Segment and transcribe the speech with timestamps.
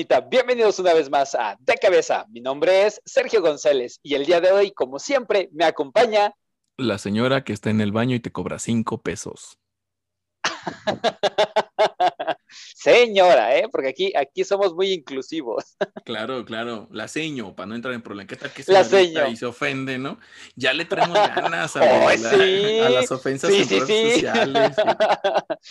[0.00, 0.20] Bonita?
[0.20, 2.24] Bienvenidos una vez más a De Cabeza.
[2.30, 6.32] Mi nombre es Sergio González y el día de hoy, como siempre, me acompaña
[6.78, 9.58] la señora que está en el baño y te cobra cinco pesos.
[12.74, 13.68] Señora, ¿eh?
[13.70, 15.76] Porque aquí, aquí somos muy inclusivos.
[16.04, 16.88] Claro, claro.
[16.90, 18.28] La seño, para no entrar en problemas.
[18.28, 19.28] ¿Qué tal que se la seño.
[19.28, 20.18] y se ofende, no?
[20.56, 21.80] Ya le traemos ganas a,
[22.90, 24.76] las ofensas en redes sociales.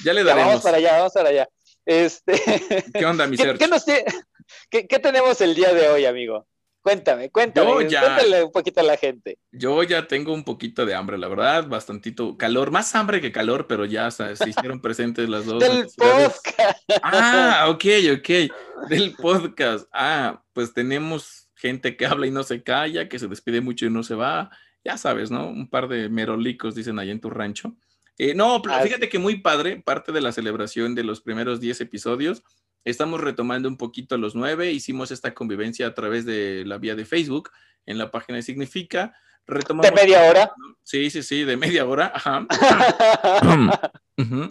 [0.03, 0.47] Ya le daremos.
[0.47, 1.49] vamos para allá, vamos para allá.
[1.85, 2.33] Este,
[2.93, 3.55] ¿Qué onda, mi ¿Qué,
[4.69, 6.47] ¿qué, ¿qué, tenemos el día de hoy, amigo?
[6.81, 9.37] Cuéntame, cuéntame, cuéntale un poquito a la gente.
[9.51, 13.67] Yo ya tengo un poquito de hambre, la verdad, bastantito calor, más hambre que calor,
[13.67, 15.59] pero ya se hicieron presentes las dos.
[15.59, 16.79] Del podcast.
[17.03, 17.85] Ah, ok,
[18.17, 19.89] ok, del podcast.
[19.91, 23.89] Ah, pues tenemos gente que habla y no se calla, que se despide mucho y
[23.89, 24.49] no se va.
[24.85, 25.49] Ya sabes, ¿no?
[25.49, 27.75] Un par de merolicos, dicen ahí en tu rancho.
[28.19, 32.43] Eh, no, fíjate que muy padre, parte de la celebración de los primeros 10 episodios.
[32.83, 34.73] Estamos retomando un poquito los nueve.
[34.73, 37.49] Hicimos esta convivencia a través de la vía de Facebook
[37.85, 39.15] en la página de Significa.
[39.47, 40.51] Retomamos ¿De media hora?
[40.83, 42.11] Sí, sí, sí, de media hora.
[42.13, 42.45] Ajá.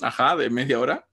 [0.03, 1.07] Ajá, de media hora.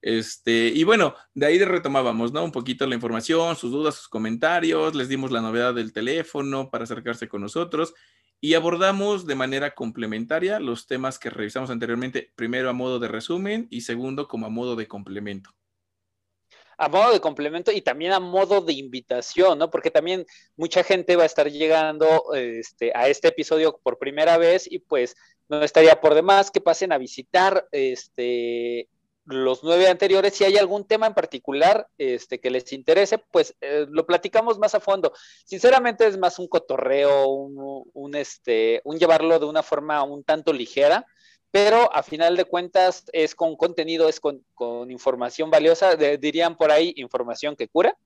[0.00, 2.44] Este, y bueno, de ahí retomábamos, ¿no?
[2.44, 6.84] Un poquito la información, sus dudas, sus comentarios, les dimos la novedad del teléfono para
[6.84, 7.92] acercarse con nosotros
[8.40, 13.66] y abordamos de manera complementaria los temas que revisamos anteriormente, primero a modo de resumen
[13.70, 15.50] y segundo como a modo de complemento.
[16.80, 19.68] A modo de complemento y también a modo de invitación, ¿no?
[19.68, 20.24] Porque también
[20.56, 25.16] mucha gente va a estar llegando este, a este episodio por primera vez y pues
[25.48, 28.88] no estaría por demás que pasen a visitar este,
[29.28, 33.86] los nueve anteriores, si hay algún tema en particular este, que les interese, pues eh,
[33.88, 35.12] lo platicamos más a fondo.
[35.44, 41.06] Sinceramente es más un cotorreo, un, este, un llevarlo de una forma un tanto ligera,
[41.50, 44.42] pero a final de cuentas es con contenido, es con,
[44.90, 47.96] información valiosa, dirían por ahí información que cura.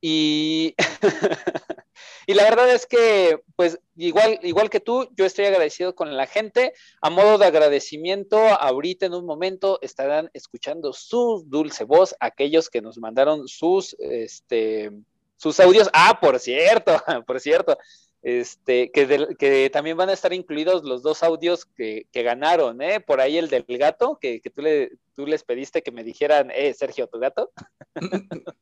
[0.00, 0.74] Y,
[2.26, 6.26] y la verdad es que, pues, igual, igual que tú, yo estoy agradecido con la
[6.26, 6.72] gente.
[7.00, 12.82] A modo de agradecimiento, ahorita en un momento estarán escuchando su dulce voz, aquellos que
[12.82, 14.92] nos mandaron sus, este,
[15.36, 15.90] sus audios.
[15.92, 16.96] Ah, por cierto,
[17.26, 17.76] por cierto,
[18.22, 23.00] este, que, que, también van a estar incluidos los dos audios que, ganaron, ¿eh?
[23.00, 26.74] Por ahí el del gato, que, tú, le, tú les pediste que me dijeran, eh,
[26.74, 27.52] Sergio, tu gato.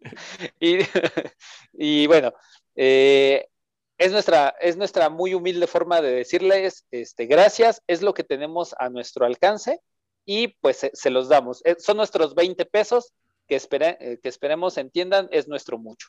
[1.72, 2.32] y, bueno,
[2.74, 3.46] eh,
[3.98, 8.74] es, nuestra, es nuestra muy humilde forma de decirles este, gracias, es lo que tenemos
[8.78, 9.80] a nuestro alcance
[10.24, 11.62] y pues se, los damos.
[11.64, 13.12] Eh, son nuestros 20 pesos
[13.48, 16.08] que, eh, que esperemos entiendan, es nuestro mucho.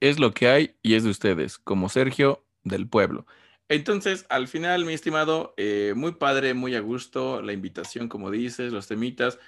[0.00, 3.26] Es lo que hay y es de ustedes, como Sergio del pueblo.
[3.68, 5.54] Entonces, al final, mi estimado,
[5.96, 9.38] muy padre, muy a gusto, la invitación, como dices, los temitas.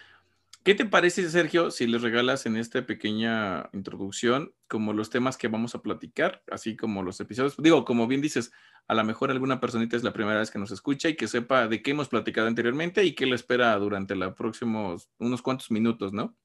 [0.64, 5.48] ¿Qué te parece, Sergio, si les regalas en esta pequeña introducción como los temas que
[5.48, 7.56] vamos a platicar, así como los episodios?
[7.58, 8.52] Digo, como bien dices,
[8.86, 11.68] a lo mejor alguna personita es la primera vez que nos escucha y que sepa
[11.68, 16.12] de qué hemos platicado anteriormente y qué le espera durante los próximos unos cuantos minutos,
[16.12, 16.36] ¿no?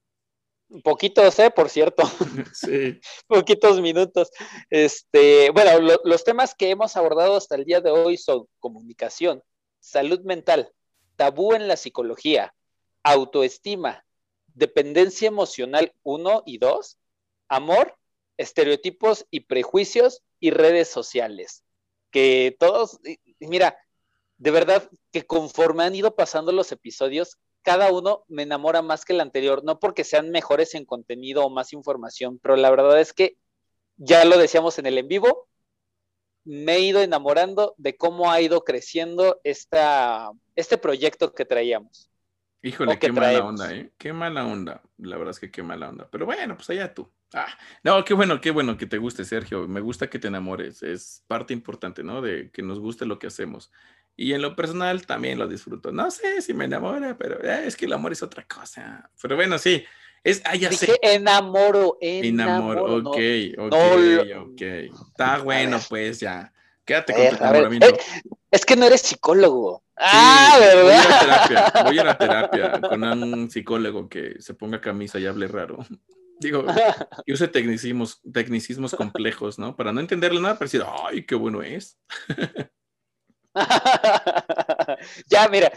[0.82, 1.50] Poquitos, ¿eh?
[1.50, 2.02] Por cierto.
[2.54, 3.00] Sí.
[3.26, 4.30] Poquitos minutos.
[4.70, 9.42] Este, bueno, los temas que hemos abordado hasta el día de hoy son comunicación,
[9.80, 10.72] salud mental,
[11.16, 12.54] tabú en la psicología,
[13.04, 14.04] autoestima,
[14.54, 16.98] dependencia emocional 1 y 2,
[17.48, 17.96] amor,
[18.36, 21.62] estereotipos y prejuicios y redes sociales.
[22.10, 22.98] Que todos,
[23.38, 23.78] mira,
[24.38, 29.12] de verdad que conforme han ido pasando los episodios, cada uno me enamora más que
[29.12, 33.12] el anterior, no porque sean mejores en contenido o más información, pero la verdad es
[33.12, 33.38] que
[33.96, 35.48] ya lo decíamos en el en vivo,
[36.44, 42.10] me he ido enamorando de cómo ha ido creciendo esta, este proyecto que traíamos.
[42.64, 43.90] Híjole, qué mala onda, ¿eh?
[43.98, 44.80] Qué mala onda.
[44.96, 46.08] La verdad es que qué mala onda.
[46.10, 47.10] Pero bueno, pues allá tú.
[47.34, 47.46] Ah,
[47.82, 49.68] no, qué bueno, qué bueno que te guste, Sergio.
[49.68, 50.82] Me gusta que te enamores.
[50.82, 52.22] Es parte importante, ¿no?
[52.22, 53.70] De que nos guste lo que hacemos.
[54.16, 55.92] Y en lo personal también lo disfruto.
[55.92, 59.10] No sé si me enamora, pero eh, es que el amor es otra cosa.
[59.20, 59.84] Pero bueno, sí.
[60.22, 62.88] Es, ah, ya Dije enamoro, enamoro.
[62.88, 63.18] Enamoro, ok,
[63.58, 64.62] ok, ok.
[65.10, 66.50] Está bueno, pues ya.
[66.86, 67.88] Quédate con tu enamoramiento.
[67.88, 67.98] Eh,
[68.50, 69.83] es que no eres psicólogo.
[69.96, 70.82] Ah, ¿verdad?
[70.82, 75.26] Voy a, terapia, voy a la terapia con un psicólogo que se ponga camisa y
[75.26, 75.78] hable raro.
[76.40, 76.64] Digo,
[77.26, 79.76] yo use tecnicismos, tecnicismos complejos, ¿no?
[79.76, 81.96] Para no entenderle nada, pero decir, ay, qué bueno es.
[85.28, 85.72] ya, mira,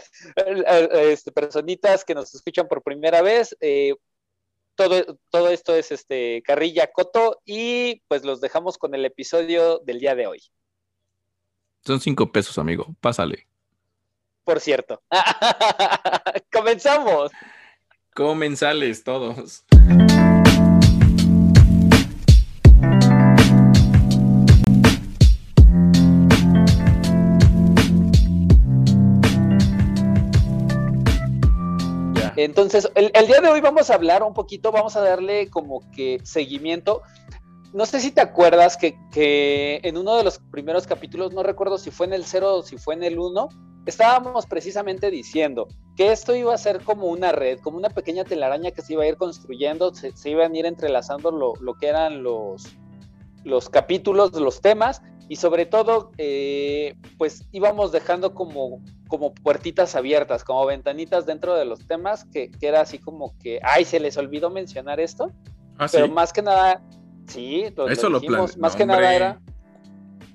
[0.92, 3.94] este, personitas que nos escuchan por primera vez, eh,
[4.74, 10.00] todo, todo esto es este Carrilla Coto y pues los dejamos con el episodio del
[10.00, 10.42] día de hoy.
[11.84, 12.94] Son cinco pesos, amigo.
[13.00, 13.47] Pásale.
[14.48, 15.02] Por cierto.
[16.50, 17.30] Comenzamos.
[18.14, 19.62] Comenzales todos.
[32.36, 36.20] Entonces, el, día de hoy vamos a hablar un poquito, vamos a darle como que
[36.24, 37.02] seguimiento.
[37.74, 41.76] No sé si te acuerdas que, que en uno de los primeros capítulos, no recuerdo
[41.76, 43.50] si fue en el 0 o si fue en el 1,
[43.86, 48.70] estábamos precisamente diciendo que esto iba a ser como una red, como una pequeña telaraña
[48.70, 52.22] que se iba a ir construyendo, se, iban a ir entrelazando lo, lo, que eran
[52.22, 52.76] los,
[53.44, 60.44] los capítulos, los temas, y sobre todo, eh, pues íbamos dejando como, como puertitas abiertas,
[60.44, 64.16] como ventanitas dentro de los temas, que, que era así como que, ay, se les
[64.16, 65.32] olvidó mencionar esto,
[65.78, 66.82] ah, pero más que nada,
[67.26, 69.40] sí, Eso lo, dijimos, más que nada era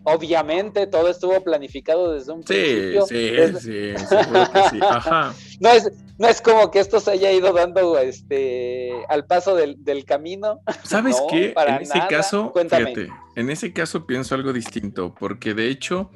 [0.03, 3.05] obviamente todo estuvo planificado desde un principio.
[3.05, 5.33] Sí, sí, sí, Ajá.
[5.59, 10.05] No es, no es como que esto se haya ido dando este al paso del,
[10.05, 10.59] camino.
[10.83, 11.53] ¿Sabes qué?
[11.55, 16.11] En ese caso, fíjate, en ese caso pienso algo distinto, porque de hecho,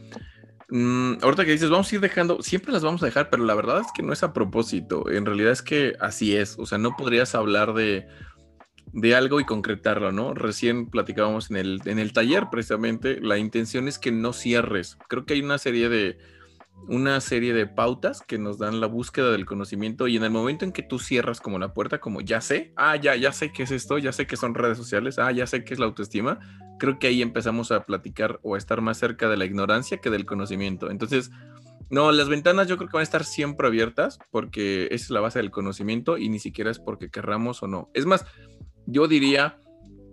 [0.70, 3.56] mmm, ahorita que dices, vamos a ir dejando, siempre las vamos a dejar, pero la
[3.56, 5.10] verdad es que no es a propósito.
[5.10, 6.58] En realidad es que así es.
[6.60, 8.08] O sea, no podrías hablar de
[8.98, 10.34] de algo y concretarlo, ¿no?
[10.34, 14.98] Recién platicábamos en el, en el taller precisamente, la intención es que no cierres.
[15.08, 16.18] Creo que hay una serie de
[16.88, 20.66] una serie de pautas que nos dan la búsqueda del conocimiento y en el momento
[20.66, 23.64] en que tú cierras como la puerta, como ya sé, ah, ya, ya sé qué
[23.64, 26.40] es esto, ya sé qué son redes sociales, ah, ya sé qué es la autoestima,
[26.80, 30.10] creo que ahí empezamos a platicar o a estar más cerca de la ignorancia que
[30.10, 30.90] del conocimiento.
[30.90, 31.32] Entonces,
[31.90, 35.40] no, las ventanas yo creo que van a estar siempre abiertas porque es la base
[35.40, 37.90] del conocimiento y ni siquiera es porque querramos o no.
[37.94, 38.26] Es más,
[38.88, 39.60] yo diría,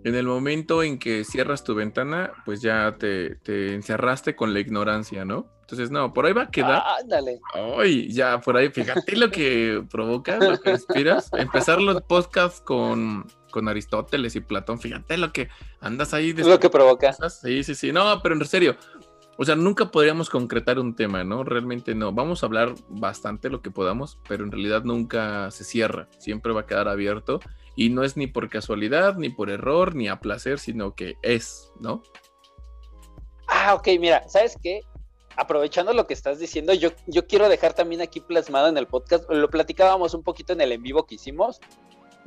[0.03, 3.39] en el momento en que cierras tu ventana, pues ya te,
[3.73, 5.47] encerraste con la ignorancia, ¿no?
[5.61, 6.83] Entonces, no, por ahí va a quedar.
[7.01, 7.39] ándale.
[7.79, 11.31] Ay, ya, por ahí, fíjate lo que provoca, lo que inspiras.
[11.33, 15.49] Empezar los podcasts con, con Aristóteles y Platón, fíjate lo que
[15.81, 16.35] andas ahí.
[16.37, 17.11] Es lo que provoca.
[17.29, 17.91] Sí, sí, sí.
[17.91, 18.75] No, pero en serio,
[19.37, 21.43] o sea, nunca podríamos concretar un tema, ¿no?
[21.43, 22.11] Realmente no.
[22.11, 26.07] Vamos a hablar bastante lo que podamos, pero en realidad nunca se cierra.
[26.19, 27.39] Siempre va a quedar abierto
[27.75, 31.71] y no es ni por casualidad, ni por error, ni a placer, sino que es,
[31.79, 32.01] ¿no?
[33.47, 34.81] Ah, ok, mira, ¿sabes qué?
[35.35, 39.29] Aprovechando lo que estás diciendo, yo, yo quiero dejar también aquí plasmado en el podcast,
[39.29, 41.59] lo platicábamos un poquito en el en vivo que hicimos,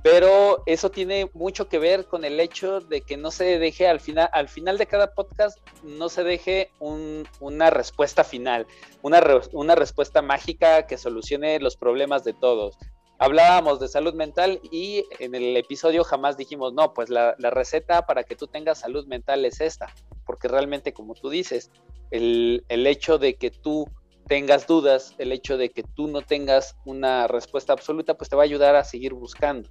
[0.03, 3.99] pero eso tiene mucho que ver con el hecho de que no se deje al
[3.99, 8.67] final, al final de cada podcast, no se deje una respuesta final,
[9.03, 9.23] una,
[9.53, 12.79] una respuesta mágica que solucione los problemas de todos
[13.19, 18.23] hablábamos de salud mental y en el episodio jamás dijimos, no, pues la, receta para
[18.23, 19.93] que tú tengas salud mental es esta,
[20.25, 21.71] porque realmente como tú dices,
[22.11, 23.87] el, hecho de que tú
[24.27, 28.43] tengas dudas, el hecho de que tú no tengas una respuesta absoluta, pues te va
[28.43, 29.69] a ayudar a seguir buscando.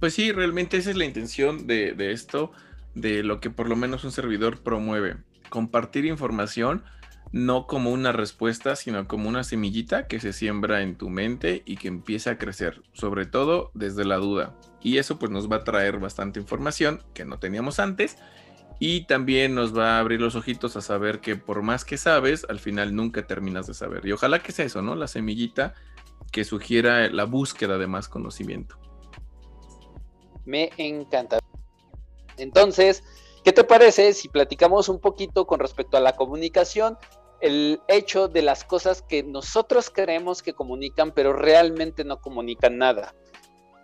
[0.00, 2.52] Pues sí, realmente esa es la intención de, de esto,
[2.94, 5.16] de lo que por lo menos un servidor promueve,
[5.50, 6.84] compartir información
[7.32, 11.76] no como una respuesta, sino como una semillita que se siembra en tu mente y
[11.76, 14.56] que empieza a crecer, sobre todo desde la duda.
[14.82, 18.16] Y eso pues nos va a traer bastante información que no teníamos antes
[18.80, 22.46] y también nos va a abrir los ojitos a saber que por más que sabes,
[22.48, 24.06] al final nunca terminas de saber.
[24.06, 24.94] Y ojalá que sea eso, ¿no?
[24.94, 25.74] La semillita
[26.30, 28.78] que sugiera la búsqueda de más conocimiento.
[30.44, 31.38] Me encanta.
[32.36, 33.02] Entonces,
[33.48, 36.98] ¿Qué te parece si platicamos un poquito con respecto a la comunicación?
[37.40, 43.14] El hecho de las cosas que nosotros creemos que comunican, pero realmente no comunican nada.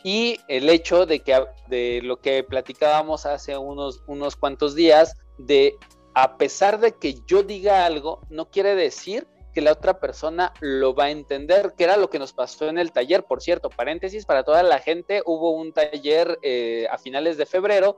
[0.05, 5.79] Y el hecho de que de lo que platicábamos hace unos, unos cuantos días, de
[6.15, 10.95] a pesar de que yo diga algo, no quiere decir que la otra persona lo
[10.95, 14.27] va a entender, que era lo que nos pasó en el taller, por cierto, paréntesis,
[14.27, 17.97] para toda la gente, hubo un taller eh, a finales de febrero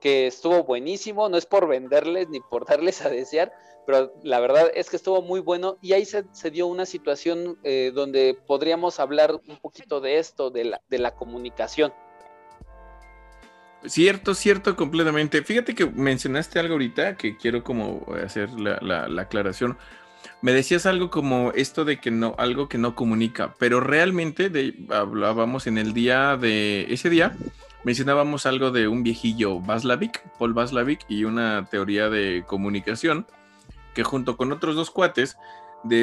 [0.00, 3.52] que estuvo buenísimo, no es por venderles ni por darles a desear,
[3.86, 7.92] pero la verdad es que estuvo muy bueno y ahí se, dio una situación eh,
[7.94, 11.92] donde podríamos hablar un poquito de esto, de la, de la comunicación.
[13.86, 15.42] Cierto, cierto, completamente.
[15.42, 18.78] Fíjate que mencionaste algo ahorita que quiero como hacer la,
[19.08, 19.78] la aclaración.
[20.42, 24.50] me decías algo como esto de que no, algo que no comunica, pero realmente
[24.90, 27.34] hablábamos en el día de ese día,
[27.84, 33.26] mencionábamos algo de un viejillo Vaslavik, Paul Vaslavik, y una teoría de comunicación
[33.94, 35.36] que junto con otros dos cuates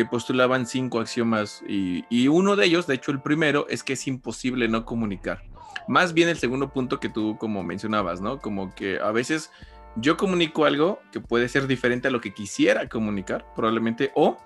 [0.09, 4.07] postulaban cinco axiomas y, y, uno de ellos, de hecho el primero, es que es
[4.07, 5.43] imposible no comunicar.
[5.87, 8.39] Más bien el segundo punto que tú como mencionabas, ¿no?
[8.39, 9.51] Como que a veces
[9.95, 14.37] yo comunico algo que puede ser diferente a lo que quisiera comunicar, probablemente, o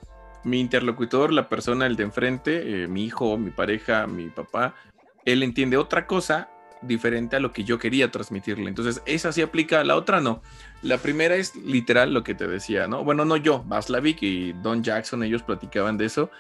[0.44, 4.76] mi interlocutor, la persona, el de enfrente, eh, mi hijo, mi pareja, mi papá,
[5.26, 6.50] él entiende otra cosa
[6.82, 8.68] diferente a lo que yo quería transmitirle.
[8.68, 10.42] Entonces, esa sí aplica, la otra no.
[10.82, 13.04] La primera es literal lo que te decía, ¿no?
[13.04, 16.32] Bueno, no yo, Vaslavik y Don Jackson, ellos platicaban de eso,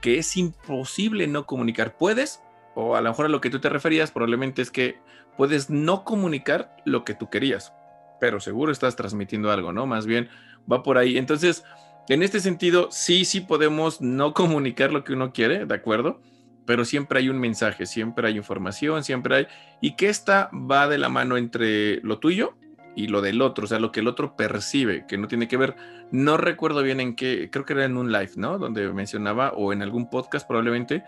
[0.00, 1.96] que es imposible no comunicar.
[1.96, 2.42] Puedes,
[2.74, 4.98] o a lo mejor a lo que tú te referías, probablemente es que
[5.36, 7.72] puedes no comunicar lo que tú querías,
[8.20, 9.86] pero seguro estás transmitiendo algo, ¿no?
[9.86, 10.28] Más bien
[10.70, 11.16] va por ahí.
[11.16, 11.64] Entonces,
[12.08, 16.20] en este sentido, sí, sí podemos no comunicar lo que uno quiere, ¿de acuerdo?
[16.68, 19.46] Pero siempre hay un mensaje, siempre hay información, siempre hay...
[19.80, 22.58] Y que esta va de la mano entre lo tuyo
[22.94, 25.56] y lo del otro, o sea, lo que el otro percibe, que no tiene que
[25.56, 25.76] ver,
[26.10, 28.58] no recuerdo bien en qué, creo que era en un live, ¿no?
[28.58, 31.04] Donde mencionaba, o en algún podcast probablemente,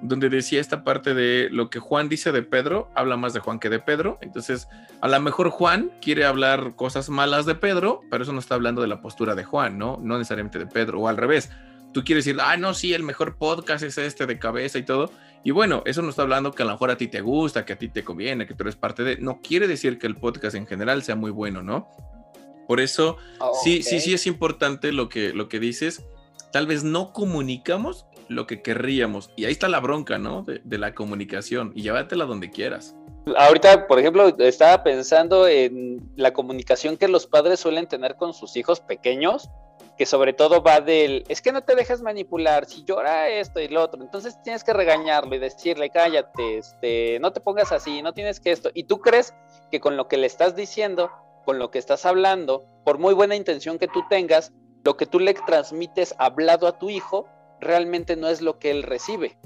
[0.00, 3.58] donde decía esta parte de lo que Juan dice de Pedro, habla más de Juan
[3.58, 4.16] que de Pedro.
[4.22, 4.66] Entonces,
[5.02, 8.80] a lo mejor Juan quiere hablar cosas malas de Pedro, pero eso no está hablando
[8.80, 9.98] de la postura de Juan, ¿no?
[10.02, 11.50] No necesariamente de Pedro, o al revés.
[11.96, 15.10] Tú quieres decir, ah, no, sí, el mejor podcast es este de cabeza y todo.
[15.42, 17.72] Y bueno, eso no está hablando que a lo mejor a ti te gusta, que
[17.72, 19.16] a ti te conviene, que tú eres parte de.
[19.16, 21.88] No quiere decir que el podcast en general sea muy bueno, ¿no?
[22.68, 23.16] Por eso,
[23.64, 26.04] sí, sí, sí es importante lo que, lo que dices.
[26.52, 29.30] Tal vez no comunicamos lo que querríamos.
[29.34, 30.42] Y ahí está la bronca, ¿no?
[30.42, 31.72] De, la comunicación.
[31.74, 32.94] Y llévatela donde quieras.
[33.38, 38.54] Ahorita, por ejemplo, estaba pensando en la comunicación que los padres suelen tener con sus
[38.58, 39.48] hijos pequeños,
[39.96, 43.68] que sobre todo va del, es que no te dejes manipular, si llora esto y
[43.68, 48.12] lo otro, entonces tienes que regañarlo y decirle, cállate, este, no te pongas así, no
[48.12, 48.70] tienes que esto.
[48.74, 49.34] Y tú crees
[49.70, 51.10] que con lo que le estás diciendo,
[51.44, 54.52] con lo que estás hablando, por muy buena intención que tú tengas,
[54.84, 57.26] lo que tú le transmites hablado a tu hijo
[57.60, 59.38] realmente no es lo que él recibe.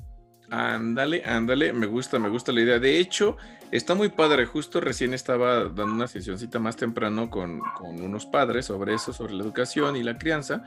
[0.50, 2.78] Ándale, ándale, me gusta, me gusta la idea.
[2.80, 3.36] De hecho,
[3.70, 4.46] está muy padre.
[4.46, 9.44] Justo recién estaba dando una sesioncita más temprano con, unos padres sobre eso, sobre la
[9.44, 10.64] educación y la crianza.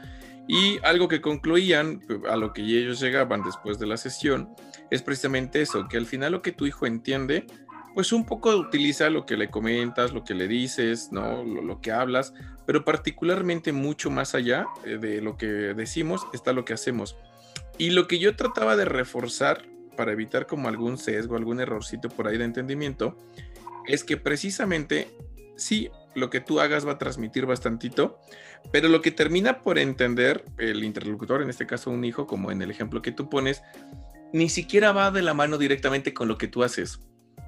[0.48, 4.50] Y algo que concluían, a lo que ellos llegaban después de la sesión,
[4.90, 7.46] es precisamente eso, que al final lo que tu hijo entiende,
[7.94, 11.44] pues un poco utiliza lo que le comentas, lo que le dices, ¿no?
[11.44, 12.34] Lo, lo, que hablas,
[12.66, 17.16] pero particularmente mucho más allá eh, de lo que decimos está lo que hacemos.
[17.78, 19.64] Y lo que yo trataba de reforzar
[19.96, 23.18] para evitar como algún sesgo, algún errorcito por ahí de entendimiento,
[23.88, 25.10] es que precisamente
[25.56, 28.20] sí, lo que tú hagas va a transmitir bastantito,
[28.72, 32.62] pero lo que termina por entender el interlocutor, en este caso un hijo, como en
[32.62, 33.62] el ejemplo que tú pones,
[34.32, 37.00] ni siquiera va de la mano directamente con lo que tú haces.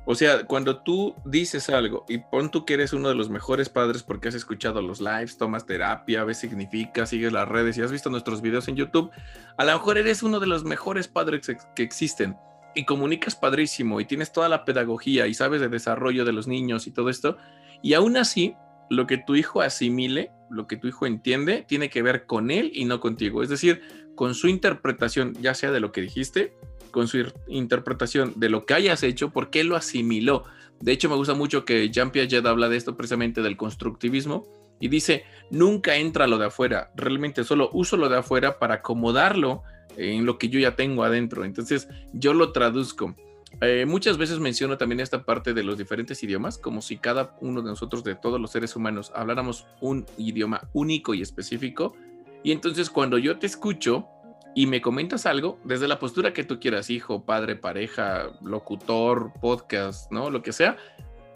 [0.05, 3.69] O sea, cuando tú dices algo y pon tú que eres uno de los mejores
[3.69, 7.91] padres porque has escuchado los lives, tomas terapia, ves significa, sigues las redes y has
[7.91, 9.09] visto nuestros videos en YouTube,
[9.57, 12.37] a lo mejor eres uno de los mejores padres que existen
[12.75, 16.85] y comunicas padrísimo y tienes toda la pedagogía y sabes de desarrollo de los niños
[16.85, 17.37] y todo esto,
[17.81, 18.55] y aún así,
[18.89, 22.71] lo que tu hijo asimile, lo que tu hijo entiende, tiene que ver con él
[22.73, 23.41] y no contigo.
[23.41, 23.81] Es decir,
[24.15, 26.53] con su interpretación, ya sea de lo que dijiste
[26.95, 30.45] con su interpretación de lo que hayas hecho, por qué lo asimiló.
[30.79, 34.47] De hecho, me gusta mucho que Jean Piaget habla de esto precisamente del constructivismo
[34.79, 39.63] y dice, nunca entra lo de afuera, realmente solo uso lo de afuera para acomodarlo
[39.97, 41.43] en lo que yo ya tengo adentro.
[41.43, 43.13] Entonces, yo lo traduzco.
[43.59, 47.61] Eh, muchas veces menciono también esta parte de los diferentes idiomas, como si cada uno
[47.61, 51.93] de nosotros, de todos los seres humanos, habláramos un idioma único y específico.
[52.41, 54.07] Y entonces cuando yo te escucho,
[54.55, 60.09] y me comentas algo desde la postura que tú quieras, hijo, padre, pareja, locutor, podcast,
[60.11, 60.29] ¿no?
[60.29, 60.77] Lo que sea,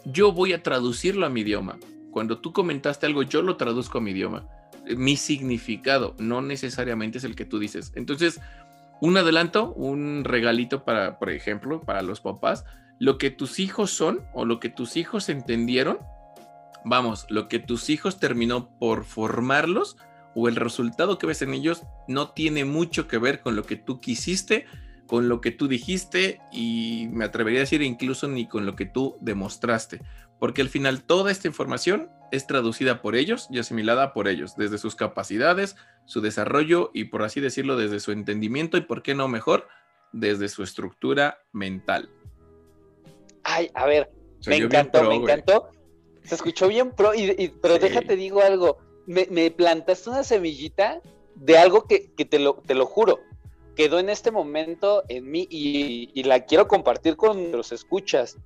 [0.06, 1.78] yo voy a traducirlo a mi idioma.
[2.10, 4.48] Cuando tú comentaste algo, yo lo traduzco a mi idioma.
[4.96, 7.92] Mi significado no necesariamente es el que tú dices.
[7.94, 8.40] Entonces,
[9.02, 12.64] un adelanto, un regalito para, por ejemplo, para los papás,
[12.98, 15.98] lo que tus hijos son o lo que tus hijos entendieron,
[16.86, 19.98] vamos, lo que tus hijos terminó por formarlos,
[20.34, 23.76] o el resultado que ves en ellos no tiene mucho que ver con lo que
[23.76, 24.66] tú quisiste,
[25.06, 28.86] con lo que tú dijiste y me atrevería a decir incluso ni con lo que
[28.86, 30.00] tú demostraste,
[30.38, 34.78] porque al final toda esta información es traducida por ellos y asimilada por ellos, desde
[34.78, 39.26] sus capacidades, su desarrollo y por así decirlo, desde su entendimiento y, por qué no
[39.26, 39.66] mejor,
[40.12, 42.08] desde su estructura mental.
[43.42, 44.12] Ay, a ver,
[44.46, 45.70] me encantó, me encantó.
[46.22, 48.78] Se escuchó bien pro, y, pero déjate digo algo
[49.10, 51.00] me, plantaste una semillita
[51.34, 53.18] de algo que, te, lo, te lo juro,
[53.74, 58.36] quedó en este momento en mí y, y la quiero compartir con los escuchas.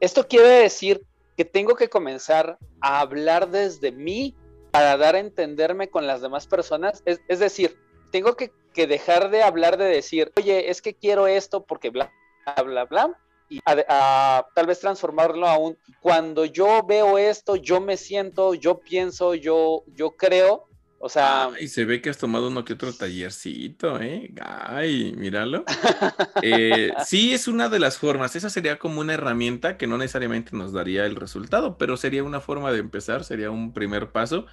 [0.00, 1.02] Esto quiere decir
[1.36, 4.36] que tengo que comenzar a hablar desde mí
[4.70, 7.02] para dar a entenderme con las demás personas.
[7.06, 7.76] Es, es decir,
[8.12, 12.12] tengo que, que, dejar de hablar de decir, oye, es que quiero esto porque bla,
[12.44, 13.20] bla, bla, bla,
[13.54, 18.80] y a, tal vez transformarlo a un, cuando yo veo esto, yo me siento, yo
[18.80, 20.66] pienso, yo, yo creo,
[20.98, 21.50] o sea.
[21.60, 24.32] y se ve que has tomado uno que otro tallercito, ¿eh?
[24.40, 25.64] Ay, míralo.
[26.42, 28.36] Eh, sí, es una de las formas.
[28.36, 32.40] Esa sería como una herramienta que no necesariamente nos daría el resultado, pero sería una
[32.40, 34.46] forma de empezar, sería un primer paso.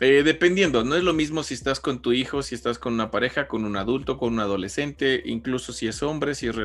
[0.00, 3.10] Eh, dependiendo, no es lo mismo si estás con tu hijo, si estás con una
[3.10, 6.56] pareja, con un adulto, con un adolescente, incluso si es hombre, si es...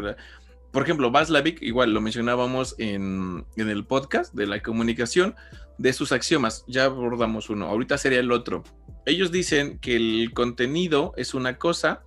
[0.72, 5.36] Por ejemplo, Vaslavik, igual lo mencionábamos en, en el podcast de la comunicación,
[5.80, 6.64] de sus axiomas.
[6.68, 8.64] Ya abordamos uno, ahorita sería el otro.
[9.06, 12.04] Ellos dicen que el contenido es una cosa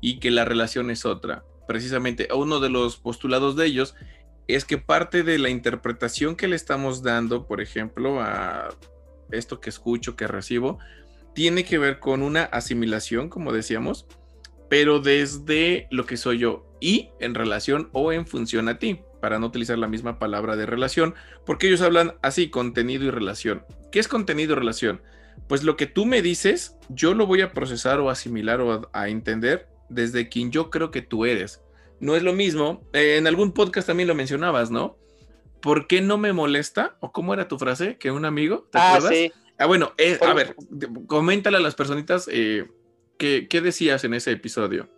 [0.00, 1.44] y que la relación es otra.
[1.66, 3.94] Precisamente uno de los postulados de ellos
[4.46, 8.68] es que parte de la interpretación que le estamos dando, por ejemplo, a
[9.30, 10.78] esto que escucho, que recibo,
[11.34, 14.06] tiene que ver con una asimilación, como decíamos,
[14.74, 19.38] pero desde lo que soy yo y en relación o en función a ti para
[19.38, 21.14] no utilizar la misma palabra de relación,
[21.46, 23.64] porque ellos hablan así, contenido y relación.
[23.92, 25.00] ¿Qué es contenido y relación?
[25.46, 29.08] Pues lo que tú me dices, yo lo voy a procesar o asimilar o a,
[29.08, 31.62] entender desde quien yo creo que tú eres.
[32.00, 34.98] No es lo mismo, eh, en algún podcast también lo mencionabas, ¿no?
[35.62, 36.96] ¿Por qué no me molesta?
[36.98, 37.96] ¿O cómo era tu frase?
[37.96, 38.66] ¿Que un amigo?
[38.72, 39.12] ¿Te ah, acuerdas?
[39.12, 39.32] Sí.
[39.56, 40.56] Ah, bueno, eh, a ver,
[41.06, 42.66] coméntale a las personitas eh,
[43.18, 44.88] ¿qué, ¿qué decías en ese episodio.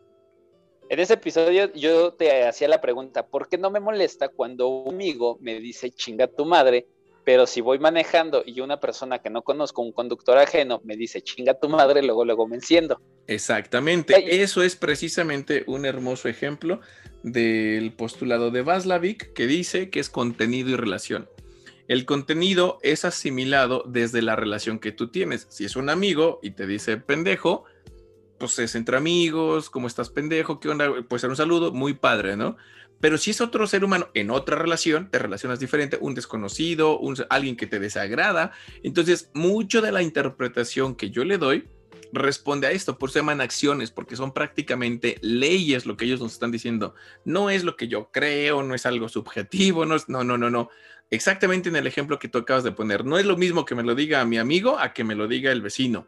[0.88, 4.94] En ese episodio yo te hacía la pregunta, ¿por qué no me molesta cuando un
[4.94, 6.86] amigo me dice chinga tu madre?
[7.24, 11.22] Pero si voy manejando y una persona que no conozco, un conductor ajeno, me dice
[11.22, 13.00] chinga tu madre, luego luego me enciendo.
[13.26, 14.42] Exactamente.
[14.42, 16.80] Eso es precisamente un hermoso ejemplo
[17.24, 21.28] del postulado de Vaslavik que dice que es contenido y relación.
[21.88, 25.48] El contenido es asimilado desde la relación que tú tienes.
[25.50, 27.64] Si es un amigo y te dice pendejo,
[28.38, 30.60] pues es entre amigos, ¿cómo estás pendejo?
[30.60, 31.02] ¿Qué onda?
[31.08, 32.56] Puede ser un saludo, muy padre, ¿no?
[33.00, 37.56] Pero si es otro ser humano en otra relación, te relacionas diferente, un desconocido, alguien
[37.56, 38.52] que te desagrada.
[38.82, 41.68] Entonces, mucho de la interpretación que yo le doy
[42.12, 46.32] responde a esto, por eso llaman acciones, porque son prácticamente leyes lo que ellos nos
[46.32, 46.94] están diciendo.
[47.24, 50.48] No es lo que yo creo, no es algo subjetivo, no, es, no, no, no,
[50.48, 50.70] no.
[51.10, 53.82] Exactamente en el ejemplo que tú acabas de poner, no es lo mismo que me
[53.82, 56.06] lo diga mi amigo a que me lo diga el vecino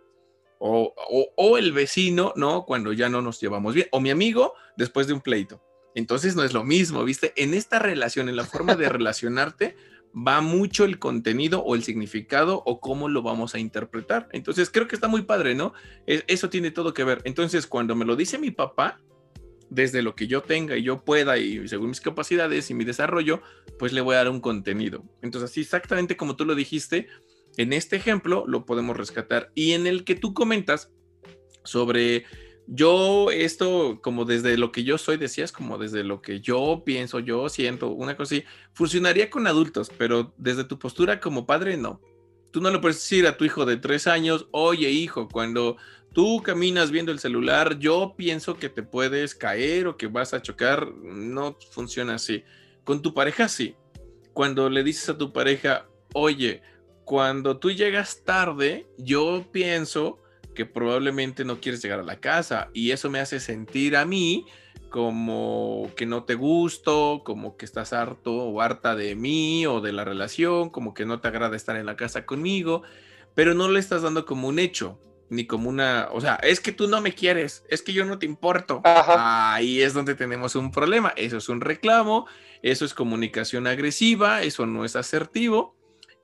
[0.58, 2.64] o, el vecino, ¿no?
[2.64, 5.62] Cuando ya no nos llevamos bien, o mi amigo después de un pleito.
[5.94, 7.32] Entonces no es lo mismo, ¿viste?
[7.36, 9.76] En esta relación, en la forma de relacionarte,
[10.14, 14.28] va mucho el contenido o el significado o cómo lo vamos a interpretar.
[14.32, 15.72] Entonces creo que está muy padre, ¿no?
[16.06, 17.20] eso tiene todo que ver.
[17.24, 19.00] Entonces cuando me lo dice mi papá,
[19.70, 23.42] desde lo que yo tenga y yo pueda y según mis capacidades y mi desarrollo,
[23.78, 25.04] pues le voy a dar un contenido.
[25.22, 27.08] Entonces así exactamente como tú lo dijiste,
[27.56, 30.92] en este ejemplo lo podemos rescatar y en el que tú comentas
[31.64, 32.24] sobre
[32.70, 37.18] yo esto como desde lo que yo soy, decías como desde lo que yo pienso,
[37.18, 42.00] yo siento, una cosa así, funcionaría con adultos, pero desde tu postura como padre no.
[42.50, 45.78] Tú no le puedes decir a tu hijo de tres años, oye hijo, cuando
[46.12, 50.42] tú caminas viendo el celular, yo pienso que te puedes caer o que vas a
[50.42, 52.44] chocar, no funciona así.
[52.84, 53.76] Con tu pareja sí.
[54.34, 56.62] Cuando le dices a tu pareja, oye,
[57.08, 60.18] cuando tú llegas tarde, yo pienso
[60.54, 64.44] que probablemente no quieres llegar a la casa y eso me hace sentir a mí
[64.90, 69.92] como que no te gusto, como que estás harto o harta de mí o de
[69.92, 72.82] la relación, como que no te agrada estar en la casa conmigo,
[73.34, 76.72] pero no le estás dando como un hecho, ni como una, o sea, es que
[76.72, 78.82] tú no me quieres, es que yo no te importo.
[78.84, 82.26] Ahí es donde tenemos un problema, eso es un reclamo,
[82.60, 85.74] eso es comunicación agresiva, eso no es asertivo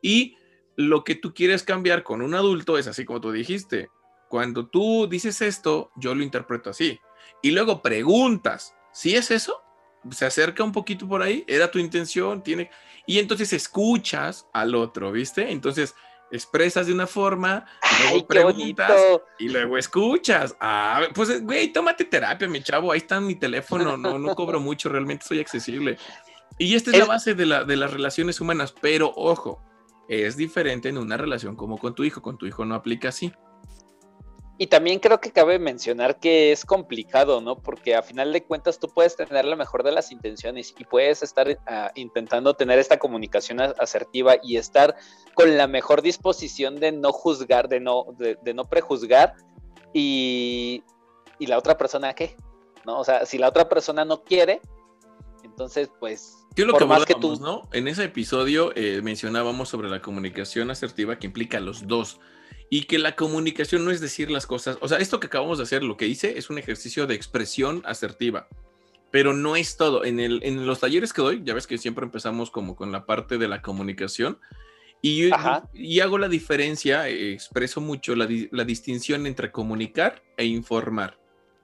[0.02, 0.36] y
[0.76, 3.90] lo que tú quieres cambiar con un adulto es así como tú dijiste.
[4.28, 6.98] Cuando tú dices esto, yo lo interpreto así.
[7.42, 9.62] Y luego preguntas, ¿si es eso?
[10.10, 12.70] Se acerca un poquito por ahí, era tu intención, tiene...
[13.06, 15.50] Y entonces escuchas al otro, ¿viste?
[15.50, 15.94] Entonces
[16.30, 17.64] expresas de una forma,
[18.00, 18.92] luego preguntas
[19.38, 20.56] y luego escuchas.
[20.58, 24.88] Ah, pues güey, tómate terapia, mi chavo, ahí está mi teléfono, no, no cobro mucho,
[24.88, 25.98] realmente soy accesible.
[26.58, 29.62] Y esta es, la base de, la, de las relaciones humanas, pero ojo,
[30.08, 32.22] es diferente en una relación como con tu hijo.
[32.22, 33.32] Con tu hijo no aplica así.
[34.56, 37.58] Y también creo que cabe mencionar que es complicado, ¿no?
[37.58, 41.24] Porque a final de cuentas tú puedes tener la mejor de las intenciones y puedes
[41.24, 44.94] estar ah, intentando tener esta comunicación asertiva y estar
[45.34, 48.06] con la mejor disposición de no juzgar, de no,
[48.70, 49.34] prejuzgar,
[49.92, 50.84] y,
[51.40, 52.36] y la otra persona qué,
[52.86, 53.00] ¿no?
[53.00, 54.60] O sea, si la otra persona no quiere,
[55.42, 56.43] entonces pues...
[56.56, 57.36] Yo lo que más que tú...
[57.40, 57.68] ¿no?
[57.72, 62.20] En ese episodio eh, mencionábamos sobre la comunicación asertiva que implica a los dos
[62.70, 65.64] y que la comunicación no es decir las cosas, o sea, esto que acabamos de
[65.64, 68.48] hacer, lo que hice es un ejercicio de expresión asertiva,
[69.10, 70.04] pero no es todo.
[70.04, 73.06] En, el, en los talleres que doy, ya ves que siempre empezamos como con la
[73.06, 74.38] parte de la comunicación
[75.02, 75.28] y,
[75.74, 81.18] y hago la diferencia, eh, expreso mucho la, la distinción entre comunicar e informar.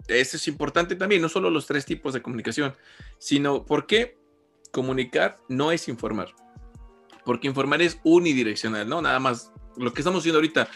[0.07, 2.75] Eso es importante también, no solo los tres tipos de comunicación,
[3.19, 4.20] sino porque
[4.71, 6.35] comunicar no es informar.
[7.25, 9.03] Porque informar es unidireccional, ¿no?
[9.03, 10.69] Nada más lo que estamos viendo ahorita.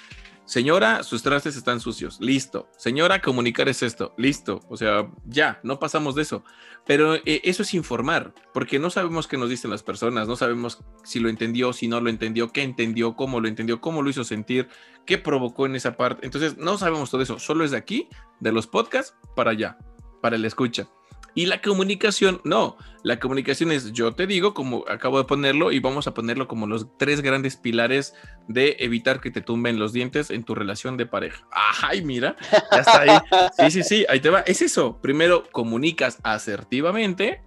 [0.46, 2.20] Señora, sus trastes están sucios.
[2.20, 2.68] Listo.
[2.76, 4.14] Señora, comunicar es esto.
[4.18, 4.60] Listo.
[4.68, 6.44] O sea, ya, no pasamos de eso.
[6.86, 10.80] Pero eh, eso es informar, porque no sabemos qué nos dicen las personas, no sabemos
[11.02, 14.22] si lo entendió, si no lo entendió, qué entendió, cómo lo entendió, cómo lo hizo
[14.22, 14.68] sentir,
[15.06, 16.26] qué provocó en esa parte.
[16.26, 17.38] Entonces, no sabemos todo eso.
[17.38, 18.08] Solo es de aquí,
[18.40, 19.78] de los podcasts, para allá,
[20.20, 20.88] para la escucha.
[21.34, 25.78] Y la comunicación, no, la comunicación es yo te digo, como acabo de ponerlo, y
[25.78, 28.14] vamos a ponerlo como los tres grandes pilares
[28.48, 31.46] de evitar que te tumben los dientes en tu relación de pareja.
[31.82, 32.34] Ay, mira,
[32.72, 33.10] ya está ahí.
[33.58, 34.40] Sí, sí, sí, ahí te va.
[34.40, 35.02] Es eso.
[35.02, 37.42] Primero, comunicas asertivamente,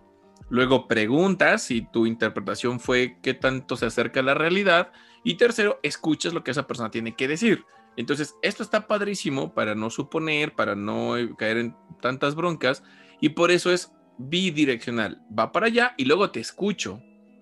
[0.49, 4.91] luego preguntas si tu interpretación fue qué tanto se acerca a la realidad,
[5.23, 7.65] y tercero, escuchas lo que esa persona tiene que decir.
[7.95, 12.83] Entonces, esto está padrísimo para no suponer, para no caer en tantas broncas
[13.19, 15.21] y por eso es bidireccional.
[15.37, 17.01] Va para allá y luego te escucho.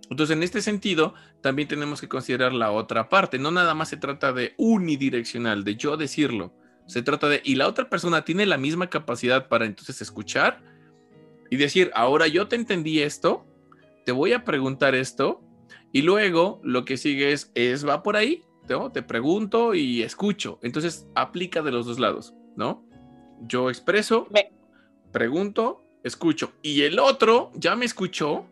[0.10, 3.40] Entonces, en este sentido, también tenemos que considerar la otra parte.
[3.40, 6.54] No nada más se trata de unidireccional, de yo decirlo.
[6.88, 10.62] Se trata de, y la otra persona tiene la misma capacidad para entonces escuchar
[11.50, 13.46] y decir, ahora yo te entendí esto,
[14.06, 15.42] te voy a preguntar esto,
[15.92, 18.44] y luego lo que sigue es, es va por ahí,
[18.94, 20.60] te pregunto y escucho.
[20.62, 22.86] Entonces, aplica de los dos lados, ¿no?
[23.42, 24.28] Yo expreso,
[25.12, 26.54] pregunto, escucho.
[26.62, 28.46] Y el otro ya me escuchó,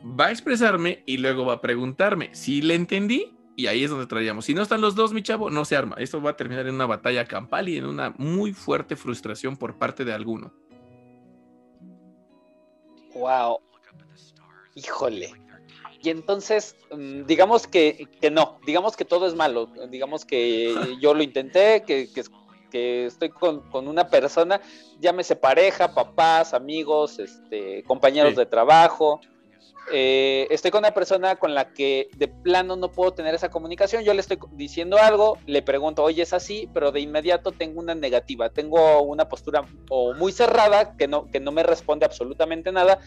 [0.00, 3.36] va a expresarme y luego va a preguntarme si le entendí.
[3.56, 4.46] Y ahí es donde traíamos.
[4.46, 5.96] Si no están los dos, mi chavo, no se arma.
[5.98, 9.76] Esto va a terminar en una batalla campal y en una muy fuerte frustración por
[9.76, 10.54] parte de alguno.
[13.14, 13.58] Wow.
[14.76, 15.32] Híjole.
[16.02, 21.12] Y entonces, mm, digamos que, que, no, digamos que todo es malo, digamos que yo
[21.12, 22.22] lo intenté, que, que,
[22.70, 24.60] que estoy con, una persona,
[25.00, 29.20] llámese pareja, papás, amigos, este, compañeros de trabajo.
[29.92, 34.04] Eh, estoy con una persona con la que de plano no puedo tener esa comunicación.
[34.04, 37.94] Yo le estoy diciendo algo, le pregunto, oye, es así, pero de inmediato tengo una
[37.94, 43.00] negativa, tengo una postura o muy cerrada que no, que no me responde absolutamente nada,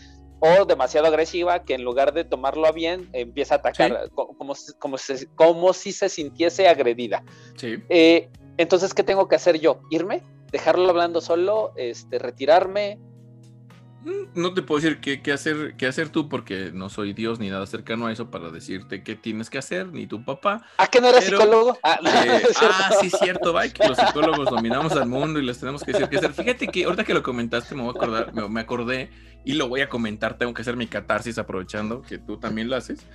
[0.46, 4.36] o demasiado agresiva que en lugar de tomarlo a bien empieza a atacar como,
[4.78, 4.98] como,
[5.36, 7.24] como, si se sintiese agredida.
[7.56, 7.78] Sí.
[7.88, 9.82] Eh, entonces, ¿qué tengo que hacer yo?
[9.90, 10.24] ¿Irme?
[10.52, 11.74] ¿Dejarlo hablando solo?
[11.76, 13.00] Este, ¿Retirarme?
[14.04, 17.50] Mm, no te puedo decir qué, hacer, qué hacer tú porque no soy Dios ni
[17.50, 20.62] nada cercano a eso para decirte qué tienes que hacer, ni tu papá.
[20.78, 21.78] ¿Ah, que no eres psicólogo?
[21.84, 25.94] Ah, eh, ah sí, cierto, que los psicólogos dominamos al mundo y les tenemos que
[25.94, 26.34] decir qué hacer.
[26.34, 29.10] Fíjate que ahorita que lo comentaste me voy a acordar, me acordé
[29.46, 32.76] y lo voy a comentar, tengo que hacer mi catarsis aprovechando que tú también lo
[32.76, 33.06] haces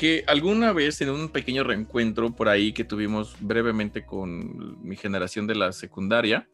[0.00, 5.46] que alguna vez en un pequeño reencuentro por ahí que tuvimos brevemente con mi generación
[5.46, 6.48] de la secundaria,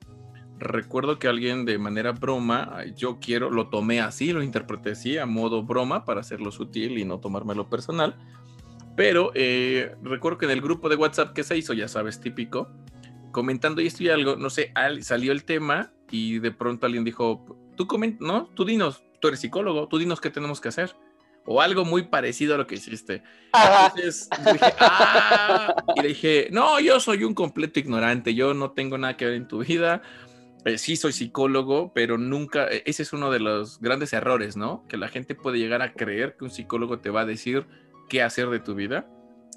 [0.58, 5.26] recuerdo que alguien de manera broma, yo quiero, lo tomé así, lo interpreté así, a
[5.26, 8.16] modo broma, para hacerlo sutil y no tomármelo personal.
[8.96, 12.68] Pero eh, recuerdo que en el grupo de WhatsApp que se hizo, ya sabes, típico,
[13.30, 17.86] comentando esto y algo, no sé, salió el tema y de pronto alguien dijo, tú
[17.86, 20.96] coment no, tú dinos, tú eres psicólogo, tú dinos qué tenemos que hacer
[21.46, 23.22] o algo muy parecido a lo que hiciste.
[23.54, 28.98] Entonces dije, ah", y le dije, no, yo soy un completo ignorante, yo no tengo
[28.98, 30.02] nada que ver en tu vida.
[30.64, 34.84] Eh, sí soy psicólogo, pero nunca, e, ese es uno de los grandes errores, ¿no?
[34.88, 37.66] Que la gente puede llegar a creer que un psicólogo te va a decir
[38.08, 39.06] qué hacer de tu vida.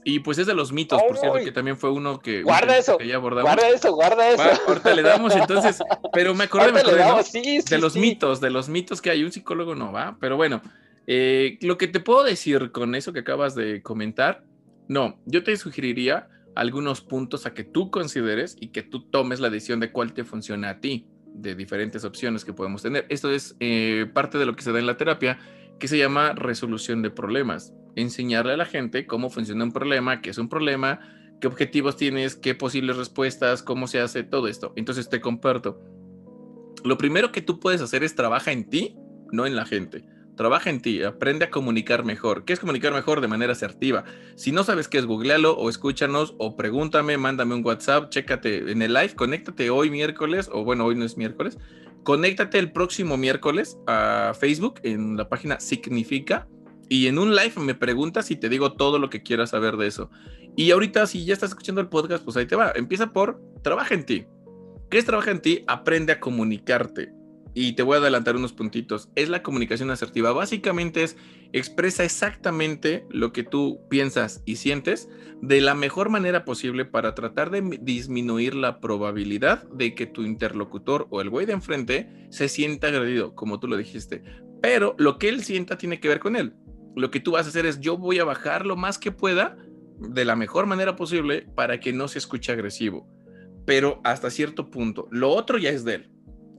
[0.03, 2.41] Y pues es de los mitos, por cierto, que también fue uno que...
[2.41, 4.61] Guarda eso, guarda eso, guarda eso.
[4.67, 5.79] ahorita le damos entonces,
[6.13, 7.17] pero me acordé, me acordé, ¿no?
[7.17, 10.61] de los mitos, de los mitos que hay, un psicólogo no va, pero bueno,
[11.05, 14.43] eh, lo que te puedo decir con eso que acabas de comentar,
[14.87, 19.49] no, yo te sugeriría algunos puntos a que tú consideres y que tú tomes la
[19.49, 23.05] decisión de cuál te funciona a ti, de diferentes opciones que podemos tener.
[23.09, 25.39] Esto es eh, parte de lo que se da en la terapia,
[25.79, 27.73] que se llama resolución de problemas.
[27.99, 30.99] Enseñarle a la gente cómo funciona un problema, qué es un problema,
[31.39, 34.73] qué objetivos tienes, qué posibles respuestas, cómo se hace todo esto.
[34.75, 35.81] Entonces te comparto.
[36.83, 38.95] Lo primero que tú puedes hacer es trabaja en ti,
[39.31, 40.05] no en la gente
[40.39, 42.45] trabaja en ti, aprende a comunicar mejor.
[42.45, 44.05] ¿Qué es comunicar mejor de manera asertiva?
[44.37, 48.81] Si no sabes qué es, googlealo o escúchanos o pregúntame, mándame un WhatsApp, chécate en
[48.81, 51.57] el live, conéctate hoy miércoles, o bueno, hoy no es miércoles,
[52.05, 56.47] conéctate el próximo miércoles a Facebook en la página Significa
[56.89, 59.85] y en un live me preguntas y te digo todo lo que quieras saber de
[59.85, 60.09] eso.
[60.55, 62.73] Y ahorita, si ya estás escuchando el podcast, pues ahí te va.
[62.75, 64.25] Empieza por trabaja en ti.
[64.89, 65.63] ¿Qué es trabaja en ti?
[65.67, 67.13] Aprende a comunicarte.
[67.53, 69.09] Y te voy a adelantar unos puntitos.
[69.15, 70.31] Es la comunicación asertiva.
[70.33, 71.15] Básicamente es
[71.53, 75.09] expresa exactamente lo que tú piensas y sientes
[75.41, 81.07] de la mejor manera posible para tratar de disminuir la probabilidad de que tu interlocutor
[81.11, 84.23] o el güey de enfrente se sienta agredido, como tú lo dijiste.
[84.61, 86.53] Pero lo que él sienta tiene que ver con él
[86.99, 89.57] lo que tú vas a hacer es yo voy a bajar lo más que pueda
[89.99, 93.07] de la mejor manera posible para que no se escuche agresivo,
[93.65, 95.07] pero hasta cierto punto.
[95.11, 96.09] Lo otro ya es de él.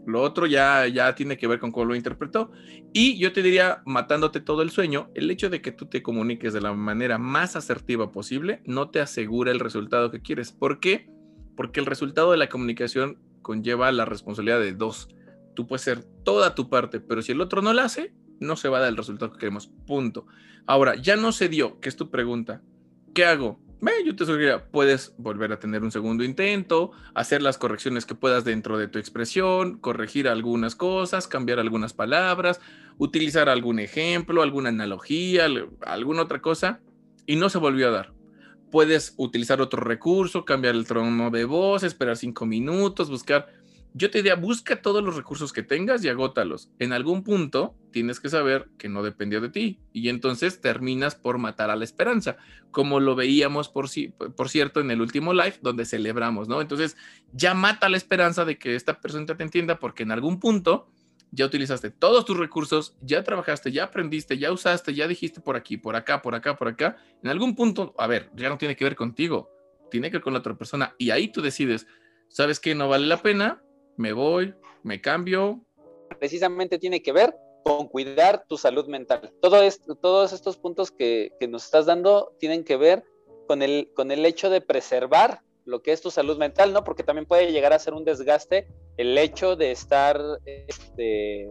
[0.06, 2.50] Lo otro ya, ya tiene que ver con cómo lo interpretó.
[2.92, 6.52] Y yo te diría, matándote todo el sueño, el hecho de que tú te comuniques
[6.52, 10.52] de la manera más asertiva posible no te asegura el resultado que quieres.
[10.52, 11.10] ¿Por qué?
[11.56, 15.08] Porque el resultado de la comunicación conlleva la responsabilidad de dos.
[15.54, 18.68] Tú puedes ser toda tu parte, pero si el otro no la hace, no se
[18.68, 19.68] va a dar el resultado que queremos.
[19.86, 20.26] Punto.
[20.66, 22.62] Ahora, ya no se dio, que es tu pregunta.
[23.14, 23.60] ¿Qué hago?
[23.82, 28.14] Ve, yo te sugeriría, puedes volver a tener un segundo intento, hacer las correcciones que
[28.14, 32.60] puedas dentro de tu expresión, corregir algunas cosas, cambiar algunas palabras,
[32.98, 35.46] utilizar algún ejemplo, alguna analogía,
[35.86, 36.80] alguna otra cosa,
[37.24, 38.12] y no se volvió a dar.
[38.70, 43.48] Puedes utilizar otro recurso, cambiar el tono de voz, esperar cinco minutos, buscar
[43.94, 46.70] yo te diría, busca todos los recursos que tengas y agótalos.
[46.78, 51.38] En algún punto tienes que saber que no dependió de ti y entonces terminas por
[51.38, 52.36] matar a la esperanza,
[52.70, 53.86] como lo veíamos por,
[54.36, 56.60] por cierto en el último live donde celebramos, ¿no?
[56.60, 56.96] Entonces
[57.32, 60.88] ya mata la esperanza de que esta persona te entienda porque en algún punto
[61.32, 65.76] ya utilizaste todos tus recursos, ya trabajaste, ya aprendiste, ya usaste, ya dijiste por aquí,
[65.76, 66.96] por acá, por acá, por acá.
[67.22, 69.50] En algún punto, a ver, ya no tiene que ver contigo,
[69.90, 71.86] tiene que ver con la otra persona y ahí tú decides,
[72.28, 72.74] ¿sabes qué?
[72.74, 73.62] No vale la pena,
[73.96, 75.64] me voy, me cambio.
[76.18, 79.32] Precisamente tiene que ver con cuidar tu salud mental.
[79.40, 83.04] Todo esto, todos estos puntos que, nos estás dando tienen que ver
[83.46, 86.84] con el, con el hecho de preservar lo que es tu salud mental, ¿no?
[86.84, 91.48] Porque también puede llegar a ser un desgaste el hecho de estar este,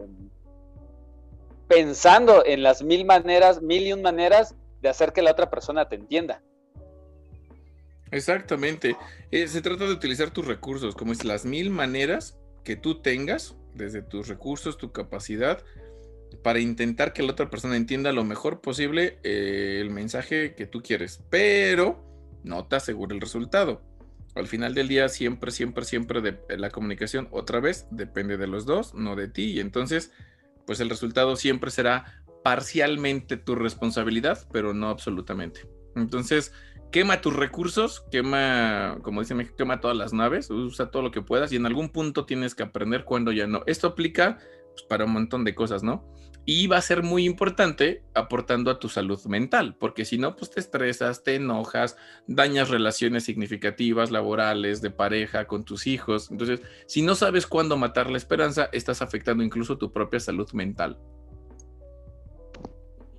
[1.68, 5.88] pensando en las mil maneras, mil y un maneras de hacer que la otra persona
[5.88, 6.42] te entienda.
[8.10, 8.96] Exactamente.
[9.30, 13.56] Eh, se trata de utilizar tus recursos, como es las mil maneras que tú tengas,
[13.74, 15.62] desde tus recursos, tu capacidad,
[16.42, 20.82] para intentar que la otra persona entienda lo mejor posible eh, el mensaje que tú
[20.82, 22.04] quieres, pero
[22.44, 23.82] no te asegura el resultado.
[24.34, 28.64] Al final del día, siempre, siempre, siempre de, la comunicación, otra vez, depende de los
[28.64, 30.12] dos, no de ti, y entonces,
[30.66, 35.68] pues el resultado siempre será parcialmente tu responsabilidad, pero no absolutamente.
[35.96, 36.52] Entonces,
[36.92, 41.22] quema tus recursos, quema, como dice México, quema todas las naves, usa todo lo que
[41.22, 43.62] puedas y en algún punto tienes que aprender cuando ya no.
[43.66, 44.38] Esto aplica
[44.72, 46.04] pues, para un montón de cosas, ¿no?
[46.46, 50.50] Y va a ser muy importante aportando a tu salud mental, porque si no, pues
[50.50, 56.30] te estresas, te enojas, dañas relaciones significativas, laborales, de pareja, con tus hijos.
[56.30, 60.98] Entonces, si no sabes cuándo matar la esperanza, estás afectando incluso tu propia salud mental.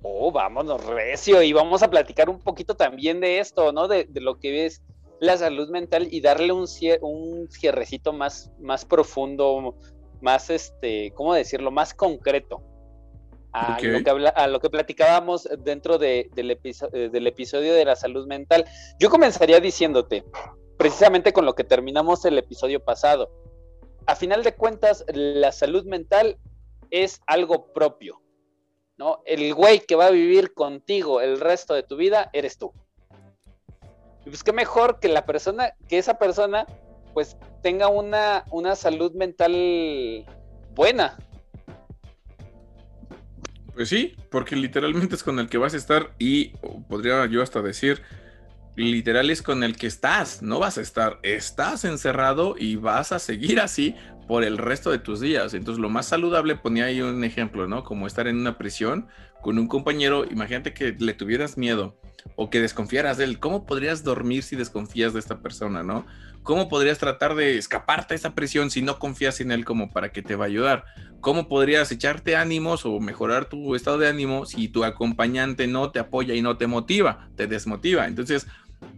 [0.02, 3.86] Oh, vámonos, recio, y vamos a platicar un poquito también de esto, ¿no?
[3.86, 4.82] De, lo que es
[5.20, 6.66] la salud mental y darle un,
[7.02, 9.76] un cierrecito más, más profundo,
[10.22, 11.70] más, este, ¿cómo decirlo?
[11.70, 12.62] Más concreto
[13.52, 18.26] a, lo, que a lo que platicábamos dentro del, eh, del episodio de la salud
[18.26, 18.64] mental.
[18.98, 20.24] Yo comenzaría diciéndote,
[20.78, 23.30] precisamente con lo que terminamos el episodio pasado,
[24.06, 26.38] a final de cuentas, la salud mental
[26.90, 28.22] es algo propio
[29.24, 32.72] el güey que va a vivir contigo el resto de tu vida eres tú.
[34.24, 36.66] Y pues qué mejor que la persona, que esa persona,
[37.12, 40.26] pues tenga una, una salud mental
[40.74, 41.16] buena.
[43.74, 46.48] Pues sí, porque literalmente es con el que vas a estar y
[46.88, 48.02] podría yo hasta decir,
[48.76, 53.18] literal es con el que estás, no vas a estar, estás encerrado y vas a
[53.18, 53.94] seguir así
[54.28, 55.54] por el resto de tus días.
[55.54, 57.82] Entonces, lo más saludable, ponía ahí un ejemplo, ¿no?
[57.82, 59.08] Como estar en una prisión
[59.40, 61.98] con un compañero, imagínate que le tuvieras miedo
[62.36, 63.38] o que desconfiaras de él.
[63.38, 66.06] ¿Cómo podrías dormir si desconfías de esta persona, ¿no?
[66.42, 70.10] ¿Cómo podrías tratar de escaparte de esa prisión si no confías en él como para
[70.10, 70.84] que te va a ayudar?
[71.20, 76.00] ¿Cómo podrías echarte ánimos o mejorar tu estado de ánimo si tu acompañante no te
[76.00, 78.08] apoya y no te motiva, te desmotiva?
[78.08, 78.48] Entonces,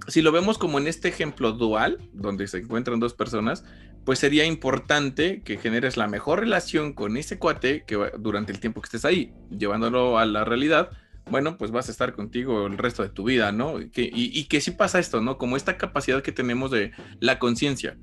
[0.09, 3.65] si lo vemos como en este ejemplo dual, donde se encuentran dos personas,
[4.05, 8.81] pues sería importante que generes la mejor relación con ese cuate que durante el tiempo
[8.81, 10.91] que estés ahí, llevándolo a la realidad,
[11.31, 13.81] bueno, pues vas a estar contigo el resto de tu vida, ¿no?
[13.81, 15.39] y, y, que sí pasa esto, ¿no?
[15.39, 17.97] Como esta capacidad que tenemos de la conciencia.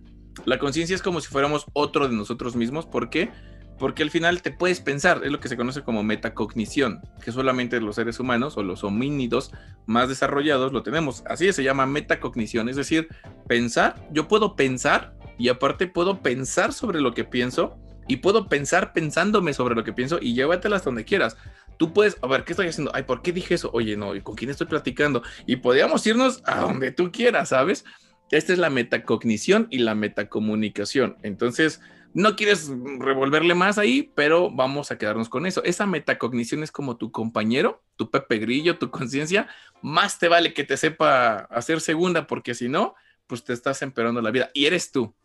[0.45, 2.85] La conciencia es como si fuéramos otro de nosotros mismos.
[2.85, 3.29] ¿Por qué?
[3.77, 7.81] Porque al final te puedes pensar, es lo que se conoce como metacognición, que solamente
[7.81, 9.51] los seres humanos o los homínidos
[9.87, 11.23] más desarrollados lo tenemos.
[11.27, 13.07] Así se llama metacognición, es decir,
[13.47, 18.93] pensar, yo puedo pensar y aparte puedo pensar sobre lo que pienso y puedo pensar
[18.93, 21.37] pensándome sobre lo que pienso y llévatelas donde quieras.
[21.81, 22.91] Tú puedes, a ver, ¿qué estoy haciendo?
[22.93, 23.71] Ay, ¿por qué dije eso?
[23.73, 25.23] Oye, no, ¿y con quién estoy platicando?
[25.47, 27.85] Y podríamos irnos a donde tú quieras, ¿sabes?
[28.29, 31.17] Esta es la metacognición y la metacomunicación.
[31.23, 31.81] Entonces,
[32.13, 35.63] no quieres revolverle más ahí, pero vamos a quedarnos con eso.
[35.63, 39.47] Esa metacognición es como tu compañero, tu Pepe Grillo, tu conciencia.
[39.81, 42.93] Más te vale que te sepa hacer segunda, porque si no,
[43.25, 44.51] pues te estás empeorando la vida.
[44.53, 45.15] Y eres tú.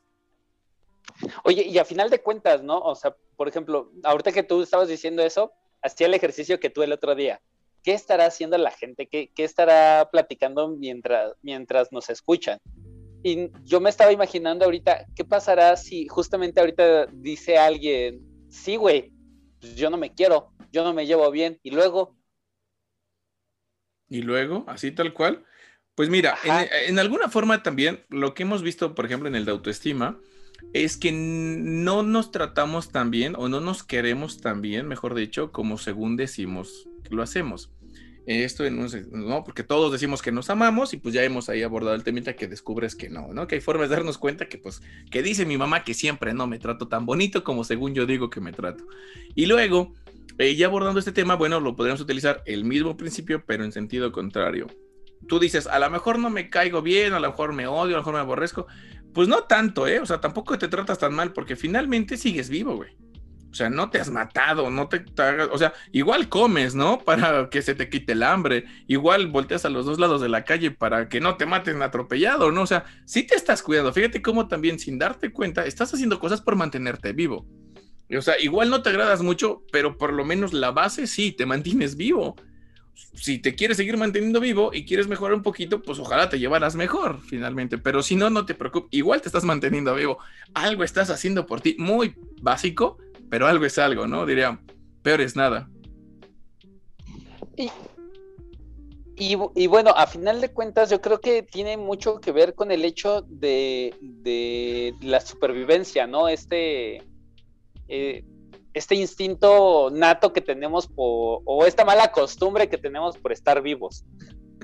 [1.44, 2.78] Oye, y a final de cuentas, ¿no?
[2.78, 5.52] O sea, por ejemplo, ahorita que tú estabas diciendo eso,
[5.86, 7.40] hacía el ejercicio que tú el otro día.
[7.82, 9.06] ¿Qué estará haciendo la gente?
[9.06, 12.58] ¿Qué, estará platicando mientras, mientras nos escuchan?
[13.22, 19.12] Y yo me estaba imaginando ahorita, ¿qué pasará si justamente ahorita dice alguien, sí, güey,
[19.60, 22.16] pues yo no me quiero, yo no me llevo bien, y luego...
[24.08, 25.44] Y luego, así tal cual.
[25.96, 29.44] Pues mira, en, en, alguna forma también lo que hemos visto, por ejemplo, en el
[29.44, 30.20] de autoestima,
[30.72, 35.52] es que no nos tratamos tan bien o no nos queremos tan bien, mejor dicho,
[35.52, 37.70] como según decimos que lo hacemos.
[38.26, 42.02] Esto no, porque todos decimos que nos amamos y pues ya hemos ahí abordado el
[42.02, 43.46] tema que descubres que no, ¿no?
[43.46, 46.48] Que hay formas de darnos cuenta que pues, que dice mi mamá que siempre no
[46.48, 48.84] me trato tan bonito como según yo digo que me trato.
[49.36, 49.94] Y luego,
[50.38, 54.10] eh, ya abordando este tema, bueno, lo podríamos utilizar el mismo principio, pero en sentido
[54.10, 54.66] contrario.
[55.28, 57.98] Tú dices, a lo mejor no me caigo bien, a lo mejor me odio, a
[57.98, 58.66] lo mejor me aborrezco,
[59.16, 59.98] pues no tanto, ¿eh?
[59.98, 62.90] O sea, tampoco te tratas tan mal porque finalmente sigues vivo, güey.
[63.50, 66.98] O sea, no te has matado, no te, hagas, o sea, igual comes, ¿no?
[67.04, 70.44] Para que se te quite el hambre, igual volteas a los dos lados de la
[70.44, 72.60] calle para que no te maten atropellado, ¿no?
[72.60, 73.90] O sea, sí te estás cuidando.
[73.90, 77.46] Fíjate cómo también sin darte cuenta estás haciendo cosas por mantenerte vivo.
[78.14, 81.46] O sea, igual no te agradas mucho, pero por lo menos la base sí, te
[81.46, 82.36] mantienes vivo
[82.96, 86.74] si te quieres seguir manteniendo vivo y quieres mejorar un poquito, pues ojalá te llevaras
[86.76, 87.78] mejor finalmente.
[87.78, 90.18] Pero si no, no te preocupes, igual te estás manteniendo vivo.
[90.54, 94.24] Algo estás haciendo por ti, muy básico, pero algo es algo, ¿no?
[94.24, 94.60] Diría,
[95.02, 95.68] peor es nada.
[99.18, 102.84] Y, bueno, a final de cuentas, yo creo que tiene mucho que ver con el
[102.84, 106.28] hecho de, de la supervivencia, ¿no?
[106.28, 107.02] Este.
[107.88, 108.24] Eh,
[108.76, 114.04] este instinto nato que tenemos o esta mala costumbre que tenemos por estar vivos.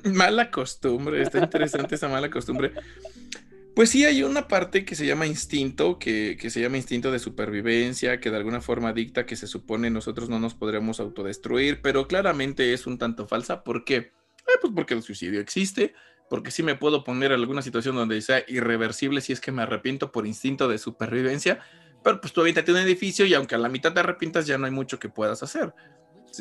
[0.05, 2.73] Mala costumbre, está interesante esa mala costumbre.
[3.75, 8.21] Pues sí, hay una parte que se llama instinto, que, se llama instinto de supervivencia,
[8.21, 12.75] que de alguna forma dicta que se supone nosotros no nos podremos autodestruir, pero claramente
[12.75, 13.65] es un tanto falsa.
[13.65, 13.97] ¿Por qué?
[13.97, 15.95] Eh, pues porque el suicidio existe,
[16.29, 19.63] porque sí me puedo poner en alguna situación donde sea irreversible si es que me
[19.63, 21.61] arrepiento por instinto de supervivencia,
[22.03, 24.67] pero pues tú tienes un edificio y aunque a la mitad te arrepientas ya no
[24.67, 25.73] hay mucho que puedas hacer.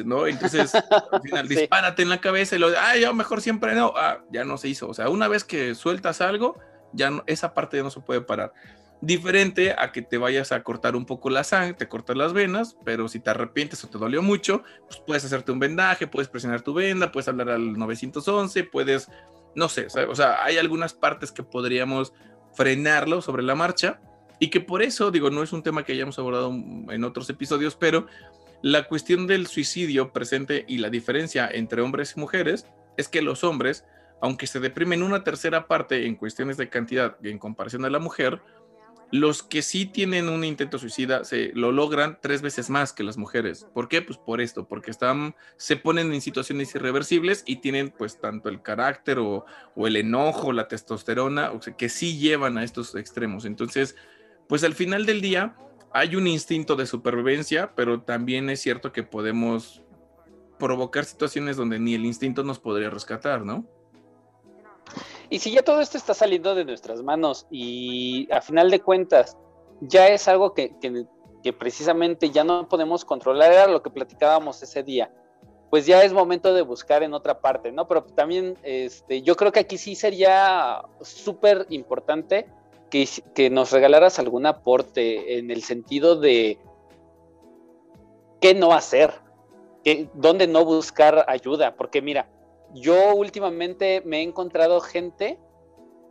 [0.06, 0.28] ¿no?
[0.28, 0.74] Entonces,
[1.12, 4.44] al final, dispárate en la cabeza y lo, ah, yo mejor siempre no, ah, ya
[4.44, 4.88] no se hizo.
[4.88, 6.58] O sea, una vez que sueltas algo,
[6.94, 8.54] ya no, esa parte ya no se puede parar.
[9.02, 12.78] Diferente a que te vayas a cortar un poco la sangre, te cortas las venas,
[12.86, 16.62] pero si te arrepientes o te dolió mucho, pues puedes hacerte un vendaje, puedes presionar
[16.62, 19.10] tu venda, puedes hablar al 911, puedes,
[19.56, 22.14] no sé, o sea, hay algunas partes que podríamos
[22.54, 24.00] frenarlo sobre la marcha,
[24.42, 27.76] y que por eso, digo, no es un tema que hayamos abordado en otros episodios,
[27.76, 28.08] pero
[28.64, 32.66] la cuestión del suicidio presente y la diferencia entre hombres y mujeres
[32.98, 33.86] es que los hombres,
[34.20, 38.42] aunque se deprimen una tercera parte en cuestiones de cantidad en comparación a la mujer,
[39.12, 43.18] los que sí tienen un intento suicida se lo logran tres veces más que las
[43.18, 43.68] mujeres.
[43.74, 44.02] ¿Por qué?
[44.02, 48.64] Pues por esto, porque están, se ponen en situaciones irreversibles y tienen pues tanto el
[48.64, 53.46] carácter o, o el enojo, la testosterona, o sea, que sí llevan a estos extremos.
[53.46, 53.98] Entonces,
[54.52, 55.56] pues al final del día
[55.94, 59.82] hay un instinto de supervivencia, pero también es cierto que podemos
[60.60, 63.64] provocar situaciones donde ni el instinto nos podría rescatar, ¿no?
[65.30, 69.38] Y si ya todo esto está saliendo de nuestras manos y a final de cuentas
[69.80, 70.76] ya es algo que,
[71.58, 75.14] precisamente ya no podemos controlar, era lo que platicábamos ese día,
[75.70, 77.88] pues ya es momento de buscar en otra parte, ¿no?
[77.88, 82.50] Pero también este, yo creo que aquí sí sería súper importante
[82.92, 86.60] que, nos regalaras algún aporte en el sentido de
[88.40, 89.14] qué no hacer,
[90.14, 92.30] dónde no buscar ayuda, porque mira,
[92.74, 95.40] yo últimamente me he encontrado gente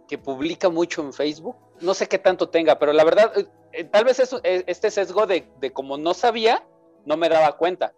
[0.08, 1.56] que publica mucho en Facebook.
[1.80, 3.32] No sé qué tanto tenga, pero la verdad,
[3.72, 6.66] eh, tal vez es, este sesgo de, de como no sabía,
[7.04, 7.94] no me daba cuenta.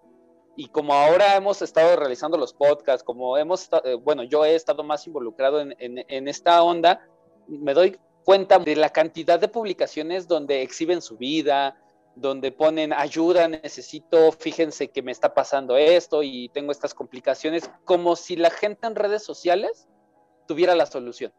[0.57, 4.85] Y como ahora hemos estado realizando los podcasts, como hemos, eh, bueno, yo he estado
[4.85, 7.01] más involucrado en, en, esta onda,
[7.49, 11.77] me doy cuenta de la cantidad de publicaciones donde exhiben su vida,
[12.14, 18.16] donde ponen ayuda, necesito, fíjense que me está pasando esto y tengo estas complicaciones, como
[18.16, 19.89] si la gente en redes sociales
[20.47, 21.33] tuviera la solución.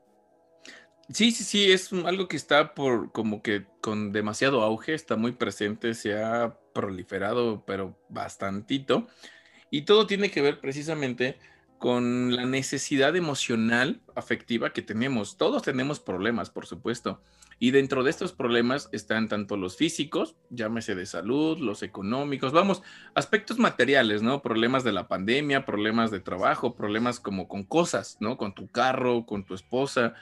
[1.09, 5.33] Sí, sí, sí, es algo que está por como que con demasiado auge, está muy
[5.33, 9.07] presente, se ha proliferado, pero bastantito.
[9.69, 11.39] Y todo tiene que ver precisamente
[11.83, 15.35] con la necesidad emocional, afectiva que tenemos.
[15.35, 17.21] Todos tenemos problemas, por supuesto.
[17.59, 22.83] Y dentro de estos problemas están tanto los físicos, llámese de salud, los económicos, vamos,
[23.15, 24.41] aspectos materiales, ¿no?
[24.41, 28.37] Problemas de la pandemia, problemas de trabajo, problemas como con cosas, ¿no?
[28.37, 30.13] Con tu carro, con tu esposa,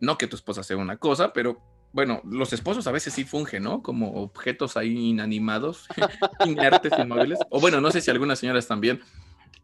[0.00, 1.62] no que tu esposa sea una cosa, pero
[1.92, 3.84] bueno, los esposos a veces sí fungen, ¿no?
[3.84, 5.86] Como objetos ahí inanimados,
[6.44, 7.38] inertes, inmóviles.
[7.50, 9.00] O bueno, no sé si algunas señoras también.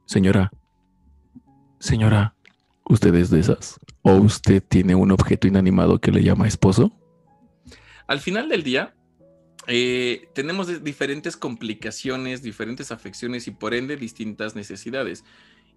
[0.06, 0.52] Señora,
[1.80, 2.34] señora,
[2.84, 3.80] ¿usted es de esas?
[4.02, 6.92] ¿O usted tiene un objeto inanimado que le llama esposo?
[8.06, 8.94] Al final del día,
[9.66, 15.24] eh, tenemos diferentes complicaciones, diferentes afecciones y por ende distintas necesidades.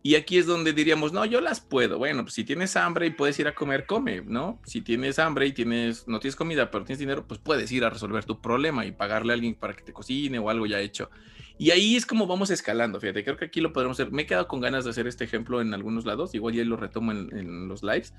[0.05, 1.97] Y aquí es donde diríamos, no, yo las puedo.
[1.97, 4.59] Bueno, pues si tienes hambre y puedes ir a comer, come, ¿no?
[4.65, 7.89] Si tienes hambre y tienes, no tienes comida, pero tienes dinero, pues puedes ir a
[7.89, 11.09] resolver tu problema y pagarle a alguien para que te cocine o algo ya hecho.
[11.57, 14.11] Y ahí es como vamos escalando, fíjate, creo que aquí lo podemos hacer.
[14.11, 16.77] Me he quedado con ganas de hacer este ejemplo en algunos lados, igual ya lo
[16.77, 18.13] retomo en, los lives,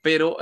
[0.00, 0.36] pero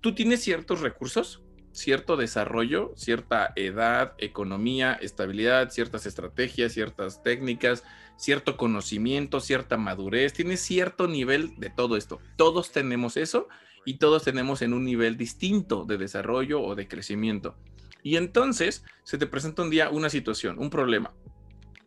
[0.00, 7.84] tú tienes ciertos recursos, cierto desarrollo, cierta edad, economía, estabilidad, ciertas estrategias, ciertas técnicas,
[8.16, 12.20] cierto conocimiento, cierta madurez, tienes cierto nivel de todo esto.
[12.36, 13.48] Todos tenemos eso
[13.84, 17.56] y todos tenemos en un nivel distinto de desarrollo o de crecimiento.
[18.02, 21.12] Y entonces se te presenta un día una situación, un problema,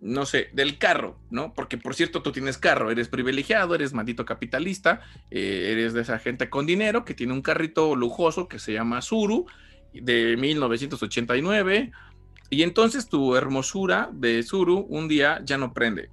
[0.03, 1.53] no sé, del carro, ¿no?
[1.53, 5.01] Porque por cierto tú tienes carro, eres privilegiado, eres maldito capitalista,
[5.31, 9.01] eh, eres de esa gente con dinero que tiene un carrito lujoso que se llama
[9.01, 9.45] Suru
[9.93, 11.91] de 1989.
[12.49, 16.09] Y entonces tu hermosura de Suru un día ya no prende.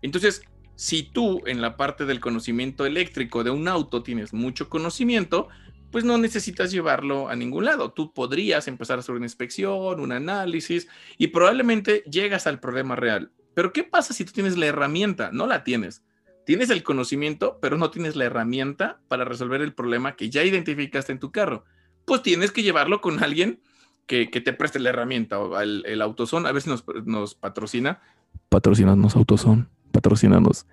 [0.00, 0.40] Entonces,
[0.74, 5.48] si tú en la parte del conocimiento eléctrico de un auto tienes mucho conocimiento,
[5.90, 7.92] pues no necesitas llevarlo a ningún lado.
[7.92, 13.30] Tú podrías empezar a hacer una inspección, un análisis y probablemente llegas al problema real.
[13.54, 15.30] Pero ¿qué pasa si tú tienes la herramienta?
[15.32, 16.02] No la tienes.
[16.44, 21.12] Tienes el conocimiento, pero no tienes la herramienta para resolver el problema que ya identificaste
[21.12, 21.64] en tu carro.
[22.04, 23.60] Pues tienes que llevarlo con alguien
[24.06, 26.48] que, te preste la herramienta o el, el AutoZone.
[26.48, 28.00] A ver si nos, nos patrocina.
[28.48, 29.66] Patrocinanos AutoZone
[29.98, 30.66] patrocinanos.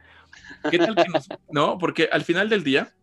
[0.69, 1.05] ¿Qué tal que
[1.51, 1.77] no?
[1.77, 2.93] Porque al final del día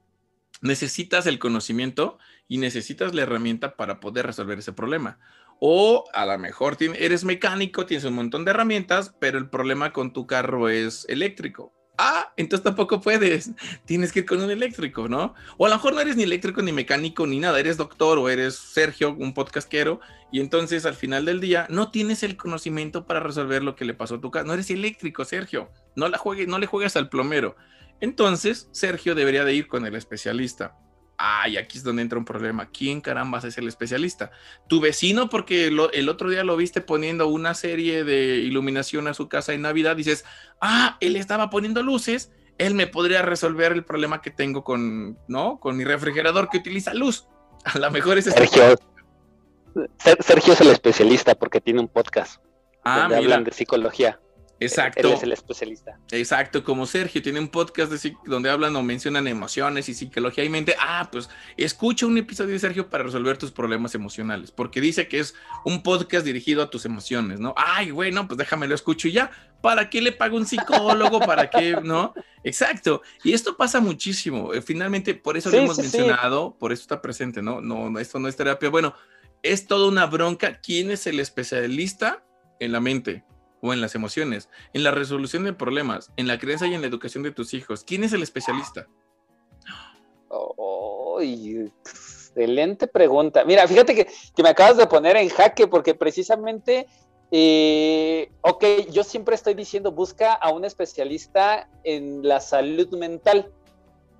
[0.61, 5.18] necesitas el conocimiento y necesitas la herramienta para poder resolver ese problema.
[5.61, 10.12] O a lo mejor eres mecánico, tienes un montón de herramientas, pero el problema con
[10.12, 13.50] tu carro es eléctrico Ah, entonces tampoco puedes.
[13.84, 15.34] Tienes que ir con un eléctrico, ¿no?
[15.59, 17.61] O a lo mejor no eres ni eléctrico, ni mecánico, ni nada.
[17.61, 20.00] Eres doctor o eres Sergio, un podcastero.
[20.32, 23.94] Y entonces al final del día no tienes el conocimiento para resolver lo que le
[23.94, 24.46] pasó a tu casa.
[24.46, 25.70] No eres eléctrico, Sergio.
[25.94, 27.57] No, la juegue, no le juegas al plomero.
[28.03, 30.76] Entonces Sergio debería de ir con el especialista.
[31.16, 32.68] Ay, aquí es donde entra un problema.
[32.68, 34.32] ¿Quién carambas es el especialista?
[34.68, 39.28] Tu vecino, porque el otro día lo viste poniendo una serie de iluminación a su
[39.28, 40.24] casa en Navidad, dices,
[40.61, 45.61] ah, él estaba poniendo luces, él me podría resolver el problema que tengo con, ¿no?
[45.61, 47.28] Con mi refrigerador que utiliza luz.
[47.64, 48.76] A lo mejor es Sergio.
[50.18, 52.42] Sergio es el especialista porque tiene un podcast.
[52.82, 54.18] Ah, donde hablan de psicología.
[54.63, 55.09] Exacto.
[55.09, 55.99] Él es el especialista.
[56.11, 57.93] Exacto, como Sergio tiene un podcast
[58.25, 60.75] donde hablan o mencionan emociones y psicología y mente.
[60.81, 65.19] Ah, pues escucha un episodio de Sergio para resolver tus problemas emocionales, porque dice que
[65.19, 65.35] es
[65.65, 67.55] un podcast dirigido a tus emociones, ¿no?
[67.57, 69.31] Ay, güey, no, pues déjame lo escucho y ya.
[69.61, 71.21] ¿Para qué le pago un psicólogo?
[71.21, 71.77] ¿Para qué?
[71.83, 72.15] ¿No?
[72.43, 73.03] Exacto.
[73.23, 74.53] Y esto pasa muchísimo.
[74.53, 77.61] Eh, finalmente, por eso lo hemos mencionado, por eso está presente, ¿no?
[77.61, 78.71] No, esto no es terapia.
[78.71, 78.95] Bueno,
[79.43, 80.61] es toda una bronca.
[80.61, 82.25] ¿Quién es el especialista
[82.59, 83.25] en la mente?
[83.63, 86.89] O en las emociones, en la resolución de problemas, en la creencia y en la
[86.89, 87.85] educación de tus hijos.
[87.85, 88.89] ¿Quién es el especialista?
[90.29, 93.45] Oh, excelente pregunta.
[93.45, 94.09] Mira, fíjate que,
[94.43, 96.89] me acabas de poner en jaque porque precisamente,
[97.31, 103.53] eh, ok, yo siempre estoy diciendo, busca a un especialista en la salud mental,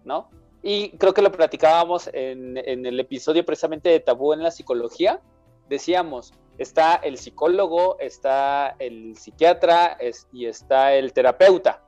[0.05, 0.31] ¿no?
[0.63, 5.21] Y creo que lo platicábamos en, en el episodio precisamente de Tabú en la psicología.
[5.69, 9.99] Decíamos, está el psicólogo, está el psiquiatra
[10.33, 11.83] y está el terapeuta,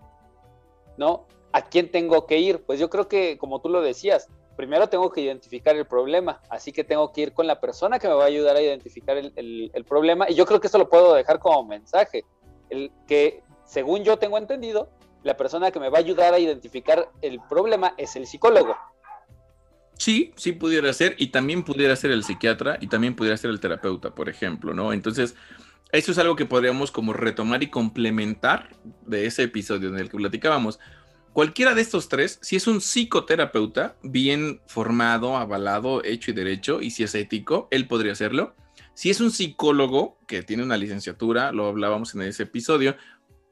[0.97, 1.27] ¿no?
[1.53, 2.65] ¿A quién tengo que ir?
[2.65, 6.73] Pues yo creo que, como tú lo decías, primero tengo que identificar el problema, así
[6.73, 9.85] que tengo que ir con la persona que me va a ayudar a identificar el,
[9.89, 10.29] problema.
[10.29, 12.25] Y yo creo que esto lo puedo dejar como mensaje,
[12.71, 14.89] el que según yo tengo entendido,
[15.23, 18.77] la persona que me va a ayudar a identificar el problema es el psicólogo.
[19.99, 23.61] Sí, sí pudiera ser, y también pudiera ser el psiquiatra, y también pudiera ser el
[23.61, 24.93] terapeuta, por ejemplo, ¿no?
[24.93, 25.37] Entonces,
[25.93, 28.71] eso es algo que podríamos como retomar y complementar
[29.07, 30.81] de ese episodio en el que platicábamos.
[31.33, 36.91] Cualquiera de estos tres, si es un psicoterapeuta bien formado, avalado, hecho y derecho, y
[36.91, 38.55] si es ético, él podría hacerlo.
[38.95, 42.97] Si es un psicólogo que tiene una licenciatura, lo hablábamos en ese episodio,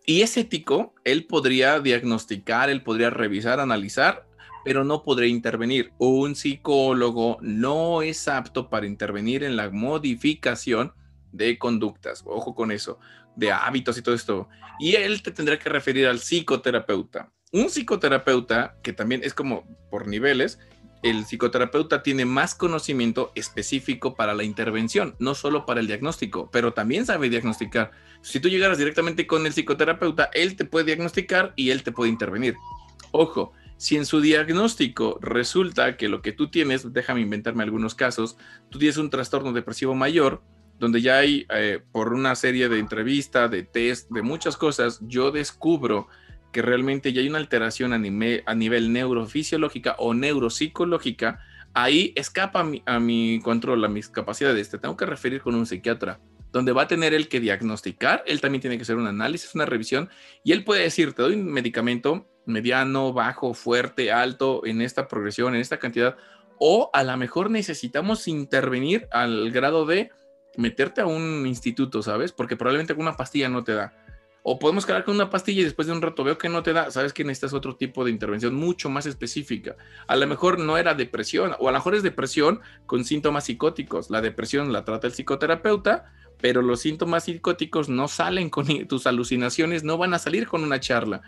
[0.05, 4.26] y es ético, él podría diagnosticar, él podría revisar, analizar
[4.65, 5.93] pero no podré intervenir.
[5.99, 10.93] Un psicólogo no es apto para intervenir en la modificación
[11.33, 12.99] de conductas, ojo con eso,
[13.37, 14.49] de hábitos y todo esto.
[14.79, 17.31] Y él te tendrá que referir al psicoterapeuta.
[17.53, 20.59] Un psicoterapeuta, que también es como por niveles,
[21.03, 26.73] el psicoterapeuta tiene más conocimiento específico para la intervención, no solo para el diagnóstico, pero
[26.75, 27.91] también sabe diagnosticar.
[28.23, 32.11] Si tú llegaras directamente con el psicoterapeuta, él te puede diagnosticar y él te puede
[32.11, 32.55] intervenir.
[33.11, 33.53] Ojo,
[33.83, 38.37] si en su diagnóstico resulta que lo que tú tienes, déjame inventarme algunos casos,
[38.70, 40.41] tú tienes un trastorno depresivo mayor,
[40.78, 45.33] donde ya hay, eh, por una serie de entrevistas, de test, de muchas cosas, yo
[45.33, 46.07] descubro
[46.53, 51.41] que realmente ya hay una alteración a, a nivel neurofisiológica o neuropsicológica,
[51.74, 54.70] ahí escapa a mi, a mi, control, a mis capacidades.
[54.70, 56.20] Te tengo que referir con un psiquiatra,
[56.53, 59.66] donde va a tener el que diagnosticar, él también tiene que hacer un análisis, una
[59.66, 60.09] revisión,
[60.45, 65.55] y él puede decir, te doy un medicamento mediano, bajo, fuerte, alto, en esta progresión,
[65.55, 66.16] en esta cantidad,
[66.59, 70.11] o a lo mejor necesitamos intervenir al grado de
[70.57, 72.32] meterte a un instituto, ¿sabes?
[72.32, 73.95] Porque probablemente con una pastilla no te da.
[74.45, 76.72] O podemos quedar con una pastilla y después de un rato veo que no te
[76.72, 79.76] da, sabes que necesitas otro tipo de intervención mucho más específica.
[80.09, 84.11] A lo mejor no era depresión, o a lo mejor es depresión con síntomas psicóticos.
[84.11, 89.84] La depresión la trata el psicoterapeuta, pero los síntomas psicóticos no salen con tus alucinaciones,
[89.84, 91.22] no van a salir con una charla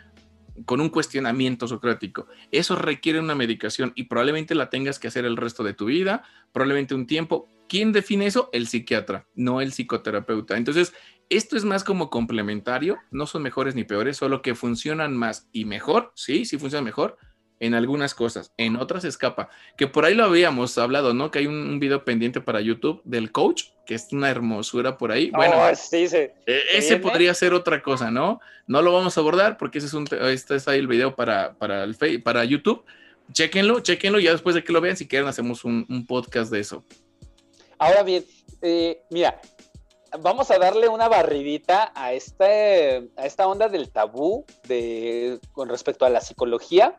[0.64, 2.26] con un cuestionamiento socrático.
[2.50, 6.22] Eso requiere una medicación y probablemente la tengas que hacer el resto de tu vida,
[6.52, 7.48] probablemente un tiempo.
[7.68, 8.50] ¿Quién define eso?
[8.52, 10.57] El psiquiatra, no el psicoterapeuta.
[10.57, 10.92] Entonces,
[11.30, 15.64] esto es más como complementario, no son mejores ni peores, solo que funcionan más y
[15.64, 17.16] mejor, sí, sí funcionan mejor,
[17.61, 19.48] en algunas cosas, en otras escapa.
[19.76, 21.30] Que por ahí lo habíamos hablado, ¿no?
[21.30, 25.30] Que hay un, video pendiente para YouTube del coach, que es una hermosura por ahí.
[25.30, 26.16] Bueno, oh, sí, sí.
[26.46, 28.40] E, ese podría ser otra cosa, ¿no?
[28.66, 31.55] No lo vamos a abordar porque ese es un, este es ahí el video para,
[31.55, 32.84] para, el, para YouTube.
[33.32, 36.61] Chequenlo, chequenlo, ya después de que lo vean, si quieren, hacemos un, un podcast de
[36.61, 36.84] eso.
[37.78, 38.24] Ahora bien,
[38.62, 39.40] eh, mira,
[40.20, 46.05] vamos a darle una barridita a, este, a esta onda del tabú de, con respecto
[46.05, 46.96] a la psicología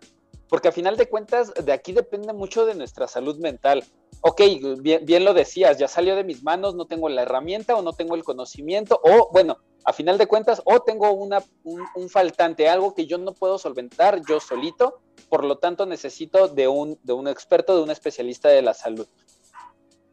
[0.49, 3.83] porque a final de cuentas de aquí depende mucho de nuestra salud mental.
[4.21, 4.41] Ok,
[4.79, 8.15] bien, lo decías, ya salió de mis manos, no tengo la herramienta o no tengo
[8.15, 13.05] el conocimiento, o bueno, a final de cuentas, o tengo una, un, faltante, algo que
[13.05, 17.75] yo no puedo solventar yo solito, por lo tanto necesito de un, de un experto,
[17.75, 19.07] de un especialista de la salud.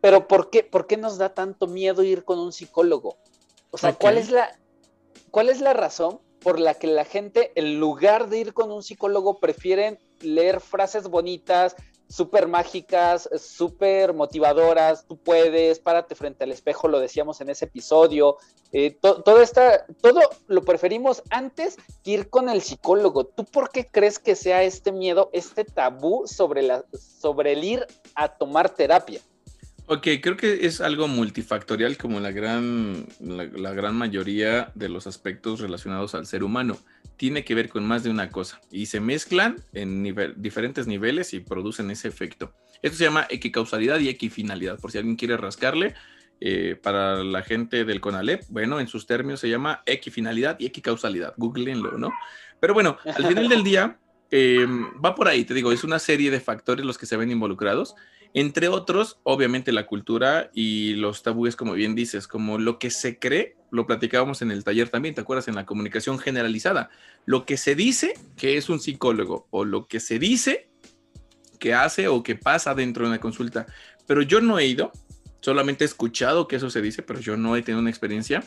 [0.02, 3.16] Pero ¿por qué, ¿por qué nos da tanto miedo ir con un psicólogo?
[3.70, 4.58] O sea, ¿cuál, es la,
[5.30, 8.82] ¿cuál es la razón por la que la gente, en lugar de ir con un
[8.82, 11.76] psicólogo, prefieren leer frases bonitas,
[12.08, 18.36] súper mágicas, súper motivadoras, tú puedes, párate frente al espejo, lo decíamos en ese episodio,
[18.72, 23.24] eh, todo, esta, todo lo preferimos antes que ir con el psicólogo.
[23.24, 27.86] ¿Tú por qué crees que sea este miedo, este tabú sobre, la, sobre el ir
[28.14, 29.20] a tomar terapia?
[29.86, 35.60] Ok, creo que es algo multifactorial como la gran, la, gran mayoría de los aspectos
[35.60, 36.78] relacionados al ser humano.
[37.22, 40.02] Tiene que ver con más de una cosa y se mezclan en
[40.38, 42.52] diferentes niveles y producen ese efecto.
[42.82, 44.80] Esto se llama equicausalidad y equifinalidad.
[44.80, 45.94] Por si alguien quiere rascarle,
[46.40, 51.34] eh, para la gente del CONALEP, bueno, en sus términos se llama equifinalidad y equicausalidad.
[51.36, 52.10] Googleenlo, ¿no?
[52.58, 53.98] Pero bueno, al final del día
[54.28, 57.30] eh, va por ahí, te digo, es una serie de factores los que se ven
[57.30, 57.94] involucrados
[58.34, 63.18] entre otros, obviamente la cultura y los tabúes, como bien dices, como lo que se
[63.18, 65.48] cree, lo platicábamos en el taller también, ¿te acuerdas?
[65.48, 66.90] En la comunicación generalizada.
[67.26, 70.70] Lo que se dice que es un psicólogo o lo que se dice
[71.58, 73.66] que hace o que pasa dentro de una consulta.
[74.06, 74.92] Pero yo no he ido,
[75.40, 78.42] solamente he escuchado que eso se dice, pero yo no he tenido una experiencia.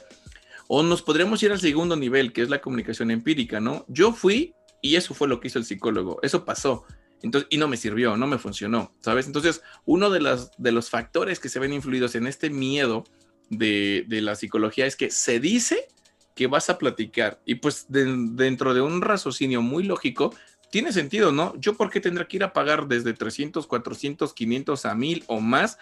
[0.68, 3.86] O nos podríamos ir al segundo nivel, que es la comunicación empírica, ¿no?
[3.88, 6.86] Yo fui y eso fue lo que hizo el psicólogo, eso pasó.
[7.26, 9.26] Entonces, y no me sirvió, no me funcionó, ¿sabes?
[9.26, 13.04] Entonces, uno de, las, de los factores que se ven influidos en este miedo
[13.50, 15.88] de, la psicología es que se dice
[16.36, 20.36] que vas a platicar y pues dentro de un raciocinio muy lógico,
[20.70, 21.56] tiene sentido, ¿no?
[21.58, 25.40] Yo por qué tendría que ir a pagar desde 300, 400, 500 a 1000 o
[25.40, 25.80] más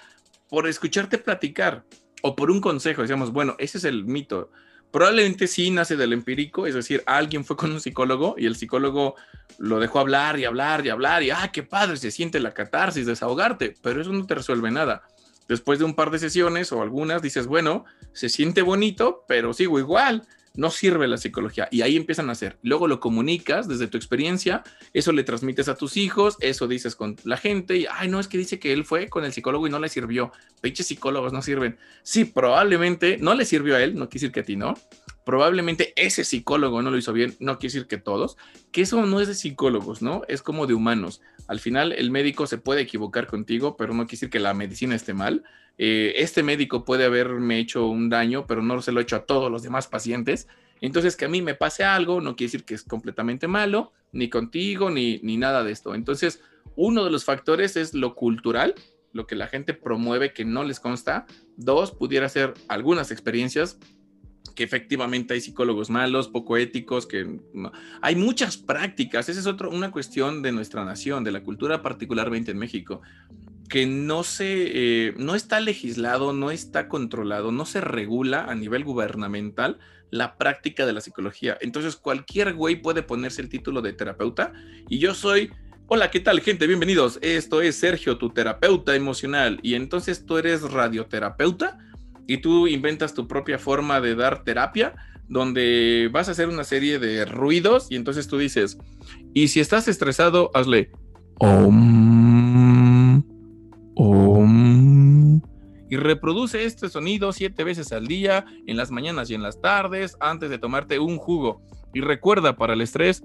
[0.48, 1.84] por escucharte platicar
[2.22, 3.02] o por un consejo?
[3.02, 4.50] Decíamos, bueno, ese es el mito.
[4.94, 9.16] Probablemente sí nace del empírico, es decir, alguien fue con un psicólogo y el psicólogo
[9.58, 13.08] lo dejó hablar y hablar y hablar y, ah, qué padre, se siente la catarsis,
[13.08, 15.02] desahogarte, pero eso no te resuelve nada.
[15.48, 19.80] Después de un par de sesiones o algunas, dices, bueno, se siente bonito, pero sigo
[19.80, 22.58] igual no sirve la psicología y ahí empiezan a hacer.
[22.62, 27.16] Luego lo comunicas desde tu experiencia, eso le transmites a tus hijos, eso dices con
[27.24, 29.70] la gente y, ay, no, es que dice que él fue con el psicólogo y
[29.70, 30.32] no le sirvió.
[30.62, 31.78] Pinches psicólogos no sirven.
[32.04, 34.76] Sí, probablemente no le sirvió a él, no quiere decir que a ti no.
[35.26, 38.38] Probablemente ese psicólogo no lo hizo bien, no quiere decir que todos,
[38.72, 40.24] que eso no es de psicólogos, ¿no?
[40.28, 41.22] Es como de humanos.
[41.48, 44.96] Al final el médico se puede equivocar contigo, pero no quiere decir que la medicina
[44.96, 45.44] esté mal
[45.78, 49.26] eh, este médico puede haberme hecho un daño, pero no se lo he hecho a
[49.26, 50.48] todos los demás pacientes.
[50.82, 54.30] Entonces, que a mí me pase algo no quiere decir que es completamente malo, ni
[54.30, 55.96] contigo, ni, ni nada de esto.
[55.96, 56.42] Entonces,
[56.76, 58.76] uno de los factores es lo cultural,
[59.14, 61.26] lo que la gente promueve que no les consta.
[61.56, 63.80] Dos, pudiera ser algunas experiencias
[64.56, 67.40] que efectivamente hay psicólogos malos, poco éticos, que
[68.02, 69.30] hay muchas prácticas.
[69.30, 73.02] Esa es otra una cuestión de nuestra nación, de la cultura particularmente en México
[73.70, 78.84] que no se, eh, no está legislado, no está controlado, no se regula a nivel
[78.84, 79.80] gubernamental
[80.12, 81.58] la práctica de la psicología.
[81.60, 84.54] Entonces cualquier güey puede ponerse el título de terapeuta
[84.88, 85.52] y yo soy,
[85.88, 86.68] hola, ¿qué tal gente?
[86.68, 87.18] Bienvenidos.
[87.24, 89.60] Esto es Sergio, tu terapeuta emocional.
[89.64, 91.80] Y entonces tú eres radioterapeuta
[92.28, 94.96] y tú inventas tu propia forma de dar terapia
[95.28, 98.78] donde vas a hacer una serie de ruidos y entonces tú dices,
[99.34, 100.92] y si estás estresado, hazle...
[105.90, 110.18] Y reproduce este sonido siete veces al día, en las mañanas y en las tardes,
[110.20, 111.62] antes de tomarte un jugo.
[111.94, 113.24] Y recuerda para el estrés,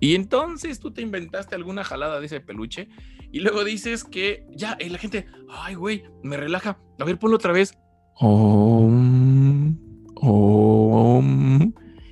[0.00, 2.88] Y entonces tú te inventaste alguna jalada de ese peluche
[3.32, 6.78] y luego dices que ya, y la gente, ay, güey, me relaja.
[6.98, 7.76] A ver, ponlo otra vez.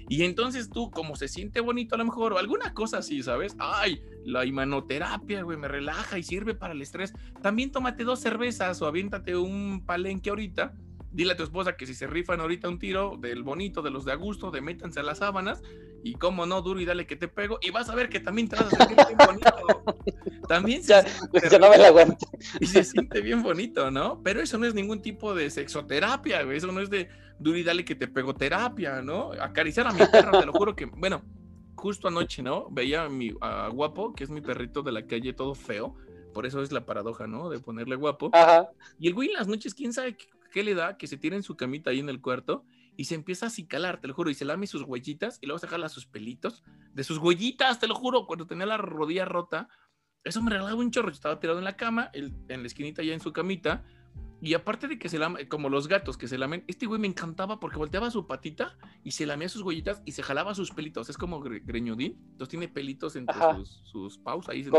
[0.09, 3.57] Y entonces tú, como se siente bonito a lo mejor, o alguna cosa así, ¿sabes?
[3.59, 7.13] Ay, la imanoterapia, güey, me relaja y sirve para el estrés.
[7.43, 10.75] También tómate dos cervezas o aviéntate un palenque ahorita.
[11.15, 14.05] Dile a tu esposa que si se rifan ahorita un tiro del bonito, de los
[14.05, 15.63] de a gusto, de métanse a las sábanas
[16.03, 18.49] y como no, duro y dale que te pego y vas a ver que también
[18.49, 19.55] te vas a sentir bien bonito.
[20.49, 22.27] También se ya, no me la aguanto.
[22.61, 24.21] Y se siente bien bonito, ¿no?
[24.23, 26.59] Pero eso no es ningún tipo de sexoterapia, güey.
[26.59, 27.09] Eso no es de
[27.39, 29.33] duro y dale que te pego terapia, ¿no?
[29.41, 31.23] Acariciar a mi perro, te lo juro que, bueno,
[31.77, 32.69] justo anoche, ¿no?
[32.71, 35.95] Veía a mi guapo, que es mi perrito de la calle, todo feo.
[36.35, 37.49] Por eso es la paradoja, ¿no?
[37.49, 38.29] De ponerle guapo.
[38.33, 38.69] Ajá.
[38.99, 40.17] Y el güey en las noches, quién sabe
[40.55, 42.65] qué, le da, que se tira en su camita ahí en el cuarto
[42.97, 45.59] y se empieza a cicalar, te lo juro, y se lame sus huellitas y luego
[45.59, 49.69] se jala sus pelitos de sus huellitas, te lo juro, cuando tenía la rodilla rota.
[50.23, 51.09] Eso me regalaba un chorro.
[51.09, 53.85] Yo estaba tirado en la cama, en la esquinita ya en su camita,
[54.45, 57.07] y aparte de que se lame, como los gatos que se lamen, este güey me
[57.07, 61.09] encantaba porque volteaba su patita y se lamía sus huellitas y se jalaba sus pelitos.
[61.09, 62.19] Es como greñudín.
[62.33, 64.59] Entonces tiene pelitos entre sus, sus paus ahí.
[64.59, 64.75] Entre sus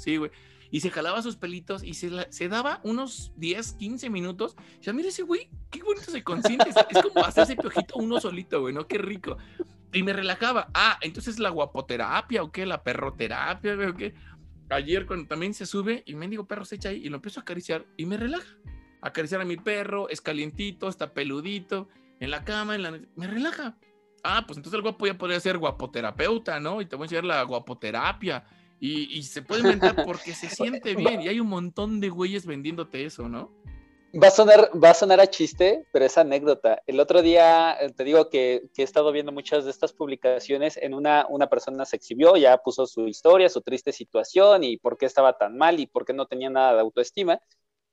[0.00, 0.30] Sí, güey.
[0.74, 4.56] Y se jalaba sus pelitos y se, se daba unos 10, 15 minutos.
[4.80, 6.68] O sea, mira ese güey, qué bonito se consiente.
[6.68, 8.88] es como hacerse piojito uno solito, güey, ¿no?
[8.88, 9.36] Qué rico.
[9.92, 10.66] Y me relajaba.
[10.74, 14.14] Ah, entonces la guapoterapia o qué, la perroterapia, güey, o qué.
[14.68, 17.38] Ayer cuando también se sube y me digo perro se echa ahí y lo empiezo
[17.38, 18.56] a acariciar y me relaja
[19.00, 23.00] acariciar a mi perro, es calientito, está peludito, en la cama, en la...
[23.14, 23.76] me relaja.
[24.24, 26.80] Ah, pues entonces el guapo ya podría ser guapoterapeuta, ¿no?
[26.80, 28.44] Y te voy a enseñar la guapoterapia.
[28.84, 31.22] Y, y se puede inventar porque se siente bien.
[31.22, 33.50] Y hay un montón de güeyes vendiéndote eso, ¿no?
[34.22, 36.82] Va a, sonar, va a sonar a chiste, pero es anécdota.
[36.86, 40.76] El otro día eh, te digo que, que, he estado viendo muchas de estas publicaciones.
[40.76, 44.98] En una, una persona se exhibió, ya puso su historia, su triste situación y por
[44.98, 47.40] qué estaba tan mal y por qué no tenía nada de autoestima.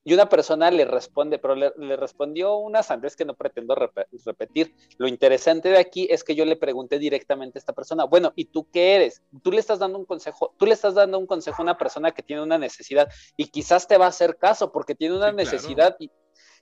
[0.03, 4.73] Y una persona le responde, pero le, respondió una sandez que no pretendo repetir.
[4.97, 8.45] Lo interesante de aquí es que yo le pregunté directamente a esta persona, bueno, ¿y
[8.45, 9.21] tú qué eres?
[9.43, 12.11] Tú le estás dando un consejo, tú le estás dando un consejo a una persona
[12.11, 15.95] que tiene una necesidad y quizás te va a hacer caso porque tiene una necesidad
[15.99, 16.09] y,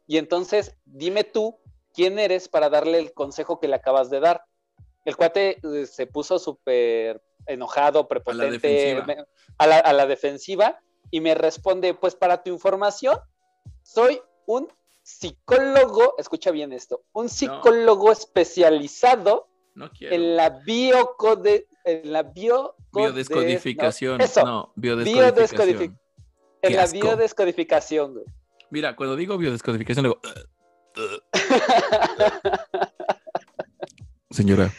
[0.05, 1.59] y entonces dime tú
[1.93, 4.43] quién eres para darle el consejo que le acabas de dar.
[5.05, 9.01] El cuate eh, se puso súper enojado, prepotente,
[9.57, 10.81] a la, a la defensiva
[11.12, 13.18] y me responde, pues para tu información,
[13.82, 14.68] soy un
[15.01, 19.47] psicólogo, escucha bien esto, un psicólogo especializado
[20.01, 25.97] en la biocode, en la bio biodescodificación, no, biodescodificación.
[26.62, 28.26] en la biodescodificación, güey.
[28.72, 30.20] Mira, cuando digo biodescodificación, digo...
[34.32, 34.72] Señora,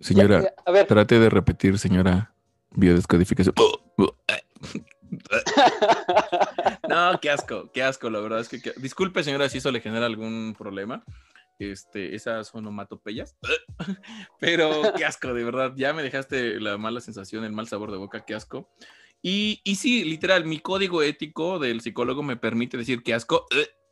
[0.00, 0.86] Señora, a ver.
[0.86, 2.34] trate de repetir, señora
[2.72, 3.54] biodescodificación.
[6.88, 10.06] no, qué asco, qué asco, la verdad es que, disculpe señora si eso le genera
[10.06, 11.04] algún problema.
[11.60, 13.36] Este, esas onomatopeyas,
[14.40, 17.96] pero qué asco, de verdad, ya me dejaste la mala sensación, el mal sabor de
[17.96, 18.68] boca, qué asco.
[19.22, 23.46] Y, y sí, literal, mi código ético del psicólogo me permite decir qué asco,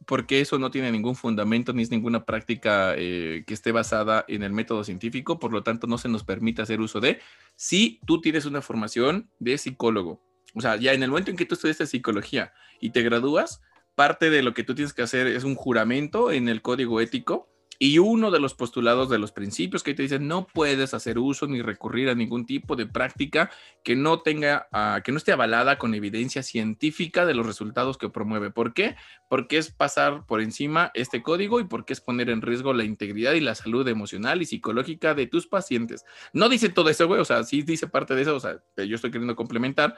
[0.06, 4.42] porque eso no tiene ningún fundamento ni es ninguna práctica eh, que esté basada en
[4.42, 7.20] el método científico, por lo tanto no se nos permite hacer uso de
[7.56, 10.20] si tú tienes una formación de psicólogo
[10.54, 13.60] o sea, ya en el momento en que tú estudiaste psicología y te gradúas,
[13.94, 17.52] parte de lo que tú tienes que hacer es un juramento en el código ético
[17.82, 21.48] y uno de los postulados de los principios que te dicen no puedes hacer uso
[21.48, 23.50] ni recurrir a ningún tipo de práctica
[23.82, 28.08] que no tenga, ah, que no esté avalada con evidencia científica de los resultados que
[28.08, 28.52] promueve.
[28.52, 28.94] ¿Por qué?
[29.28, 33.32] Porque es pasar por encima este código y porque es poner en riesgo la integridad
[33.32, 36.04] y la salud emocional y psicológica de tus pacientes.
[36.32, 38.94] No dice todo eso, güey, o sea, sí dice parte de eso, o sea, yo
[38.94, 39.96] estoy queriendo complementar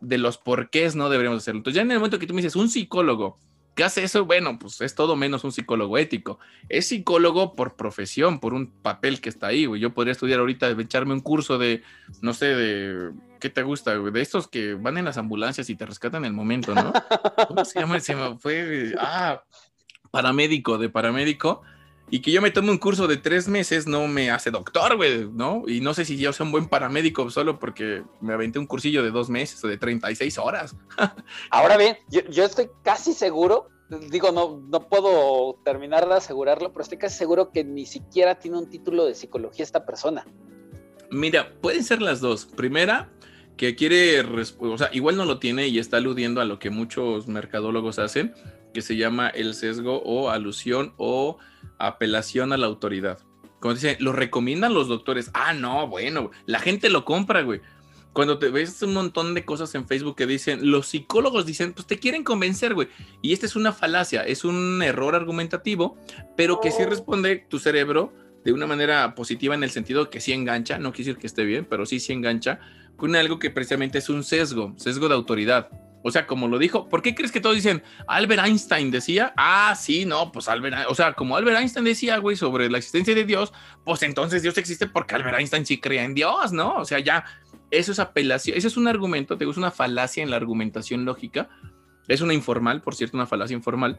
[0.00, 1.58] de los porqués no deberíamos hacerlo.
[1.58, 3.38] Entonces, ya en el momento que tú me dices un psicólogo,
[3.74, 4.24] ¿Qué hace eso?
[4.24, 6.38] Bueno, pues es todo menos un psicólogo ético.
[6.68, 9.80] Es psicólogo por profesión, por un papel que está ahí, güey.
[9.80, 11.82] Yo podría estudiar ahorita, echarme un curso de,
[12.22, 13.10] no sé, de,
[13.40, 13.98] ¿qué te gusta?
[13.98, 16.92] De estos que van en las ambulancias y te rescatan en el momento, ¿no?
[17.48, 17.98] ¿Cómo se llama?
[17.98, 19.42] Se me fue, ah,
[20.12, 21.62] paramédico, de paramédico.
[22.14, 25.28] Y que yo me tome un curso de tres meses no me hace doctor, güey,
[25.32, 25.64] ¿no?
[25.66, 29.02] Y no sé si yo soy un buen paramédico solo porque me aventé un cursillo
[29.02, 30.76] de dos meses o de 36 horas.
[31.50, 33.68] Ahora bien, yo, estoy casi seguro,
[34.12, 38.58] digo, no, no puedo terminar de asegurarlo, pero estoy casi seguro que ni siquiera tiene
[38.58, 40.24] un título de psicología esta persona.
[41.10, 42.46] Mira, pueden ser las dos.
[42.46, 43.10] Primera,
[43.56, 47.26] que quiere, o sea, igual no lo tiene y está aludiendo a lo que muchos
[47.26, 48.34] mercadólogos hacen,
[48.72, 51.38] que se llama el sesgo o alusión o
[51.78, 53.18] apelación a la autoridad.
[53.60, 55.30] Como dicen, lo recomiendan los doctores.
[55.32, 57.60] Ah, no, bueno, la gente lo compra, güey.
[58.12, 61.86] Cuando te ves un montón de cosas en Facebook que dicen, los psicólogos dicen, pues
[61.86, 62.88] te quieren convencer, güey.
[63.22, 65.96] Y esta es una falacia, es un error argumentativo,
[66.36, 66.90] pero que sí oh.
[66.90, 68.12] responde tu cerebro
[68.44, 71.44] de una manera positiva en el sentido que sí engancha, no quiere decir que esté
[71.44, 72.60] bien, pero sí, sí engancha,
[72.96, 75.70] con algo que precisamente es un sesgo, sesgo de autoridad.
[76.06, 79.32] O sea, como lo dijo, ¿por qué crees que todos dicen Albert Einstein decía?
[79.38, 83.14] Ah, sí, no, pues Albert, o sea, como Albert Einstein decía, güey, sobre la existencia
[83.14, 86.74] de Dios, pues entonces Dios existe porque Albert Einstein sí creía en Dios, ¿no?
[86.74, 87.24] O sea, ya,
[87.70, 91.48] eso es apelación, ese es un argumento, te gusta una falacia en la argumentación lógica,
[92.06, 93.98] es una informal, por cierto, una falacia informal,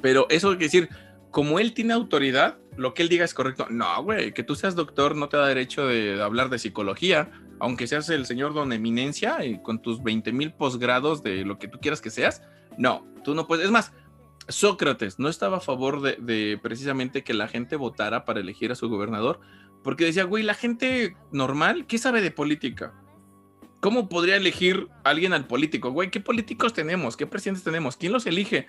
[0.00, 0.88] pero eso quiere decir,
[1.32, 3.66] como él tiene autoridad, lo que él diga es correcto.
[3.68, 7.30] No, güey, que tú seas doctor no te da derecho de hablar de psicología
[7.62, 11.68] aunque seas el señor don eminencia y con tus 20 mil posgrados de lo que
[11.68, 12.42] tú quieras que seas,
[12.76, 13.66] no, tú no puedes.
[13.66, 13.92] Es más,
[14.48, 18.88] Sócrates no estaba a favor de, precisamente que la gente votara para elegir a su
[18.88, 19.38] gobernador,
[19.84, 22.94] porque decía, güey, la gente normal, ¿qué sabe de política?
[23.78, 25.92] ¿Cómo podría elegir alguien al político?
[25.92, 27.16] Güey, ¿qué políticos tenemos?
[27.16, 27.96] ¿Qué presidentes tenemos?
[27.96, 28.66] ¿Quién los elige?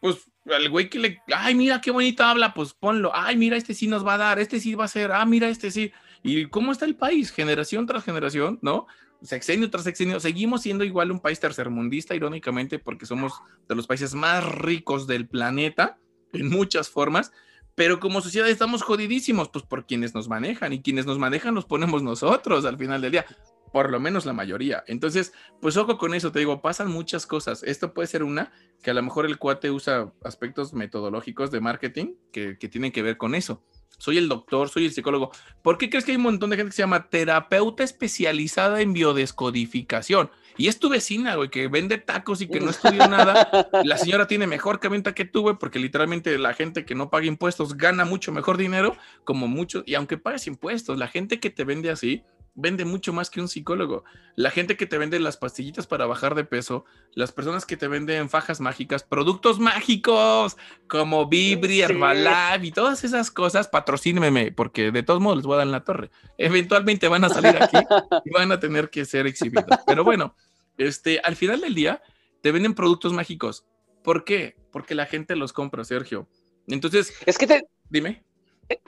[0.00, 3.10] Pues al güey que le, ay, mira qué bonita habla, pues ponlo.
[3.14, 5.48] Ay, mira, este sí nos va a dar, este sí va a ser, ah, mira,
[5.48, 5.92] este sí.
[6.22, 7.30] ¿Y cómo está el país?
[7.30, 8.86] Generación tras generación, ¿no?
[9.22, 13.32] Sexenio tras sexenio, seguimos siendo igual un país tercermundista, irónicamente, porque somos
[13.68, 15.98] de los países más ricos del planeta
[16.32, 17.32] en muchas formas,
[17.74, 21.64] pero como sociedad estamos jodidísimos, pues por quienes nos manejan, y quienes nos manejan los
[21.64, 23.26] ponemos nosotros al final del día,
[23.72, 24.84] por lo menos la mayoría.
[24.86, 27.62] Entonces, pues ojo con eso, te digo, pasan muchas cosas.
[27.62, 28.52] Esto puede ser una,
[28.82, 33.02] que a lo mejor el cuate usa aspectos metodológicos de marketing que, que tienen que
[33.02, 33.62] ver con eso
[33.98, 35.32] soy el doctor, soy el psicólogo.
[35.62, 38.92] ¿Por qué crees que hay un montón de gente que se llama terapeuta especializada en
[38.92, 40.30] biodescodificación?
[40.56, 43.68] Y es tu vecina, güey, que vende tacos y que no estudió nada.
[43.84, 47.26] La señora tiene mejor venta que tú, güey, porque literalmente la gente que no paga
[47.26, 49.82] impuestos gana mucho mejor dinero, como mucho.
[49.86, 53.48] Y aunque pagues impuestos, la gente que te vende así vende mucho más que un
[53.48, 54.04] psicólogo.
[54.34, 56.84] La gente que te vende las pastillitas para bajar de peso,
[57.14, 60.56] las personas que te venden fajas mágicas, productos mágicos
[60.88, 65.58] como Vibri, Herbalife y todas esas cosas, patrocínenme, porque de todos modos les voy a
[65.58, 66.10] dar en la torre.
[66.36, 67.76] Eventualmente van a salir aquí
[68.24, 69.78] y van a tener que ser exhibidos.
[69.86, 70.34] Pero bueno,
[70.76, 72.02] este, al final del día
[72.42, 73.64] te venden productos mágicos.
[74.02, 74.56] ¿Por qué?
[74.72, 76.28] Porque la gente los compra, Sergio.
[76.66, 77.66] Entonces, es que te...
[77.90, 78.27] Dime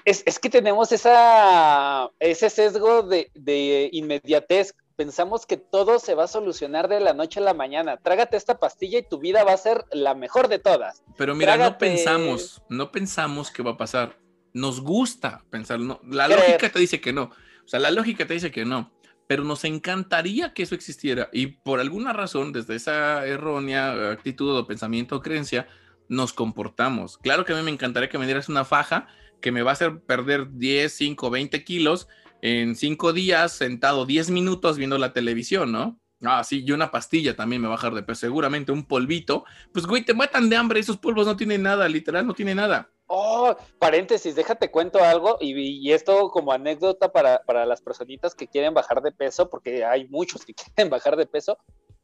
[0.04, 4.74] es, que tenemos esa, ese sesgo de, inmediatez.
[4.96, 7.96] Pensamos que todo se va a solucionar de la noche a la mañana.
[7.96, 11.02] Trágate esta pastilla y tu vida va a ser la mejor de todas.
[11.16, 14.18] Pero mira, no pensamos, no pensamos que va a pasar.
[14.52, 16.00] Nos gusta pensar, no.
[16.04, 17.30] La lógica te dice que no.
[17.64, 18.92] O sea, la lógica te dice que no.
[19.26, 21.30] Pero nos encantaría que eso existiera.
[21.32, 25.66] Y por alguna razón, desde esa errónea actitud o pensamiento o creencia,
[26.08, 27.16] nos comportamos.
[27.16, 29.06] Claro que a mí me encantaría que me dieras una faja
[29.40, 32.08] que me va a hacer perder 10, 5, 20 kilos,
[32.42, 36.00] en cinco días sentado 10 minutos viendo la televisión, ¿no?
[36.22, 39.44] Ah, sí, y una pastilla también me va a bajar de peso, seguramente un polvito.
[39.72, 42.90] Pues, güey, te matan de hambre, esos polvos no tienen nada, literal, no tienen nada.
[43.06, 48.74] Oh, paréntesis, déjate cuento algo y, esto como anécdota para, para, las personitas que quieren
[48.74, 51.58] bajar de peso, porque hay muchos que quieren bajar de peso.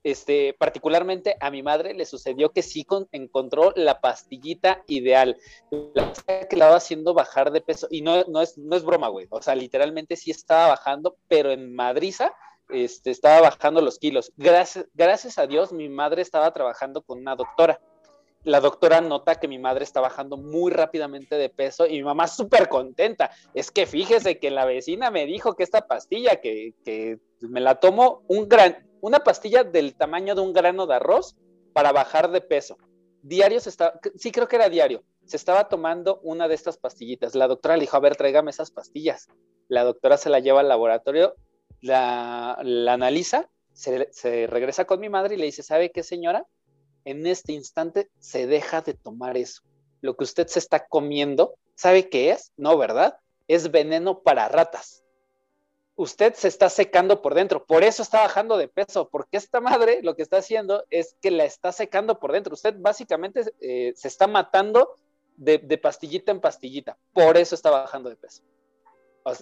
[0.07, 5.36] Este, particularmente a mi madre le sucedió que sí encontró la pastillita ideal,
[5.94, 6.12] la
[6.48, 9.26] que la va haciendo bajar de peso y no, no, es, no es broma, güey,
[9.30, 12.32] o sea, literalmente sí estaba bajando, pero en madriza
[12.68, 14.32] este, estaba bajando los kilos.
[14.36, 17.80] Gracias, gracias a Dios mi madre estaba trabajando con una doctora
[18.44, 22.28] la doctora nota que mi madre está bajando muy rápidamente de peso y mi mamá
[22.28, 23.32] súper contenta.
[23.54, 27.80] Es que fíjese que la vecina me dijo que esta pastilla, que, que me la
[27.80, 31.36] tomo un gran, una pastilla del tamaño de un grano de arroz
[31.72, 32.76] para bajar de peso.
[33.22, 37.34] Diario se está, sí creo que era diario, se estaba tomando una de estas pastillitas.
[37.34, 39.28] La doctora le dijo, a ver, tráigame esas pastillas.
[39.68, 41.34] La doctora se la lleva al laboratorio,
[41.80, 46.47] la, la analiza, se, se regresa con mi madre y le dice, ¿sabe qué señora?
[47.07, 49.62] en este instante se deja de tomar eso.
[50.03, 52.53] Lo que usted se está comiendo, ¿sabe qué es?
[52.57, 53.16] No, ¿verdad?
[53.47, 55.05] Es veneno para ratas.
[55.97, 60.01] Usted se está secando por dentro, por eso está bajando de peso, porque esta madre
[60.03, 62.53] lo que está haciendo es que la está secando por dentro.
[62.53, 64.99] Usted básicamente eh, se está matando
[65.36, 68.42] de, pastillita en pastillita, por eso está bajando de peso.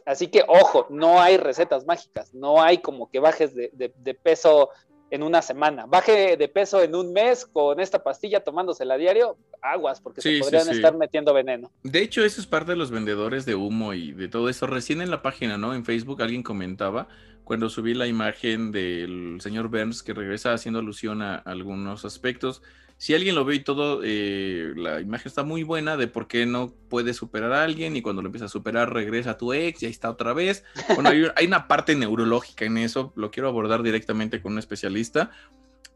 [0.06, 4.70] Así que, ojo, no hay recetas mágicas, no hay como que bajes de, de peso
[5.10, 5.86] en una semana.
[5.86, 10.38] Baje de peso en un mes con esta pastilla tomándosela a diario, aguas, porque se
[10.38, 11.70] podrían estar metiendo veneno.
[11.82, 14.66] De hecho, eso es parte de los vendedores de humo y de todo eso.
[14.66, 15.74] Recién en la página, ¿no?
[15.74, 17.08] En Facebook alguien comentaba
[17.44, 22.62] cuando subí la imagen del señor Burns que regresa haciendo alusión a algunos aspectos
[22.96, 26.46] si alguien lo ve y todo, eh, la imagen está muy buena de por qué
[26.46, 29.82] no puedes superar a alguien y cuando lo empieza a superar regresa a tu ex
[29.82, 30.64] y ahí está otra vez.
[30.94, 35.30] Bueno, hay, hay, una parte neurológica en eso, lo quiero abordar directamente con un especialista,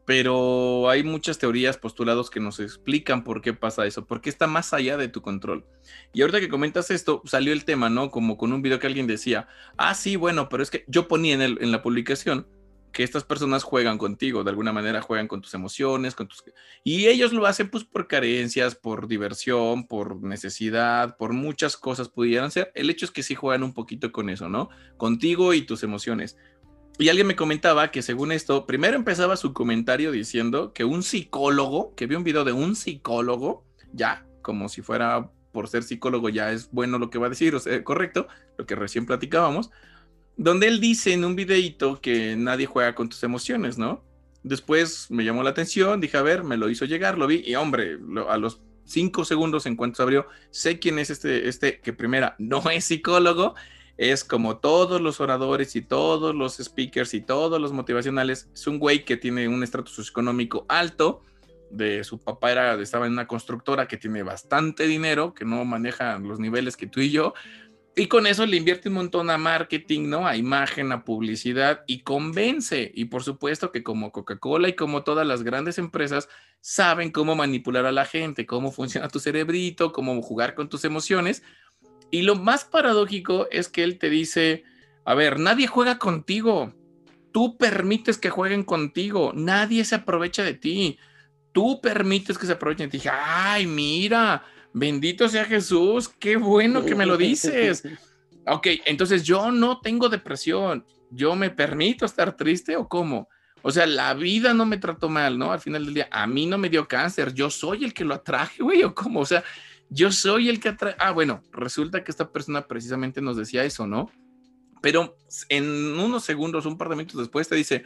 [0.09, 4.73] pero hay muchas teorías, postulados que nos explican por qué pasa eso, porque está más
[4.73, 5.65] allá de tu control.
[6.13, 8.09] Y ahorita que comentas esto, salió el tema, ¿no?
[8.09, 9.47] Como con un video que alguien decía,
[9.77, 12.47] ah, sí, bueno, pero es que yo ponía en, el, en la publicación
[12.91, 16.43] que estas personas juegan contigo, de alguna manera juegan con tus emociones, con tus...
[16.83, 22.51] Y ellos lo hacen pues por carencias, por diversión, por necesidad, por muchas cosas pudieran
[22.51, 22.71] ser.
[22.75, 24.69] El hecho es que sí juegan un poquito con eso, ¿no?
[24.97, 26.37] Contigo y tus emociones.
[26.97, 31.95] Y alguien me comentaba que según esto, primero empezaba su comentario diciendo que un psicólogo,
[31.95, 36.51] que vio un video de un psicólogo, ya, como si fuera por ser psicólogo ya
[36.51, 38.27] es bueno lo que va a decir, o sea, correcto,
[38.57, 39.71] lo que recién platicábamos,
[40.39, 44.01] donde él dice en un videito que nadie juega con tus emociones, ¿no?
[44.41, 47.55] Después me llamó la atención, dije, a ver, me lo hizo llegar, lo vi y
[47.55, 51.91] hombre, a los cinco segundos en cuanto se abrió, sé quién es este, este que
[51.91, 53.55] primera no es psicólogo,
[53.97, 58.79] es como todos los oradores y todos los speakers y todos los motivacionales, es un
[58.79, 61.21] güey que tiene un estatus socioeconómico alto,
[61.69, 66.17] de su papá era, estaba en una constructora que tiene bastante dinero, que no maneja
[66.17, 67.33] los niveles que tú y yo,
[67.99, 70.25] y con eso le invierte un montón a marketing, ¿no?
[70.25, 72.89] A imagen, a publicidad y convence.
[72.95, 76.29] Y por supuesto que como Coca-Cola y como todas las grandes empresas
[76.61, 81.43] saben cómo manipular a la gente, cómo funciona tu cerebrito, cómo jugar con tus emociones.
[82.09, 84.63] Y lo más paradójico es que él te dice,
[85.03, 86.73] a ver, nadie juega contigo.
[87.33, 89.33] Tú permites que jueguen contigo.
[89.35, 90.97] Nadie se aprovecha de ti.
[91.51, 93.09] Tú permites que se aprovechen de ti.
[93.11, 97.83] Ay, mira, Bendito sea Jesús, qué bueno que me lo dices.
[98.51, 103.29] Ok, entonces yo no tengo depresión, yo me permito estar triste o cómo?
[103.61, 105.51] O sea, la vida no me trató mal, ¿no?
[105.51, 108.15] Al final del día, a mí no me dio cáncer, yo soy el que lo
[108.15, 109.19] atraje, güey, o cómo?
[109.19, 109.43] O sea,
[109.89, 110.95] yo soy el que atrae.
[110.97, 114.09] Ah, bueno, resulta que esta persona precisamente nos decía eso, ¿no?
[114.81, 115.17] Pero
[115.49, 117.83] en unos segundos, un par de minutos después, te dice,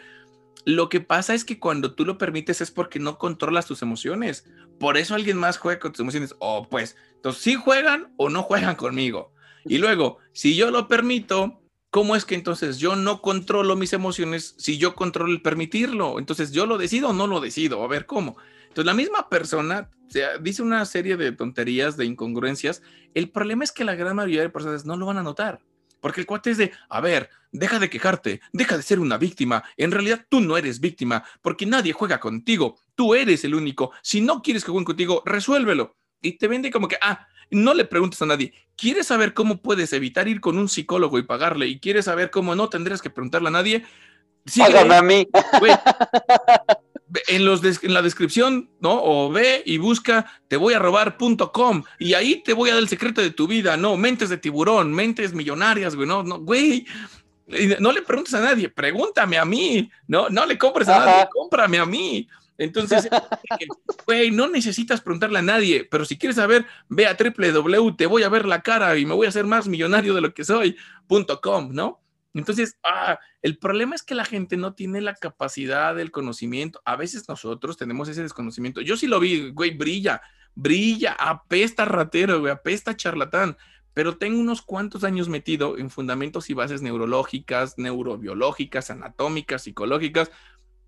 [0.66, 4.45] lo que pasa es que cuando tú lo permites es porque no controlas tus emociones.
[4.80, 6.34] Por eso alguien más juega con tus emociones.
[6.39, 9.34] O oh, pues, entonces, ¿sí juegan o no juegan conmigo?
[9.66, 14.55] Y luego, si yo lo permito, ¿cómo es que entonces yo no controlo mis emociones
[14.57, 16.20] si yo controlo el permitirlo?
[16.20, 17.84] Entonces, ¿yo lo decido o no lo decido?
[17.84, 18.38] A ver, ¿cómo?
[18.64, 19.89] Entonces, la misma persona
[20.41, 22.82] dice una serie de tonterías, de incongruencias.
[23.14, 25.59] El problema es que la gran mayoría de personas no lo van a notar.
[26.04, 29.64] Porque el cuate es de, a ver, deja de quejarte, deja de ser una víctima.
[29.78, 32.78] En realidad tú no eres víctima, porque nadie juega contigo.
[32.93, 33.93] Tú eres el único.
[34.01, 35.95] Si no quieres que jueguen contigo, resuélvelo.
[36.22, 38.54] Y te vende como que, ah, no le preguntes a nadie.
[38.76, 41.68] ¿Quieres saber cómo puedes evitar ir con un psicólogo y pagarle?
[41.68, 43.86] ¿Y quieres saber cómo no tendrías que preguntarle a nadie?
[44.45, 45.26] Sí, a mí.
[47.28, 49.01] en, los en la descripción, ¿no?
[49.03, 52.89] O ve y busca te voy a robar.com y ahí te voy a dar el
[52.89, 53.97] secreto de tu vida, ¿no?
[53.97, 56.86] Mentes de tiburón, mentes millonarias, güey, no, no, güey.
[57.80, 60.30] No le preguntes a nadie, pregúntame a mí, ¿no?
[60.30, 62.28] No le compres a nadie, cómprame a mí.
[62.57, 63.09] Entonces,
[64.05, 68.24] güey, no necesitas preguntarle a nadie, pero si quieres saber, ve a www, te voy
[68.24, 71.70] a ver la cara y me voy a hacer más millonario de lo que soy.com,
[71.74, 72.03] ¿no?
[72.34, 76.81] Entonces, ah, el problema es que la gente no tiene la capacidad del conocimiento.
[76.86, 78.81] A veces nosotros tenemos ese desconocimiento.
[78.81, 80.21] Yo sí lo vi, güey, brilla,
[80.55, 83.57] brilla, apesta ratero, güey, apesta charlatán.
[83.93, 90.31] Pero tengo unos cuantos años metido en fundamentos y bases neurológicas, neurobiológicas, anatómicas, psicológicas.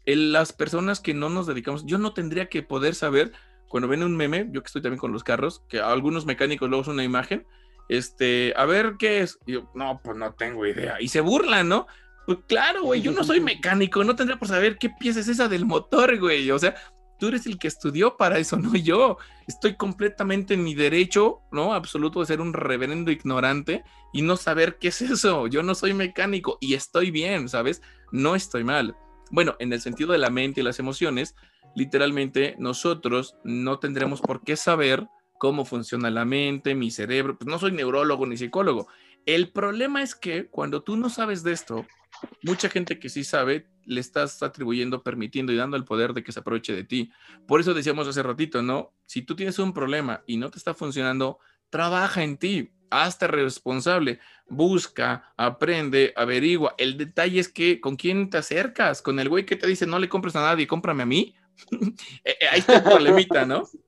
[0.05, 3.31] En las personas que no nos dedicamos, yo no tendría que poder saber,
[3.67, 6.83] cuando ven un meme, yo que estoy también con los carros, que algunos mecánicos luego
[6.83, 7.45] son una imagen,
[7.89, 9.39] este, a ver qué es.
[9.45, 11.01] Yo, no, pues no tengo idea.
[11.01, 11.87] Y se burlan, ¿no?
[12.25, 15.47] Pues claro, güey, yo no soy mecánico, no tendría por saber qué pieza es esa
[15.47, 16.49] del motor, güey.
[16.49, 16.75] O sea,
[17.19, 19.17] tú eres el que estudió para eso, no yo.
[19.47, 21.73] Estoy completamente en mi derecho, ¿no?
[21.73, 23.83] Absoluto de ser un reverendo ignorante
[24.13, 25.47] y no saber qué es eso.
[25.47, 27.81] Yo no soy mecánico y estoy bien, ¿sabes?
[28.11, 28.95] No estoy mal.
[29.31, 31.35] Bueno, en el sentido de la mente y las emociones,
[31.75, 35.07] literalmente nosotros no tendremos por qué saber
[35.45, 37.37] cómo funciona la mente, mi cerebro.
[37.37, 38.87] Pues no soy neurólogo ni psicólogo.
[39.27, 41.85] El problema es que cuando tú no sabes de esto,
[42.41, 46.31] mucha gente que sí sabe, le estás atribuyendo, permitiendo y dando el poder de que
[46.31, 47.11] se aproveche de ti.
[47.47, 48.95] Por eso decíamos hace ratito, ¿no?
[49.05, 51.37] Si tú tienes un problema y no te está funcionando,
[51.69, 54.17] trabaja en ti, hazte responsable,
[54.47, 56.73] busca, aprende, averigua.
[56.79, 59.99] El detalle es que con quién te acercas, con el güey que te dice no
[59.99, 61.35] le compres a nadie, cómprame a mí.
[62.25, 63.63] Eh, eh, ahí está el problemita, ¿no?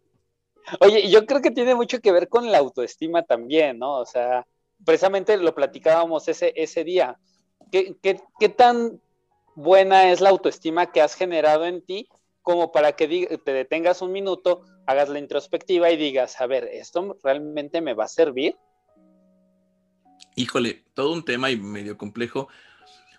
[0.81, 3.95] Oye, yo creo que tiene mucho que ver con la autoestima también, ¿no?
[3.95, 4.45] O sea,
[4.83, 7.17] precisamente lo platicábamos ese, ese día.
[7.71, 9.01] ¿Qué, qué, tan
[9.55, 12.07] buena es la autoestima que has generado en ti
[12.41, 17.17] como para que te detengas un minuto, hagas la introspectiva y digas, a ver, ¿esto
[17.21, 18.55] realmente me va a servir?
[20.35, 22.47] Híjole, todo un tema y medio complejo,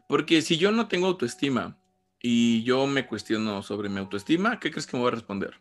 [0.07, 1.77] porque si yo no tengo autoestima
[2.23, 5.55] y yo me cuestiono sobre mi autoestima, ¿qué crees que me voy a responder?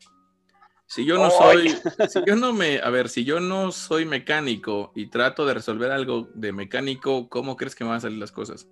[0.87, 1.69] Si yo no soy,
[2.09, 5.91] si yo no me, a ver, si yo no soy mecánico y trato de resolver
[5.91, 8.69] algo de mecánico, ¿cómo crees que me van a salir las cosas?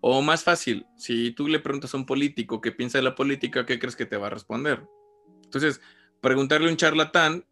[0.00, 3.64] O más fácil, si tú le preguntas a un político qué piensa de la política,
[3.64, 4.86] ¿qué crees que te va a responder?
[5.44, 5.80] Entonces,
[6.20, 7.46] preguntarle a un charlatán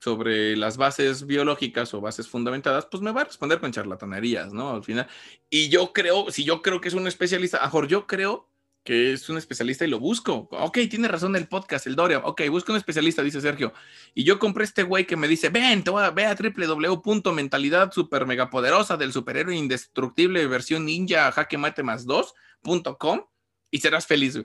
[0.00, 4.70] sobre las bases biológicas o bases fundamentadas, pues me va a responder con charlatanerías, ¿no?
[4.70, 5.06] Al final.
[5.50, 8.49] Y yo creo, si yo creo que es un especialista, mejor yo creo
[8.84, 10.48] que es un especialista y lo busco.
[10.52, 12.18] Ok, tiene razón el podcast, el Doria.
[12.18, 13.72] Ok, busco un especialista, dice Sergio.
[14.14, 17.92] Y yo compré este güey que me dice, ven, te voy a, ve a www.mentalidad
[17.92, 23.24] super mega poderosa del superhéroe indestructible versión ninja jaque mate más 2.com
[23.70, 24.40] y serás feliz.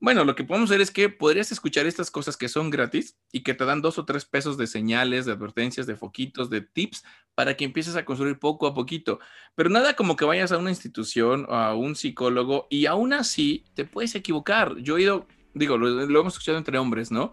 [0.00, 3.42] Bueno, lo que podemos hacer es que podrías escuchar estas cosas que son gratis y
[3.42, 7.04] que te dan dos o tres pesos de señales, de advertencias, de foquitos, de tips
[7.34, 9.18] para que empieces a construir poco a poquito.
[9.56, 13.84] Pero nada como que vayas a una institución, a un psicólogo y aún así te
[13.84, 14.76] puedes equivocar.
[14.76, 17.32] Yo he ido, digo, lo, lo hemos escuchado entre hombres, ¿no?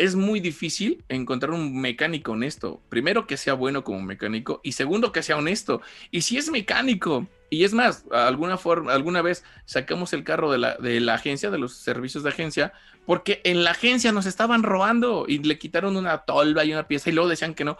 [0.00, 2.80] Es muy difícil encontrar un mecánico honesto.
[2.88, 5.82] Primero, que sea bueno como mecánico y segundo, que sea honesto.
[6.10, 10.56] Y si es mecánico, y es más, alguna, forma, alguna vez sacamos el carro de
[10.56, 12.72] la, de la agencia, de los servicios de agencia,
[13.04, 17.10] porque en la agencia nos estaban robando y le quitaron una tolva y una pieza
[17.10, 17.76] y luego decían que no.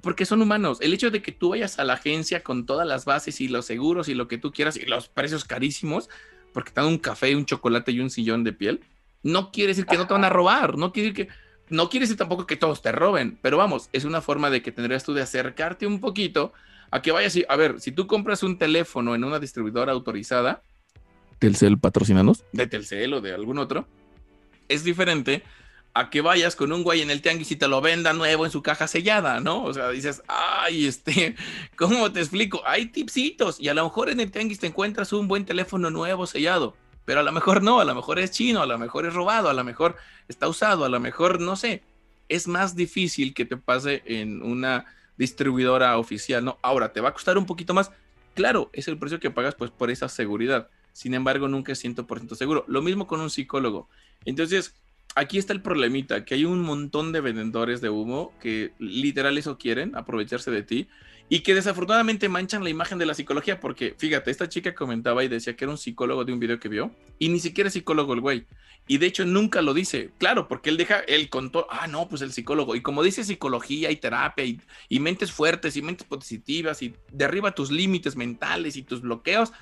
[0.00, 0.78] Porque son humanos.
[0.80, 3.66] El hecho de que tú vayas a la agencia con todas las bases y los
[3.66, 6.08] seguros y lo que tú quieras y los precios carísimos,
[6.54, 8.80] porque te dan un café, un chocolate y un sillón de piel,
[9.22, 10.78] no quiere decir que no te van a robar.
[10.78, 14.04] No quiere decir que no quiere decir tampoco que todos te roben, pero vamos, es
[14.04, 16.52] una forma de que tendrías tú de acercarte un poquito
[16.90, 20.62] a que vayas y, a ver, si tú compras un teléfono en una distribuidora autorizada,
[21.38, 23.86] Telcel patrocinanos, de Telcel o de algún otro,
[24.68, 25.42] es diferente
[25.94, 28.52] a que vayas con un güey en el tianguis y te lo venda nuevo en
[28.52, 29.64] su caja sellada, ¿no?
[29.64, 31.34] O sea, dices, ay, este,
[31.76, 32.62] ¿cómo te explico?
[32.66, 36.26] Hay tipsitos y a lo mejor en el tianguis te encuentras un buen teléfono nuevo
[36.26, 39.14] sellado pero a lo mejor no, a lo mejor es chino, a lo mejor es
[39.14, 39.96] robado, a lo mejor
[40.28, 41.82] está usado, a lo mejor no sé.
[42.28, 44.86] Es más difícil que te pase en una
[45.16, 46.58] distribuidora oficial, ¿no?
[46.62, 47.90] Ahora, ¿te va a costar un poquito más?
[48.34, 50.68] Claro, es el precio que pagas pues por esa seguridad.
[50.92, 52.64] Sin embargo, nunca es 100% seguro.
[52.68, 53.88] Lo mismo con un psicólogo.
[54.24, 54.74] Entonces,
[55.14, 59.58] aquí está el problemita, que hay un montón de vendedores de humo que literal eso
[59.58, 60.88] quieren, aprovecharse de ti
[61.30, 65.28] y que desafortunadamente manchan la imagen de la psicología, porque fíjate, esta chica comentaba y
[65.28, 68.12] decía que era un psicólogo de un video que vio, y ni siquiera es psicólogo
[68.14, 68.46] el güey.
[68.88, 72.22] Y de hecho nunca lo dice, claro, porque él deja, él contó, ah, no, pues
[72.22, 72.74] el psicólogo.
[72.74, 77.54] Y como dice psicología y terapia y, y mentes fuertes y mentes positivas y derriba
[77.54, 79.52] tus límites mentales y tus bloqueos,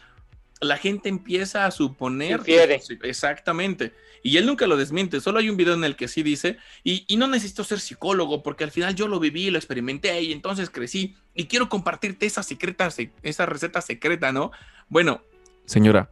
[0.60, 2.40] la gente empieza a suponer.
[2.40, 3.92] Que, exactamente.
[4.22, 5.20] Y él nunca lo desmiente.
[5.20, 8.42] Solo hay un video en el que sí dice, y, y, no necesito ser psicólogo,
[8.42, 11.16] porque al final yo lo viví, lo experimenté y entonces crecí.
[11.34, 12.88] Y quiero compartirte esa secreta,
[13.22, 14.50] esa receta secreta, ¿no?
[14.88, 15.22] Bueno,
[15.66, 16.10] señora,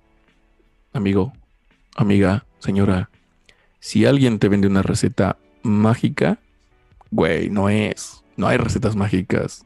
[0.93, 1.33] amigo,
[1.97, 3.11] amiga, señora,
[3.81, 6.39] si alguien te vende una receta mágica,
[7.11, 8.23] güey, no es.
[8.37, 9.65] No hay recetas mágicas.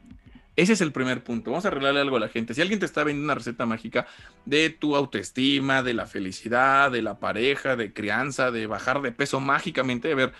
[0.60, 1.50] Ese es el primer punto.
[1.50, 2.52] Vamos a arreglarle algo a la gente.
[2.52, 4.06] Si alguien te está vendiendo una receta mágica
[4.44, 9.40] de tu autoestima, de la felicidad, de la pareja, de crianza, de bajar de peso
[9.40, 10.34] mágicamente, a ver,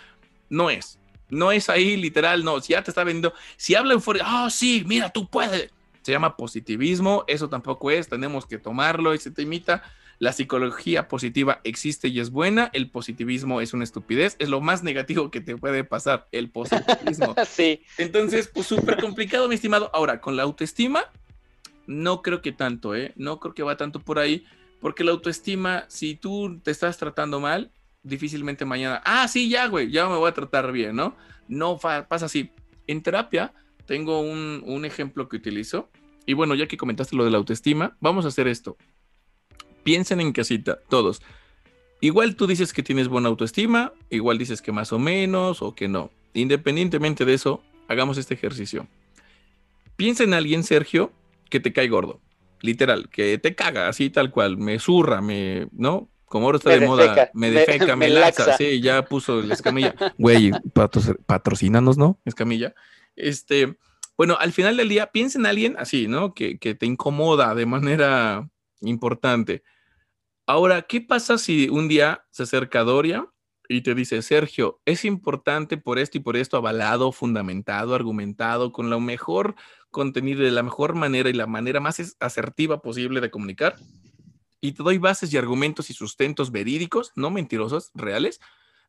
[0.47, 0.99] no es.
[1.29, 2.61] No es ahí literal, no.
[2.61, 5.71] Si ya te está vendiendo, si habla euforia, oh sí, mira, tú puedes.
[6.03, 9.81] Se llama positivismo, eso tampoco es, tenemos que tomarlo y se te imita
[10.21, 14.83] la psicología positiva existe y es buena, el positivismo es una estupidez, es lo más
[14.83, 17.33] negativo que te puede pasar, el positivismo.
[17.47, 17.81] sí.
[17.97, 19.89] Entonces, pues súper complicado, mi estimado.
[19.95, 21.05] Ahora, con la autoestima,
[21.87, 23.13] no creo que tanto, ¿eh?
[23.15, 24.45] No creo que va tanto por ahí,
[24.79, 27.71] porque la autoestima, si tú te estás tratando mal,
[28.03, 31.17] difícilmente mañana, ah, sí, ya, güey, ya me voy a tratar bien, ¿no?
[31.47, 32.51] No pasa así.
[32.85, 33.55] En terapia,
[33.87, 35.89] tengo un, un ejemplo que utilizo.
[36.27, 38.77] Y bueno, ya que comentaste lo de la autoestima, vamos a hacer esto
[39.83, 41.21] piensen en casita, todos.
[42.01, 45.87] Igual tú dices que tienes buena autoestima, igual dices que más o menos o que
[45.87, 46.09] no.
[46.33, 48.87] Independientemente de eso, hagamos este ejercicio.
[49.95, 51.11] Piensa en alguien, Sergio,
[51.49, 52.19] que te cae gordo.
[52.61, 56.09] Literal, que te caga, así tal cual, me zurra, me, ¿no?
[56.25, 59.93] Como ahora está de moda, me defeca, me, laxa, sí, ya puso la escamilla.
[60.17, 60.51] Güey,
[61.25, 62.19] patrocínanos, ¿no?
[62.23, 62.73] Escamilla.
[63.15, 63.75] Este,
[64.17, 66.33] bueno, al final del día, piensa en alguien así, ¿no?
[66.33, 68.49] Que, que te incomoda de manera
[68.81, 69.63] importante.
[70.45, 73.27] Ahora, ¿qué pasa si un día se acerca Doria
[73.69, 78.89] y te dice, Sergio, es importante por esto y por esto, avalado, fundamentado, argumentado, con
[78.89, 79.55] lo mejor
[79.91, 83.77] contenido, de la mejor manera y la manera más asertiva posible de comunicar?
[84.59, 88.41] Y te doy bases y argumentos y sustentos verídicos, no mentirosos, reales,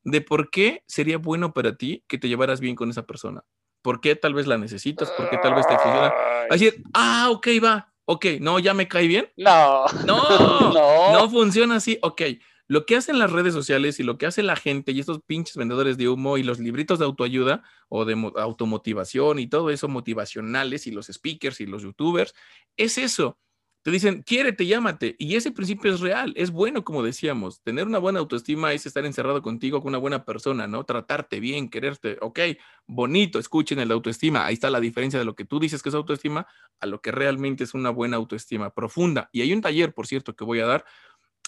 [0.05, 3.45] de por qué sería bueno para ti que te llevaras bien con esa persona.
[3.83, 5.11] ¿Por qué tal vez la necesitas?
[5.13, 6.13] ¿Por qué tal vez te funciona?
[6.51, 9.31] Así, ah, ok, va, Ok, no, ya me cae bien.
[9.39, 9.87] No.
[10.07, 10.29] No,
[10.75, 11.99] no, no funciona así.
[12.03, 12.21] Ok,
[12.69, 15.57] lo que hacen las redes sociales y lo que hace la gente y estos pinches
[15.57, 20.87] vendedores de humo y los libritos de autoayuda o de automotivación y todo eso motivacionales
[20.87, 22.35] y los speakers y los youtubers,
[22.77, 23.39] es eso.
[23.83, 25.17] Te dicen, quiérete, llámate.
[25.19, 27.61] Y ese principio es real, es bueno, como decíamos.
[27.63, 30.85] Tener una buena autoestima es estar encerrado contigo con una buena persona, ¿no?
[30.85, 32.17] Tratarte bien, quererte.
[32.21, 32.39] Ok,
[32.87, 34.47] bonito, escuchen el autoestima.
[34.47, 36.47] Ahí está la diferencia de lo que tú dices que es autoestima
[36.79, 39.29] a lo que realmente es una buena autoestima profunda.
[39.33, 40.85] Y hay un taller, por cierto, que voy a dar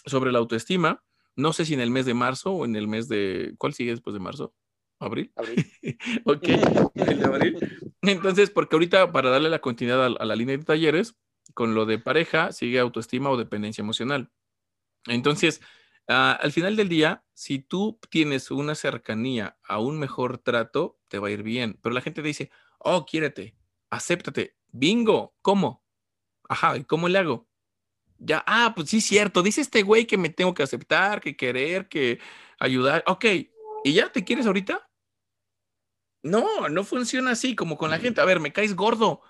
[0.05, 1.05] sobre la autoestima.
[1.37, 3.55] No sé si en el mes de marzo o en el mes de.
[3.59, 4.53] ¿Cuál sigue después de marzo?
[4.99, 5.33] ¿Abril?
[5.37, 5.67] Abril.
[6.25, 6.49] ok,
[6.95, 7.59] el de abril.
[8.03, 11.15] Entonces, porque ahorita, para darle la continuidad a la línea de talleres,
[11.53, 14.31] con lo de pareja sigue autoestima o dependencia emocional.
[15.07, 15.61] Entonces,
[16.09, 21.19] ah, al final del día, si tú tienes una cercanía a un mejor trato, te
[21.19, 21.79] va a ir bien.
[21.83, 23.57] Pero la gente dice, oh, quiérete,
[23.91, 25.85] acéptate, bingo, ¿cómo?
[26.49, 27.49] Ajá, ¿y cómo le hago?
[28.19, 31.89] Ya, ah, pues sí, cierto, dice este güey que me tengo que aceptar, que querer,
[31.89, 32.21] que
[32.59, 33.05] ayudar.
[33.07, 33.25] Ok,
[33.85, 34.89] ¿y ya te quieres ahorita?
[36.23, 38.21] No, no funciona así como con la gente.
[38.21, 39.21] A ver, me caes gordo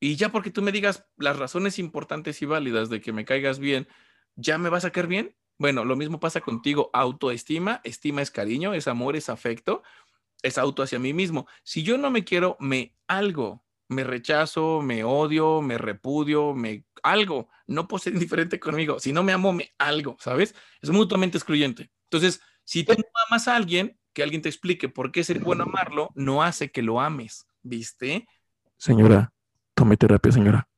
[0.00, 3.58] y ya porque tú me digas las razones importantes y válidas de que me caigas
[3.58, 3.86] bien,
[4.34, 5.36] ¿ya me vas a caer bien?
[5.58, 6.88] Bueno, lo mismo pasa contigo.
[6.94, 9.82] Autoestima, estima es cariño, es amor, es afecto,
[10.42, 11.46] es auto hacia mí mismo.
[11.62, 17.50] Si yo no me quiero, me algo, me rechazo, me odio, me repudio, me algo.
[17.66, 18.98] No puedo ser indiferente conmigo.
[19.00, 20.54] Si no me amo, me algo, ¿sabes?
[20.80, 21.90] Es mutuamente excluyente.
[22.04, 25.64] Entonces, si tú no amas a alguien, que alguien te explique por qué ser bueno
[25.64, 28.26] amarlo, no hace que lo ames, ¿viste?
[28.78, 29.32] Señora,
[29.80, 30.68] Tome terapia, señora.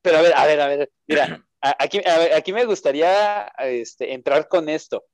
[0.00, 2.00] Pero a ver, a ver, a ver, mira, aquí,
[2.36, 5.06] aquí me gustaría este, entrar con esto.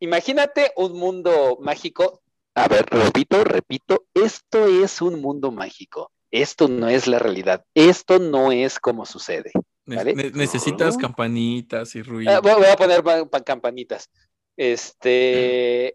[0.00, 2.20] Imagínate un mundo mágico.
[2.54, 6.12] A ver, repito, repito, esto es un mundo mágico.
[6.30, 7.64] Esto no es la realidad.
[7.72, 9.52] Esto no es como sucede.
[9.86, 12.32] necesitas campanitas y ruido.
[12.32, 13.02] Ah, voy a poner
[13.46, 14.10] campanitas.
[14.58, 15.94] Este,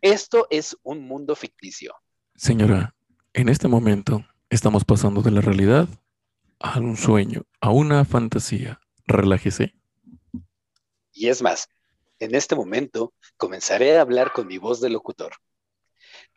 [0.00, 1.94] esto es un mundo ficticio.
[2.36, 2.94] Señora,
[3.34, 5.88] en este momento Estamos pasando de la realidad
[6.60, 8.80] a un sueño, a una fantasía.
[9.06, 9.74] Relájese.
[11.10, 11.70] Y es más,
[12.18, 15.32] en este momento comenzaré a hablar con mi voz de locutor.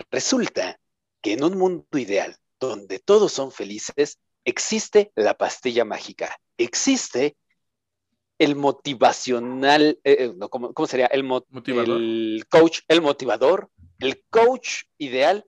[0.10, 0.80] Resulta
[1.22, 7.36] que en un mundo ideal, donde todos son felices, existe la pastilla mágica, existe
[8.40, 11.08] el motivacional, eh, eh, ¿cómo, sería?
[11.08, 11.30] El,
[11.66, 13.70] el coach, el motivador,
[14.00, 15.46] el coach ideal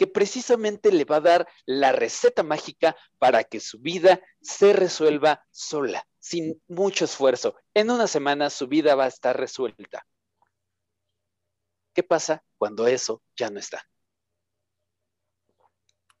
[0.00, 5.44] que precisamente le va a dar la receta mágica para que su vida se resuelva
[5.50, 7.54] sola, sin mucho esfuerzo.
[7.74, 10.06] En una semana su vida va a estar resuelta.
[11.92, 13.86] ¿Qué pasa cuando eso ya no está?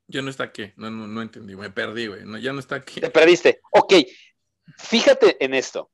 [0.08, 0.70] Ya no está aquí.
[0.76, 1.56] No, no, no entendí.
[1.56, 2.26] Me perdí, güey.
[2.26, 3.00] No, ya no está aquí.
[3.00, 3.62] Te perdiste.
[3.70, 3.94] Ok.
[4.76, 5.90] Fíjate en esto.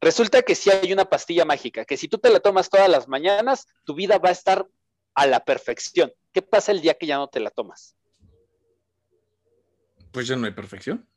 [0.00, 3.06] Resulta que si hay una pastilla mágica, que si tú te la tomas todas las
[3.06, 4.66] mañanas, tu vida va a estar
[5.16, 6.12] a la perfección.
[6.32, 7.96] ¿Qué pasa el día que ya no te la tomas?
[10.12, 11.08] Pues ya no hay perfección.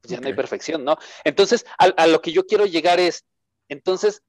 [0.00, 0.96] Pues ya no hay perfección, ¿no?
[1.24, 3.24] Entonces, a, lo que yo quiero llegar es,
[3.68, 4.22] entonces,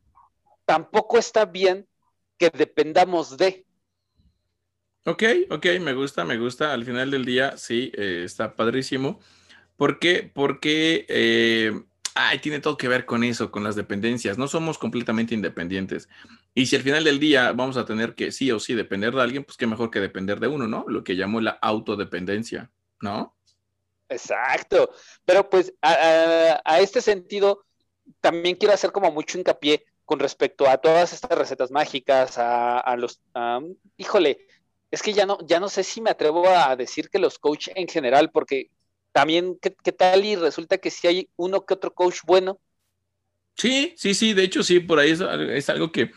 [0.65, 1.87] tampoco está bien
[2.37, 3.65] que dependamos de.
[5.03, 6.73] Ok, ok, me gusta, me gusta.
[6.73, 9.19] Al final del día, sí, eh, está padrísimo.
[9.75, 10.31] ¿Por qué?
[10.33, 11.73] Porque eh,
[12.15, 14.37] ay, tiene todo que ver con eso, con las dependencias.
[14.37, 16.09] No somos completamente independientes.
[16.57, 19.21] Y si al final del día vamos a tener que sí o sí depender de
[19.21, 20.85] alguien, pues qué mejor que depender de uno, ¿no?
[20.87, 22.71] Lo que llamo la autodependencia,
[23.01, 23.35] ¿no?
[24.07, 24.89] Exacto.
[25.25, 27.65] Pero pues a, este sentido,
[28.21, 33.21] también quiero hacer como mucho hincapié con respecto a todas estas recetas mágicas, a, los,
[33.97, 34.47] híjole,
[34.91, 37.67] es que ya no, ya no sé si me atrevo a decir que los coach
[37.75, 38.69] en general, porque
[39.11, 40.23] también, ¿qué, tal?
[40.23, 42.61] Y resulta que si hay uno que otro coach bueno.
[43.55, 46.11] Sí, sí, sí, de hecho sí, por ahí es, algo que...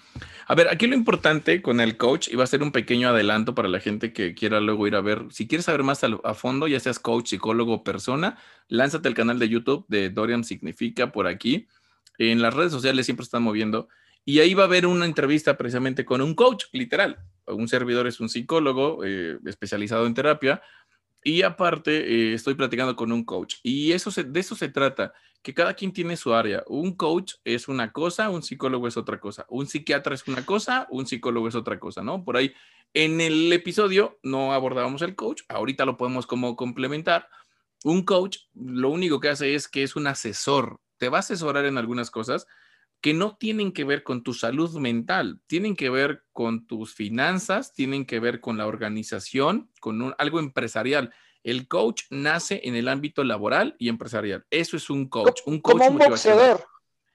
[0.49, 3.55] A ver, aquí lo importante con el coach, y va a ser un pequeño adelanto
[3.55, 6.67] para la gente que quiera luego ir a ver, si quieres saber más a, fondo,
[6.67, 8.39] ya seas coach, psicólogo persona,
[8.69, 11.69] lánzate al canal de YouTube de Dorian Significa por aquí.
[12.17, 13.89] En las redes sociales siempre están moviendo.
[14.25, 17.19] Y ahí va a haber una entrevista precisamente con un coach, literal.
[17.47, 20.61] Un servidor es un psicólogo eh, especializado en terapia
[21.29, 21.91] y aparte,
[22.31, 23.57] eh, estoy platicando con un coach.
[23.63, 26.65] Y eso de eso se trata, que cada quien tiene su área.
[26.69, 29.45] Un coach es una cosa, un psicólogo es otra cosa.
[29.51, 32.25] Un psiquiatra es una cosa, un psicólogo es otra cosa, ¿no?
[32.25, 32.55] Por ahí,
[32.95, 37.29] en el episodio no abordábamos el coach, ahorita lo podemos como complementar.
[37.85, 41.67] Un coach lo único que hace es que es un asesor, te va a asesorar
[41.67, 42.47] en algunas cosas,
[43.01, 47.73] que no tienen que ver con tu salud mental, tienen que ver con tus finanzas,
[47.73, 51.13] tienen que ver con la organización, con algo empresarial.
[51.45, 54.45] El coach nace en el ámbito laboral y empresarial.
[54.51, 55.41] Eso es un coach.
[55.47, 56.67] Un coach como un boxeador.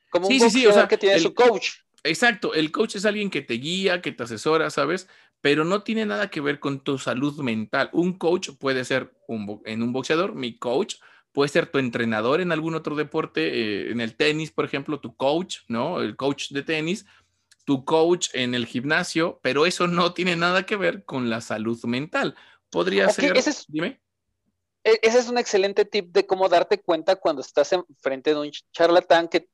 [0.10, 1.70] Como un boxeador que tiene su coach.
[2.04, 2.54] Exacto.
[2.54, 5.10] El coach es alguien que te guía, que te asesora, ¿sabes?
[5.42, 7.90] Pero no tiene nada que ver con tu salud mental.
[7.92, 10.96] Un coach puede ser un, en un boxeador, mi coach
[11.34, 15.16] puede ser tu entrenador en algún otro deporte, eh, en el tenis, por ejemplo, tu
[15.16, 16.00] coach, ¿no?
[16.00, 17.06] El coach de tenis,
[17.66, 21.84] tu coach en el gimnasio, pero eso no tiene nada que ver con la salud
[21.86, 22.36] mental.
[22.70, 23.34] Podría ser,
[23.68, 24.00] dime.
[24.84, 28.40] E, ese es un excelente tip de cómo darte cuenta cuando estás en frente de
[28.40, 29.48] un charlatán que,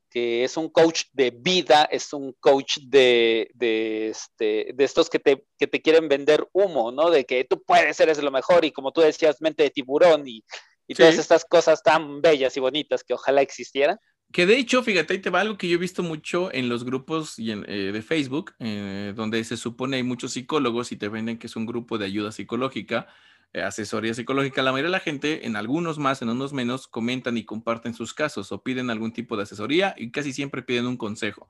[0.44, 5.46] es un coach de vida, es un coach de, de, este, de estos que te,
[5.56, 7.12] que te quieren vender humo, ¿no?
[7.12, 10.44] De que tú puedes, eres lo mejor y como tú decías, mente de tiburón y
[10.90, 13.99] y todas estas cosas tan bellas y bonitas que ojalá existieran.
[14.32, 16.84] Que de hecho, fíjate, ahí te va algo que yo he visto mucho en los
[16.84, 21.38] grupos y eh, de Facebook, eh, donde se supone hay muchos psicólogos y te venden
[21.38, 23.07] que es un grupo de ayuda psicológica,
[23.53, 24.64] eh, asesoría psicológica.
[24.64, 28.16] La mayoría de la gente, en algunos más, en unos menos, comentan y comparten sus
[28.16, 31.48] casos o piden algún tipo de asesoría y casi siempre piden un consejo.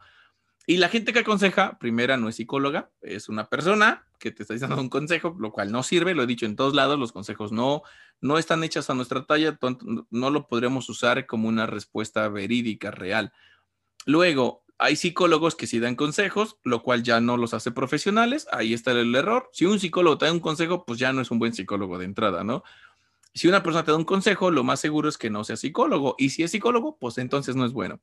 [0.69, 4.55] Y la gente que aconseja, primera, no es psicóloga, es una persona que te está
[4.55, 7.51] dando un consejo, lo cual no sirve, lo he dicho en todos lados, los consejos
[7.51, 7.81] no,
[8.21, 9.57] no están hechos a nuestra talla,
[10.11, 13.33] no lo podríamos usar como una respuesta verídica, real.
[14.05, 18.75] Luego, hay psicólogos que sí dan consejos, lo cual ya no los hace profesionales, ahí
[18.75, 19.49] está el error.
[19.51, 22.05] Si un psicólogo te da un consejo, pues ya no es un buen psicólogo de
[22.05, 22.61] entrada, ¿no?
[23.33, 26.13] Si una persona te da un consejo, lo más seguro es que no sea psicólogo,
[26.19, 27.99] y si es psicólogo, pues entonces no es bueno.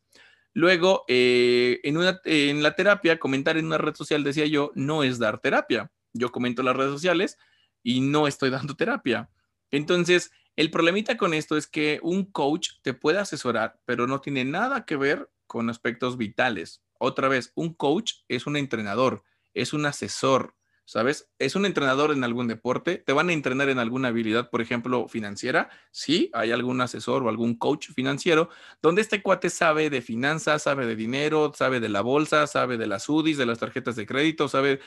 [0.56, 5.18] Luego, eh, en, una, la terapia, comentar en una red social, decía yo, no es
[5.18, 5.92] dar terapia.
[6.14, 7.36] Yo comento en las redes sociales
[7.82, 9.28] y no estoy dando terapia.
[9.70, 14.46] Entonces, el problemita con esto es que un coach te puede asesorar, pero no tiene
[14.46, 16.82] nada que ver con aspectos vitales.
[16.98, 20.55] Otra vez, un coach es un entrenador, es un asesor,
[20.86, 21.28] ¿sabes?
[21.38, 25.08] Es un entrenador en algún deporte, te van a entrenar en alguna habilidad, por ejemplo,
[25.08, 25.68] financiera.
[25.90, 28.48] Sí, hay algún asesor o algún coach financiero
[28.80, 32.86] donde este cuate sabe de finanzas, sabe de dinero, sabe de la bolsa, sabe de
[32.86, 34.80] las UDIs, de las tarjetas de crédito, sabe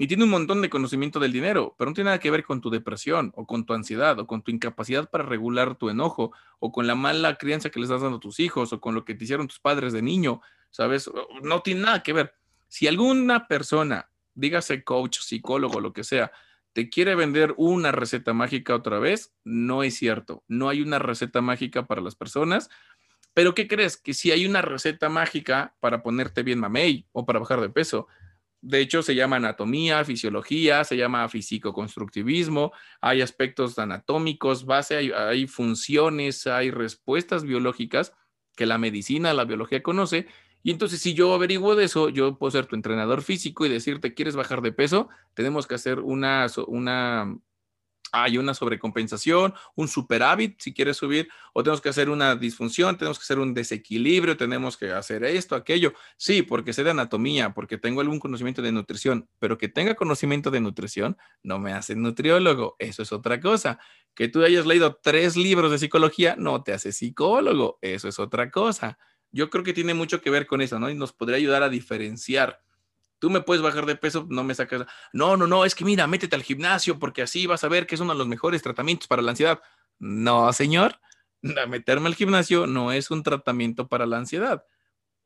[0.00, 2.60] y tiene un montón de conocimiento del dinero, pero no tiene nada que ver con
[2.60, 6.30] tu depresión o con tu ansiedad o con tu incapacidad para regular tu enojo
[6.60, 9.04] o con la mala crianza que les estás dando a tus hijos o con lo
[9.04, 11.10] que te hicieron tus padres de niño, ¿sabes?
[11.42, 12.34] No tiene nada que ver.
[12.68, 14.08] Si alguna persona
[14.38, 16.30] dígase coach, psicólogo, lo que sea,
[16.72, 20.44] te quiere vender una receta mágica otra vez, no es cierto.
[20.46, 22.70] No hay una receta mágica para las personas.
[23.34, 23.96] Pero ¿qué crees?
[23.96, 28.06] Que si hay una receta mágica para ponerte bien mamey o para bajar de peso,
[28.60, 35.46] De hecho, se llama anatomía, fisiología, se llama físico-constructivismo, hay aspectos anatómicos, base, hay, hay,
[35.46, 38.14] funciones, hay respuestas biológicas
[38.56, 40.26] que la medicina, la biología conoce.
[40.62, 44.14] Y entonces, si yo averiguo de eso, yo puedo ser tu entrenador físico y decirte,
[44.14, 45.08] ¿quieres bajar de peso?
[45.34, 47.38] Tenemos que hacer una, una
[48.12, 53.18] hay una sobrecompensación, un superávit si quieres subir, o tenemos que hacer una disfunción, tenemos
[53.18, 55.92] que hacer un desequilibrio, tenemos que hacer esto, aquello.
[56.16, 60.50] Sí, porque sé de anatomía, porque tengo algún conocimiento de nutrición, pero que tenga conocimiento
[60.50, 63.78] de nutrición no me hace nutriólogo, eso es otra cosa.
[64.14, 68.50] Que tú hayas leído tres libros de psicología no te hace psicólogo, eso es otra
[68.50, 68.98] cosa.
[69.30, 70.90] Yo creo que tiene mucho que ver con eso, ¿no?
[70.90, 72.60] Y nos podría ayudar a diferenciar
[73.18, 74.86] Tú me puedes bajar de peso, no me sacas.
[75.12, 77.96] No, no, no, es que mira, métete al gimnasio porque así vas a ver que
[77.96, 79.60] es uno de los mejores tratamientos para la ansiedad.
[79.98, 81.00] No, señor,
[81.68, 84.64] meterme al gimnasio no es un tratamiento para la ansiedad.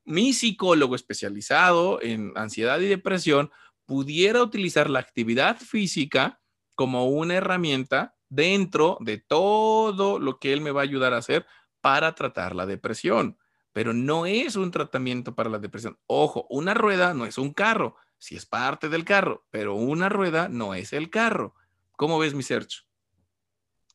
[0.04, 3.50] Mi psicólogo especializado en ansiedad y depresión
[3.84, 6.40] pudiera utilizar la actividad física
[6.74, 11.46] como una herramienta dentro de todo lo que él me va a ayudar a hacer
[11.82, 13.36] para tratar la depresión
[13.72, 15.98] pero no es un tratamiento para la depresión.
[16.06, 20.48] Ojo, una rueda no es un carro, si es parte del carro, pero una rueda
[20.48, 21.54] no es el carro.
[21.96, 22.86] ¿Cómo ves mi search?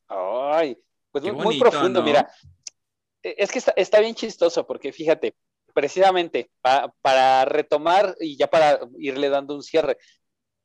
[0.08, 0.78] Ay,
[1.10, 2.28] pues muy, profundo, mira.
[3.22, 5.36] E, es que está, bien chistoso porque fíjate,
[5.72, 9.98] precisamente para retomar y ya para irle dando un cierre,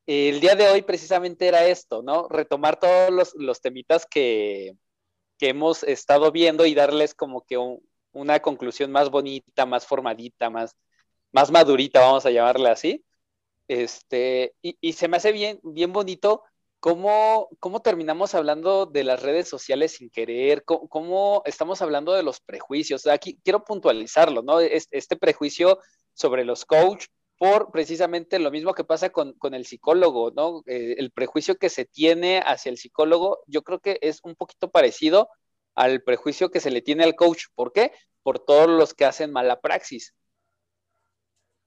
[0.06, 2.28] el día de hoy precisamente era esto, ¿no?
[2.28, 4.76] Retomar todos los, los temitas que,
[5.38, 7.82] que hemos estado viendo y darles como que un,
[8.14, 10.76] una conclusión más bonita, más formadita, más,
[11.32, 13.04] más madurita, vamos a llamarle así.
[13.68, 16.44] Este, y, se me hace bien, bien bonito
[16.80, 22.40] cómo, cómo, terminamos hablando de las redes sociales sin querer, cómo, estamos hablando de los
[22.42, 23.08] prejuicios.
[23.08, 24.60] Aquí quiero puntualizarlo, ¿no?
[24.60, 25.80] Este, prejuicio
[26.14, 27.06] sobre los coach
[27.38, 30.62] por precisamente lo mismo que pasa con, el psicólogo, ¿no?
[30.66, 34.70] Eh, el prejuicio que se tiene hacia el psicólogo, yo creo que es un poquito
[34.70, 35.30] parecido
[35.76, 37.46] al prejuicio que se le tiene al coach.
[37.56, 37.92] ¿Por qué?
[38.22, 40.14] Por todos los que hacen mala praxis.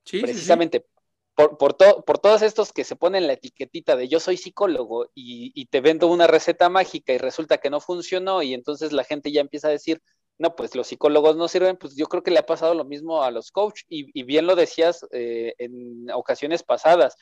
[0.04, 0.86] Sí, Precisamente.
[1.34, 5.66] Por, por, por, todos estos que se ponen la etiquetita de yo soy psicólogo y,
[5.66, 9.42] te vendo una receta mágica y resulta que no funcionó y entonces la gente ya
[9.42, 10.00] empieza a decir,
[10.38, 13.22] no, pues los psicólogos no sirven, pues yo creo que le ha pasado lo mismo
[13.22, 17.16] a los coach y, bien lo decías eh, en ocasiones pasadas.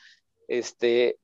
[0.47, 1.19] Este,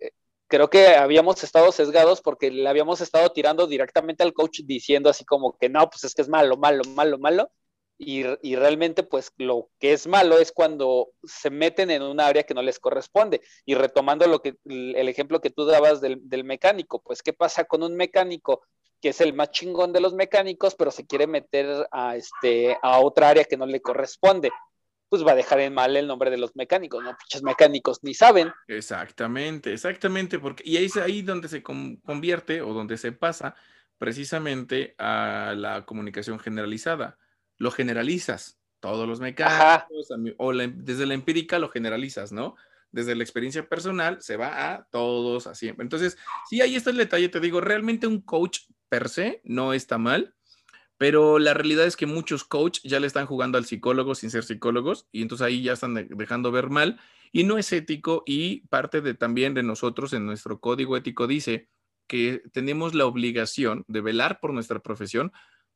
[0.52, 5.24] creo que habíamos estado sesgados porque le habíamos estado tirando directamente al coach diciendo así
[5.24, 7.50] como que no, pues es que es malo, malo, malo, malo.
[7.98, 8.24] Y,
[8.56, 12.64] realmente pues lo que es malo es cuando se meten en un área que no
[12.64, 13.42] les corresponde.
[13.64, 17.64] Y retomando lo que el ejemplo que tú dabas del, del mecánico, pues qué pasa
[17.64, 18.62] con un mecánico
[19.02, 23.00] que es el más chingón de los mecánicos, pero se quiere meter a, este, a
[23.00, 24.52] otra área que no le corresponde
[25.12, 27.12] pues va a dejar en mal el nombre de los mecánicos, ¿no?
[27.12, 28.50] Muchos mecánicos ni saben.
[28.66, 33.54] Exactamente, exactamente, porque y ahí es ahí donde se convierte o donde se pasa
[33.98, 37.18] precisamente a la comunicación generalizada.
[37.58, 40.08] Lo generalizas, todos los mecánicos,
[40.38, 42.56] o desde la empírica lo generalizas, ¿no?
[42.90, 45.74] Desde la experiencia personal se va a todos así.
[45.78, 46.18] Entonces,
[46.50, 50.36] sí, ahí está el detalle, te digo, realmente un coach per se no está mal
[51.02, 54.44] pero la realidad es que muchos coaches ya le están jugando al psicólogo sin ser
[54.44, 57.00] psicólogos y entonces ahí ya están dejando ver mal
[57.32, 61.70] y no es ético y parte de también de nosotros en nuestro código ético dice
[62.06, 65.32] que tenemos la obligación de velar por nuestra profesión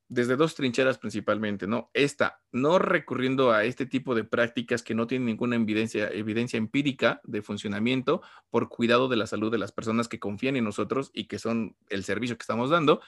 [0.09, 1.89] desde dos trincheras principalmente, ¿no?
[1.95, 7.21] Esta, no recurriendo a este tipo de prácticas que no tienen ninguna evidencia, evidencia empírica
[7.23, 8.21] de funcionamiento
[8.51, 11.75] por cuidado de la salud de las personas que confían en nosotros y que son
[11.89, 13.01] el servicio que estamos dando,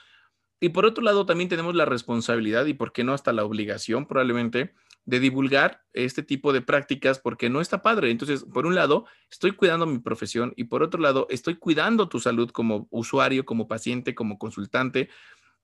[0.60, 4.06] y por otro lado, también tenemos la responsabilidad y, por qué no, hasta la obligación
[4.06, 4.74] probablemente
[5.04, 8.10] de divulgar este tipo de prácticas porque no está padre.
[8.10, 12.20] Entonces, por un lado, estoy cuidando mi profesión y por otro lado, estoy cuidando tu
[12.20, 15.08] salud como usuario, como paciente, como consultante.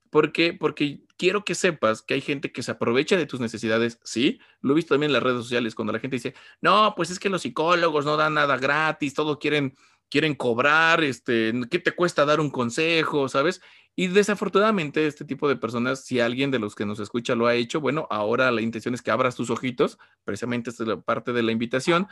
[0.09, 4.41] porque Porque quiero que sepas que hay gente que se aprovecha de tus necesidades, sí.
[4.63, 7.19] Lo he visto también en las redes sociales cuando la gente dice, no, pues es
[7.19, 9.75] que los psicólogos no dan nada gratis, todo quieren
[10.11, 13.61] quieren cobrar, este, ¿qué te cuesta dar un consejo, sabes?
[13.97, 17.55] Y desafortunadamente este tipo de personas, si alguien de los que nos escucha lo ha
[17.55, 21.33] hecho, bueno, ahora la intención es que abras tus ojitos, precisamente esta es la parte
[21.33, 22.09] de la invitación.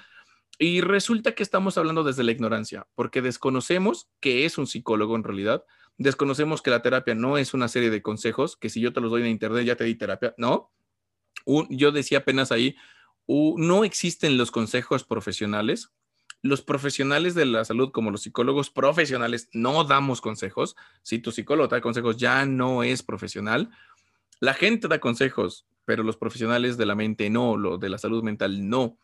[0.58, 5.24] Y resulta que estamos hablando desde la ignorancia, porque desconocemos que es un psicólogo en
[5.24, 5.64] realidad,
[5.98, 9.10] desconocemos que la terapia no es una serie de consejos, que si yo te los
[9.10, 10.70] doy en internet ya te di terapia, no.
[11.70, 12.76] yo decía apenas ahí,
[13.26, 15.90] no existen los consejos profesionales,
[16.42, 20.76] los profesionales de la salud, como los psicólogos profesionales, no damos consejos.
[21.02, 23.70] Si tu psicólogo da consejos, ya no es profesional.
[24.40, 28.24] La gente da consejos, pero los profesionales de la mente no, lo de la salud
[28.24, 28.98] mental no.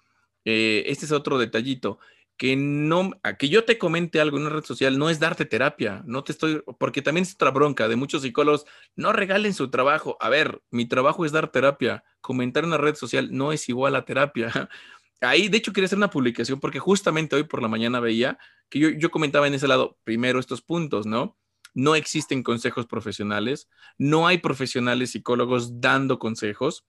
[0.45, 1.99] Eh, este es otro detallito.
[2.37, 6.03] que no, que yo te comente algo en una red social no es darte terapia,
[6.07, 10.17] no te estoy, porque también es otra bronca de muchos psicólogos, no regalen su trabajo.
[10.21, 13.97] A ver, mi trabajo es dar terapia, comentar en una red social no es igual
[13.97, 14.71] a terapia.
[15.21, 18.39] Ahí, de hecho, quería hacer una publicación porque justamente hoy por la mañana veía
[18.69, 21.37] que yo, yo comentaba en ese lado, primero estos puntos, ¿no?
[21.75, 23.69] No existen consejos profesionales,
[23.99, 26.87] no hay profesionales psicólogos dando consejos.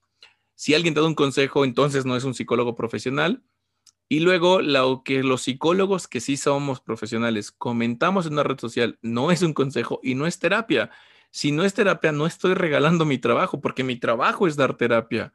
[0.56, 3.43] Si alguien da un consejo, entonces no es un psicólogo profesional
[4.11, 8.97] y luego, lo que los psicólogos que sí somos profesionales comentamos en una red social
[9.03, 10.89] no es un consejo y no es terapia.
[11.30, 15.31] Si no es terapia, no estoy regalando mi trabajo, porque mi trabajo es dar terapia.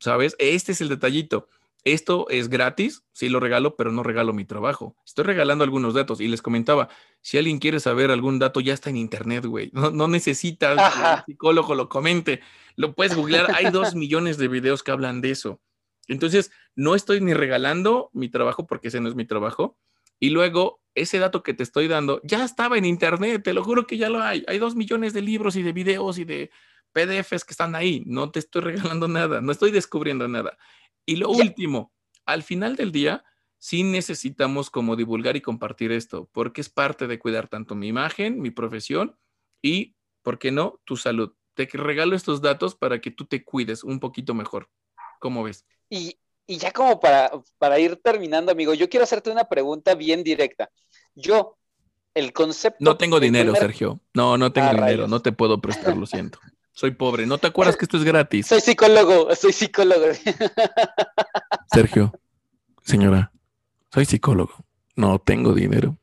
[0.00, 0.36] ¿Sabes?
[0.38, 1.48] Este es el detallito.
[1.84, 4.96] Esto es gratis, sí lo regalo, pero no regalo mi trabajo.
[5.04, 6.88] Estoy regalando algunos datos y les comentaba,
[7.22, 9.70] si alguien quiere saber algún dato, ya está en internet, güey.
[9.72, 12.40] No, no necesitas que el psicólogo lo comente.
[12.76, 13.54] Lo puedes googlear.
[13.54, 15.60] Hay dos millones de videos que hablan de eso.
[16.06, 19.78] Entonces, no estoy ni regalando mi trabajo porque ese no es mi trabajo.
[20.18, 23.86] Y luego, ese dato que te estoy dando ya estaba en internet, te lo juro
[23.86, 24.44] que ya lo hay.
[24.48, 26.50] Hay dos millones de libros y de videos y de
[26.92, 28.02] PDFs que están ahí.
[28.06, 30.58] No te estoy regalando nada, no estoy descubriendo nada.
[31.10, 31.92] Y lo último,
[32.24, 33.24] al final del día,
[33.58, 38.40] sí necesitamos como divulgar y compartir esto, porque es parte de cuidar tanto mi imagen,
[38.40, 39.16] mi profesión
[39.60, 41.32] y, ¿por qué no?, tu salud.
[41.54, 44.70] Te regalo estos datos para que tú te cuides un poquito mejor.
[45.18, 45.66] ¿Cómo ves?
[45.88, 46.16] Y,
[46.46, 50.70] ya como para, para ir terminando, amigo, yo quiero hacerte una pregunta bien directa.
[51.16, 51.58] Yo,
[52.14, 52.78] el concepto...
[52.78, 53.98] No tengo dinero, Sergio.
[54.14, 55.08] No, no tengo ah, dinero.
[55.08, 56.38] No te puedo prestar, lo siento.
[56.80, 57.26] Soy pobre.
[57.26, 58.46] ¿No te acuerdas que esto es gratis?
[58.46, 60.06] Soy psicólogo, soy psicólogo.
[61.72, 62.12] Sergio,
[62.82, 63.32] señora,
[63.92, 64.54] soy psicólogo.
[64.96, 65.98] No tengo dinero.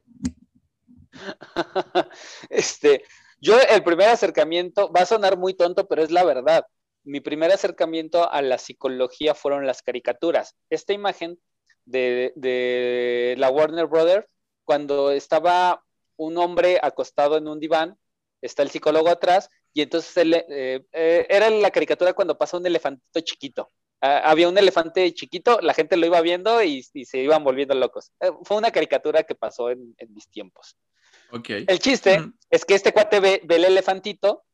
[2.49, 3.03] Este,
[3.41, 6.67] yo el primer acercamiento va a sonar muy tonto, pero es la verdad
[7.07, 10.55] mi primer acercamiento a la psicología fueron las caricaturas.
[10.69, 11.39] Esta imagen
[11.85, 14.27] de, la Warner Brothers,
[14.65, 15.83] cuando estaba
[16.17, 17.97] un hombre acostado en un diván,
[18.41, 23.19] está el psicólogo atrás, y entonces eh, eh, era la caricatura cuando pasa un elefantito
[23.21, 23.69] chiquito.
[24.01, 28.11] Ah, había un elefante chiquito, la gente lo iba viendo y, se iban volviendo locos.
[28.19, 30.75] Eh, fue una caricatura que pasó en, mis tiempos.
[31.31, 31.65] Okay.
[31.67, 34.45] El chiste es que este cuate ve, ve el elefantito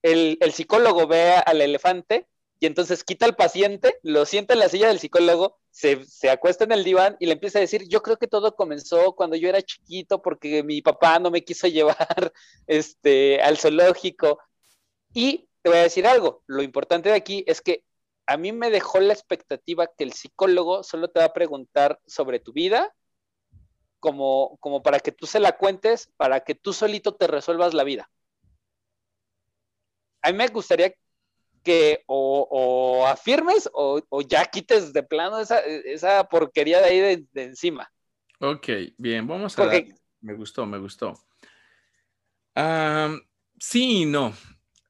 [0.00, 2.26] el, psicólogo ve al elefante
[2.58, 6.64] y entonces quita al paciente, lo sienta en la silla del psicólogo, se, se, acuesta
[6.64, 9.48] en el diván y le empieza a decir, yo creo que todo comenzó cuando yo
[9.50, 12.32] era chiquito porque mi papá no me quiso llevar
[12.66, 14.38] este, al zoológico.
[15.14, 17.84] Y te voy a decir algo, lo importante de aquí es que
[18.26, 22.38] a mí me dejó la expectativa que el psicólogo solo te va a preguntar sobre
[22.40, 22.94] tu vida,
[24.00, 27.84] como, como para que tú se la cuentes, para que tú solito te resuelvas la
[27.84, 28.10] vida
[30.22, 30.94] a mí me gustaría
[31.62, 37.92] que o, afirmes o, ya quites de plano esa, porquería de ahí de, encima.
[38.40, 38.68] Ok,
[38.98, 39.86] bien, vamos a ver.
[40.20, 41.14] Me gustó, me gustó.
[43.58, 44.32] sí y no.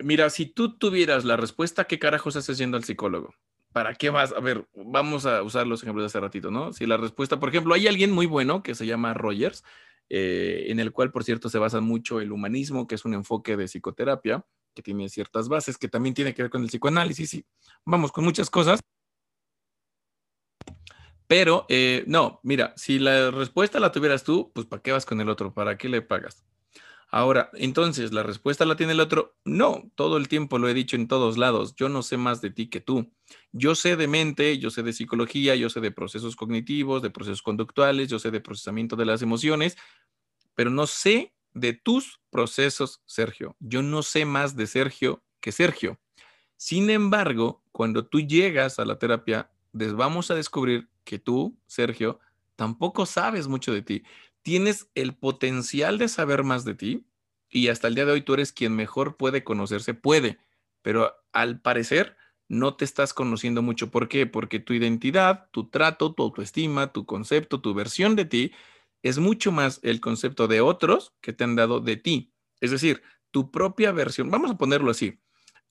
[0.03, 3.35] Mira, si tú tuvieras la respuesta, ¿qué carajos haces yendo al psicólogo?
[3.73, 4.33] ¿Para qué vas?
[4.33, 6.73] A ver, vamos a usar los ejemplos de hace ratito, ¿no?
[6.73, 9.65] Si la respuesta, por ejemplo, hay alguien muy bueno que se llama Rogers,
[10.11, 13.57] eh, en el cual, por cierto, se basa mucho el humanismo, que es un enfoque
[13.57, 17.47] de psicoterapia, que tiene ciertas bases, que también tiene que ver con el psicoanálisis y
[17.85, 18.81] vamos con muchas cosas.
[21.27, 25.19] Pero eh, no, mira, si la respuesta la tuvieras tú, pues ¿para qué vas con
[25.21, 25.55] el otro?
[25.55, 26.45] ¿Para qué le pagas?
[27.15, 29.37] Ahora, entonces, ¿la respuesta la tiene el otro?
[29.45, 31.75] No, todo el tiempo lo he dicho en todos lados.
[31.77, 33.13] Yo no sé más de ti que tú.
[33.53, 37.43] Yo sé de mente, yo sé de psicología, yo sé de procesos cognitivos, de procesos
[37.43, 39.77] conductuales, yo sé de procesamiento de las emociones,
[40.55, 43.57] pero no sé de tus procesos, Sergio.
[43.61, 46.01] Yo no sé más de Sergio que Sergio.
[46.57, 52.21] Sin embargo, cuando tú llegas a la terapia, vamos a descubrir que tú, Sergio,
[52.57, 54.03] tampoco sabes mucho de ti.
[54.43, 57.07] Tienes el potencial de saber más de ti
[57.49, 60.39] y hasta el día de hoy tú eres quien mejor puede conocerse, puede,
[60.83, 62.17] pero al parecer
[62.49, 63.91] no te estás conociendo mucho.
[63.91, 64.27] ¿Por qué?
[64.27, 68.53] Porque tu identidad, tu trato, tu autoestima, tu concepto, tu versión de ti
[69.03, 72.33] es mucho más el concepto de otros que te han dado de ti.
[72.61, 75.21] Es decir, tu propia versión, vamos a ponerlo así,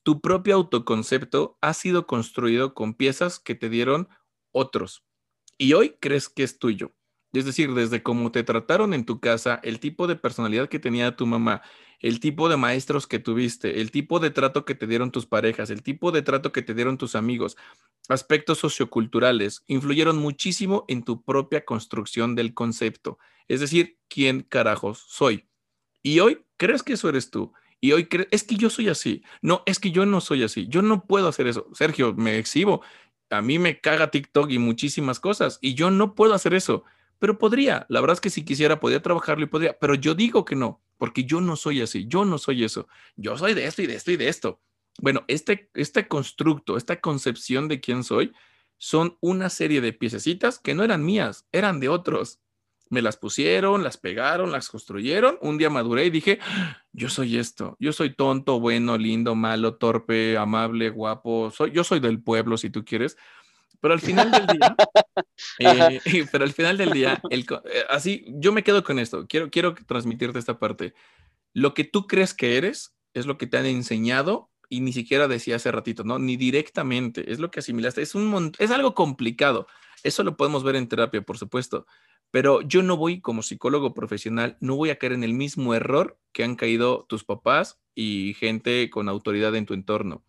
[0.02, 4.08] tu propio autoconcepto ha sido construido con piezas que te dieron
[4.50, 5.04] otros
[5.58, 6.92] y hoy crees que es tuyo.
[7.32, 11.16] Es decir, desde cómo te trataron en tu casa, el tipo de personalidad que tenía
[11.16, 11.62] tu mamá,
[12.00, 15.70] el tipo de maestros que tuviste, el tipo de trato que te dieron tus parejas,
[15.70, 17.56] el tipo de trato que te dieron tus amigos,
[18.08, 23.18] aspectos socioculturales, influyeron muchísimo en tu propia construcción del concepto.
[23.48, 25.48] Es decir, ¿quién carajos soy?
[26.02, 27.52] Y hoy crees que eso eres tú.
[27.80, 29.22] Y hoy crees, es que yo soy así.
[29.40, 30.68] No, es que yo no soy así.
[30.68, 31.66] Yo no puedo hacer eso.
[31.72, 32.82] Sergio, me exhibo.
[33.30, 35.58] A mí me caga TikTok y muchísimas cosas.
[35.62, 36.84] Y yo no puedo hacer eso
[37.22, 37.86] pero podría.
[37.88, 40.82] La verdad es que si quisiera, podría trabajarlo y podría, pero yo digo que no,
[40.98, 42.88] porque yo no soy así, yo no soy eso.
[43.14, 44.60] Yo soy de esto y de esto y de esto.
[45.00, 48.32] Bueno, este, este constructo, esta concepción de quién soy,
[48.76, 52.40] son una serie de piececitas que no eran mías, eran de otros.
[52.90, 55.38] Me las pusieron, las pegaron, las construyeron.
[55.42, 57.76] Un día maduré y dije, ah, yo soy esto.
[57.78, 61.52] Yo soy tonto, bueno, lindo, malo, torpe, amable, guapo.
[61.52, 63.16] Soy, yo soy del pueblo, si tú quieres.
[63.82, 64.76] Pero al final del día,
[65.58, 66.00] eh,
[66.32, 69.26] pero al final del día, el, eh, así, yo me quedo con esto.
[69.26, 70.94] Quiero, quiero transmitirte esta parte.
[71.52, 75.26] Lo que tú crees que eres es lo que te han enseñado y ni siquiera
[75.26, 76.20] decía hace ratito, ¿no?
[76.20, 78.02] Ni directamente, es lo que asimilaste.
[78.02, 79.66] Es, un es algo complicado.
[80.04, 81.84] Eso lo podemos ver en terapia, por supuesto.
[82.30, 86.20] Pero yo no voy como psicólogo profesional, no voy a caer en el mismo error
[86.32, 90.24] que han caído tus papás y gente con autoridad en tu entorno.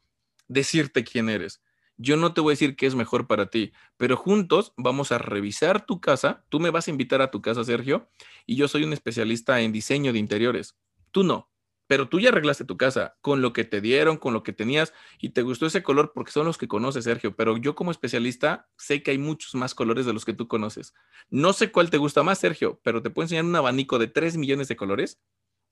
[0.47, 1.61] Decirte quién eres
[1.97, 5.17] yo no te voy a decir qué es mejor para ti, pero juntos vamos a
[5.17, 6.45] revisar tu casa.
[6.49, 8.09] Tú me vas a invitar a tu casa, Sergio,
[8.45, 10.75] y yo soy un especialista en diseño de interiores.
[11.11, 11.51] Tú no,
[11.87, 14.93] pero tú ya arreglaste tu casa con lo que te dieron, con lo que tenías,
[15.19, 18.69] y te gustó ese color porque son los que conoces, Sergio, pero yo como especialista
[18.77, 20.93] sé que hay muchos más colores de los que tú conoces.
[21.29, 24.37] No sé cuál te gusta más, Sergio, pero te puedo enseñar un abanico de 3
[24.37, 25.21] millones de colores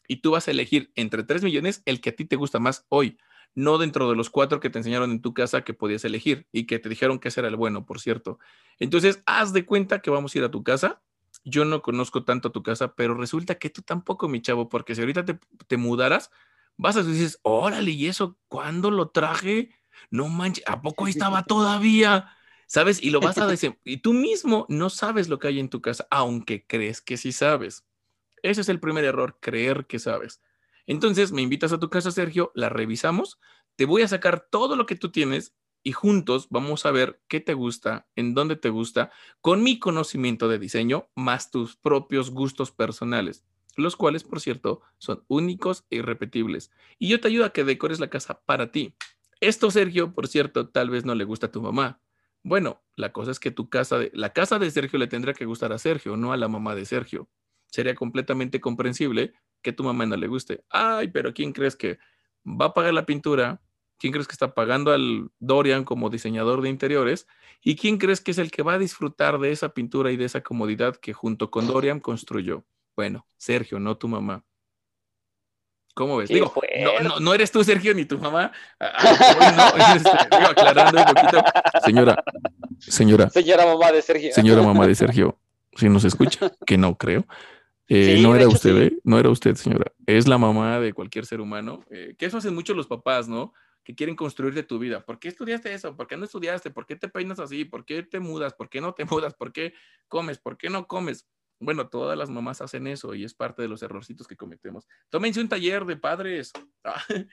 [0.07, 2.85] y tú vas a elegir entre 3 millones el que a ti te gusta más
[2.89, 3.17] hoy
[3.55, 6.65] no dentro de los cuatro que te enseñaron en tu casa que podías elegir y
[6.65, 8.39] que te dijeron que ese era el bueno, por cierto.
[8.79, 11.01] Entonces, haz de cuenta que vamos a ir a tu casa.
[11.43, 15.01] Yo no conozco tanto tu casa, pero resulta que tú tampoco, mi chavo, porque si
[15.01, 16.31] ahorita te, te mudaras,
[16.77, 19.71] vas a decir, órale, ¿y eso cuándo lo traje?
[20.09, 22.35] No manches, ¿a poco ahí estaba todavía?
[22.67, 23.03] ¿Sabes?
[23.03, 25.81] Y lo vas a decir, y tú mismo no sabes lo que hay en tu
[25.81, 27.85] casa, aunque crees que sí sabes.
[28.43, 30.41] Ese es el primer error, creer que sabes.
[30.87, 33.39] Entonces me invitas a tu casa, Sergio, la revisamos,
[33.75, 37.39] te voy a sacar todo lo que tú tienes y juntos vamos a ver qué
[37.39, 42.71] te gusta, en dónde te gusta, con mi conocimiento de diseño, más tus propios gustos
[42.71, 43.43] personales,
[43.77, 46.71] los cuales, por cierto, son únicos e irrepetibles.
[46.99, 48.95] Y yo te ayudo a que decores la casa para ti.
[49.39, 51.99] Esto, Sergio, por cierto, tal vez no le gusta a tu mamá.
[52.43, 55.45] Bueno, la cosa es que tu casa, de, la casa de Sergio le tendrá que
[55.45, 57.29] gustar a Sergio, no a la mamá de Sergio.
[57.67, 60.63] Sería completamente comprensible que tu mamá no le guste.
[60.69, 61.99] Ay, pero ¿quién crees que
[62.45, 63.61] va a pagar la pintura?
[63.97, 67.27] ¿Quién crees que está pagando al Dorian como diseñador de interiores?
[67.61, 70.25] ¿Y quién crees que es el que va a disfrutar de esa pintura y de
[70.25, 72.65] esa comodidad que junto con Dorian construyó?
[72.95, 74.43] Bueno, Sergio, no tu mamá.
[75.93, 76.29] ¿Cómo ves?
[76.29, 76.53] Digo,
[77.03, 78.51] no, no, eres tú, Sergio, ni tu mamá.
[78.79, 81.43] Ah, no, este, digo, aclarando un poquito.
[81.83, 82.23] Señora,
[82.79, 83.29] señora.
[83.29, 84.33] Señora mamá de Sergio.
[84.33, 85.37] Señora mamá de Sergio,
[85.75, 87.25] si nos escucha, que no creo.
[87.93, 88.99] Eh, no era usted, ¿eh?
[89.03, 89.91] No era usted, señora.
[90.05, 91.83] Es la mamá de cualquier ser humano.
[91.91, 93.51] Eh, que eso hacen mucho los papás, ¿no?
[93.83, 95.03] Que quieren construirte tu vida.
[95.03, 95.97] ¿Por qué estudiaste eso?
[95.97, 96.71] ¿Por qué no estudiaste?
[96.71, 97.65] ¿Por qué te peinas así?
[97.65, 98.53] ¿Por qué te mudas?
[98.53, 99.33] ¿Por qué no te mudas?
[99.33, 99.73] ¿Por qué
[100.07, 100.39] comes?
[100.39, 101.27] ¿Por qué no comes?
[101.59, 104.87] Bueno, todas las mamás hacen eso y es parte de los errorcitos que cometemos.
[105.09, 106.53] Tómense un taller de padres.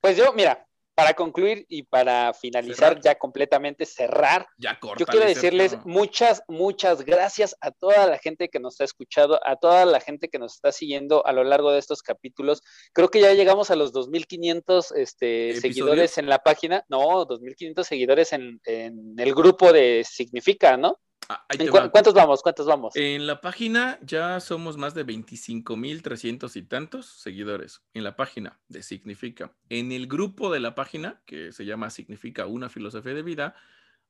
[0.00, 0.67] Pues yo, mira,
[0.98, 7.54] para concluir y para finalizar ya completamente, cerrar, ya yo quiero decirles muchas, muchas gracias
[7.60, 10.72] a toda la gente que nos ha escuchado, a toda la gente que nos está
[10.72, 12.62] siguiendo a lo largo de estos capítulos.
[12.92, 16.98] Creo que ya llegamos a los 2.500 este, seguidores en la página, no,
[17.28, 20.98] 2.500 seguidores en, en el grupo de Significa, ¿no?
[21.30, 21.44] Ah,
[21.90, 22.42] ¿Cuántos vamos?
[22.42, 22.96] ¿Cuántos vamos?
[22.96, 27.82] En la página ya somos más de 25.300 y tantos seguidores.
[27.92, 29.52] En la página de Significa.
[29.68, 33.54] En el grupo de la página, que se llama Significa una filosofía de vida,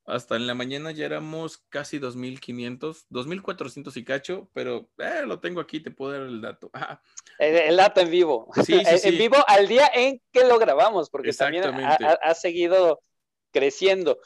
[0.06, 5.60] hasta en la mañana ya éramos casi 2.500, 2.400 y cacho, pero eh, lo tengo
[5.60, 6.70] aquí, te puedo dar el dato.
[7.40, 8.48] El, dato en vivo.
[8.64, 13.00] Sí, sí, En vivo al día en que lo grabamos, porque también ha seguido
[13.50, 14.18] creciendo.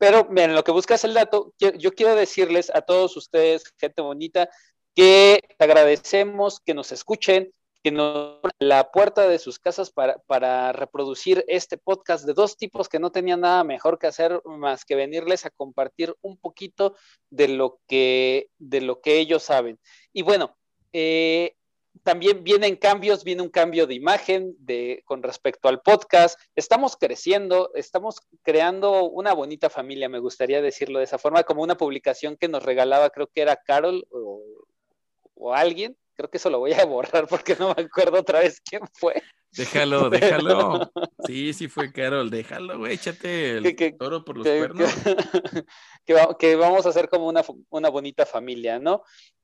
[0.00, 4.48] Pero en lo que buscas el dato, yo quiero decirles a todos ustedes, gente bonita,
[4.94, 7.52] que agradecemos que nos escuchen,
[7.82, 12.88] que nos la puerta de sus casas para, para, reproducir este podcast de dos tipos
[12.88, 16.96] que no tenían nada mejor que hacer más que venirles a compartir un poquito
[17.28, 19.78] de lo que, de lo que ellos saben.
[20.14, 20.56] Y bueno,
[20.94, 21.56] eh,
[22.02, 26.38] también vienen cambios, viene un cambio de imagen de, con respecto al podcast.
[26.56, 31.76] Estamos creciendo, estamos creando una bonita familia, me gustaría decirlo de esa forma, como una
[31.76, 34.42] publicación que nos regalaba, creo que era Carol o,
[35.34, 35.96] o alguien.
[36.14, 39.22] Creo que eso lo voy a borrar porque no me acuerdo otra vez quién fue.
[39.52, 40.92] Déjalo, déjalo.
[41.26, 44.90] Sí, sí fue Carol, déjalo, güey, échate el toro por los cuernos.
[46.38, 49.02] Que, vamos a hacer como una, una bonita familia, ¿no?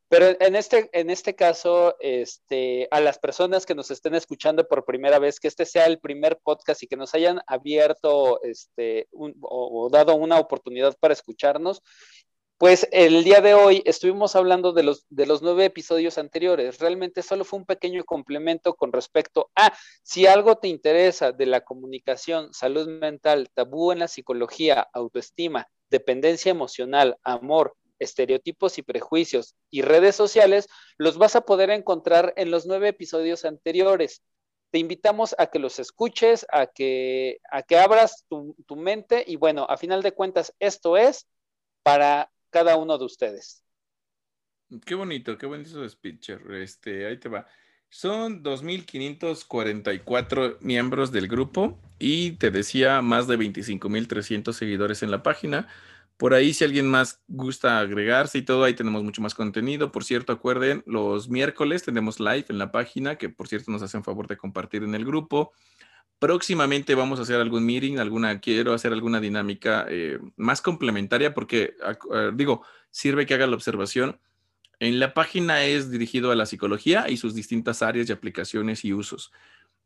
[0.09, 4.85] Pero en este, en este caso, este, a las personas que nos estén escuchando por
[4.85, 9.89] primera vez, que este sea el primer podcast y que nos hayan abierto este, o,
[9.91, 11.83] dado una oportunidad para escucharnos,
[12.59, 16.79] Pues el día de hoy estuvimos hablando de los, de los nueve episodios anteriores.
[16.79, 21.63] Realmente solo fue un pequeño complemento con respecto a si algo te interesa de la
[21.63, 29.83] comunicación, salud mental, tabú en la psicología, autoestima, dependencia emocional, amor, estereotipos y prejuicios y
[29.83, 30.69] redes sociales,
[30.99, 34.23] los vas a poder encontrar en los nueve episodios anteriores.
[34.71, 39.37] Te invitamos a que los escuches, a que, a que abras tu, tu mente y
[39.37, 41.27] bueno, a final de cuentas, esto es
[41.83, 43.63] para cada uno de ustedes.
[44.85, 46.41] Qué bonito, qué bonito Pitcher.
[46.55, 47.47] Este, ahí te va.
[47.89, 55.67] Son 2.544 miembros del grupo y te decía más de 25.300 seguidores en la página.
[56.17, 59.93] Por ahí, si alguien más gusta agregarse y todo, ahí tenemos mucho más contenido.
[59.93, 64.03] Por cierto, acuerden, los miércoles tenemos live en la página, que por cierto nos hacen
[64.03, 65.53] favor de compartir en el grupo.
[66.19, 71.75] Próximamente vamos a hacer algún meeting, alguna, quiero hacer alguna dinámica eh, más complementaria porque,
[72.33, 74.19] digo, sirve que haga la observación.
[74.79, 78.95] En la página es dirigido a la psicología y sus distintas áreas y aplicaciones y
[78.95, 79.33] usos.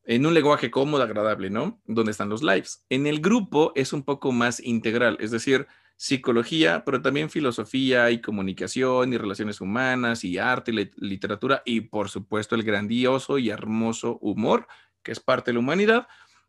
[0.04, 1.80] En un lenguaje cómodo, agradable, ¿no?
[1.86, 2.84] Donde están los lives.
[2.88, 5.66] En el grupo es un poco más integral, es decir,
[6.02, 12.08] psicología, pero también filosofía y comunicación y relaciones humanas y arte y literatura y por
[12.08, 14.66] supuesto el grandioso y hermoso humor
[15.02, 16.08] que es parte de la humanidad,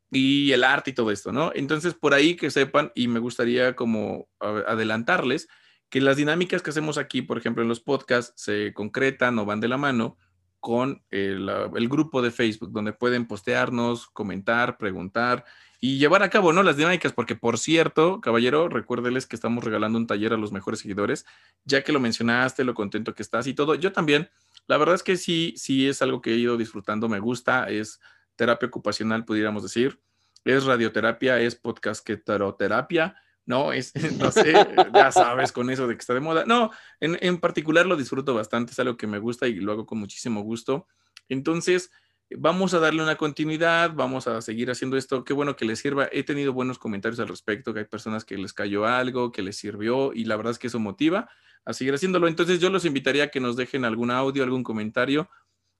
[0.10, 1.52] y el arte y todo esto, ¿no?
[1.56, 5.48] Entonces, por ahí que sepan, y me gustaría como adelantarles,
[5.90, 9.60] que las dinámicas que hacemos aquí, por ejemplo, en los podcasts, se concretan o van
[9.60, 10.18] de la mano
[10.60, 15.44] con el, el, grupo de Facebook, donde pueden postearnos, comentar, preguntar
[15.84, 16.62] y llevar a cabo, ¿no?
[16.62, 20.80] Las dinámicas, porque por cierto, caballero, recuérdeles que estamos regalando un taller a los mejores
[20.80, 21.26] seguidores,
[21.66, 23.74] ya que lo mencionaste, lo contento que estás y todo.
[23.74, 24.30] Yo también,
[24.68, 27.99] la verdad es que sí, sí es algo que he ido disfrutando, me gusta, es
[28.36, 29.99] terapia ocupacional, pudiéramos decir.
[30.45, 33.16] Es radioterapia, es podcastterapia,
[33.48, 33.74] ¿no?
[33.74, 34.53] Es, no sé,
[34.94, 36.45] ya sabes con eso de que está de moda.
[36.45, 39.88] No, en, en particular lo disfruto bastante, es algo que me gusta y lo hago
[39.88, 40.86] con muchísimo gusto.
[41.28, 41.90] Entonces,
[42.38, 45.24] vamos a darle una continuidad, vamos a seguir haciendo esto.
[45.24, 46.08] Qué bueno que les sirva.
[46.12, 49.58] He tenido buenos comentarios al respecto, que hay personas que les cayó algo, que les
[49.58, 51.30] sirvió y la verdad es que eso motiva
[51.66, 52.28] a seguir haciéndolo.
[52.28, 55.30] Entonces yo los invitaría a que nos dejen algún audio, algún comentario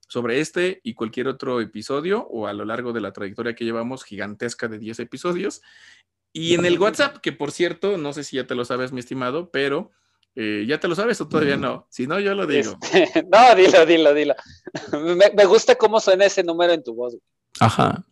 [0.08, 4.04] sobre este y cualquier otro episodio o a lo largo de la trayectoria que llevamos
[4.04, 5.62] gigantesca de 10 episodios.
[6.34, 9.00] Y en el WhatsApp, que por cierto, no sé si ya te lo sabes, mi
[9.00, 9.90] estimado, pero
[10.34, 11.86] eh, ya te lo sabes o todavía no.
[11.90, 12.78] Si no, yo lo digo.
[12.82, 14.34] Este, no, dilo, dilo, dilo.
[15.36, 17.16] Me, gusta cómo suena ese número en tu voz.
[17.60, 18.02] Ajá.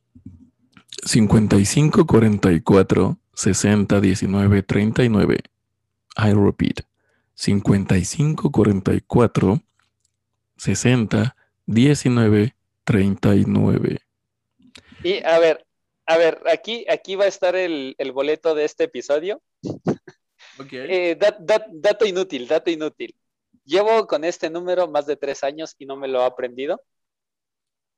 [1.04, 5.38] 55 44 60 19 39.
[6.16, 6.82] I repeat.
[7.34, 9.60] 55 44
[10.56, 11.36] 60
[11.66, 13.98] 1939.
[15.02, 15.66] Y a ver,
[16.06, 19.40] a ver, aquí, aquí va a estar el, boleto de este episodio.
[20.70, 21.18] Eh,
[21.70, 23.14] dato inútil, dato inútil.
[23.64, 26.82] Llevo con este número más de tres años y no me lo he aprendido.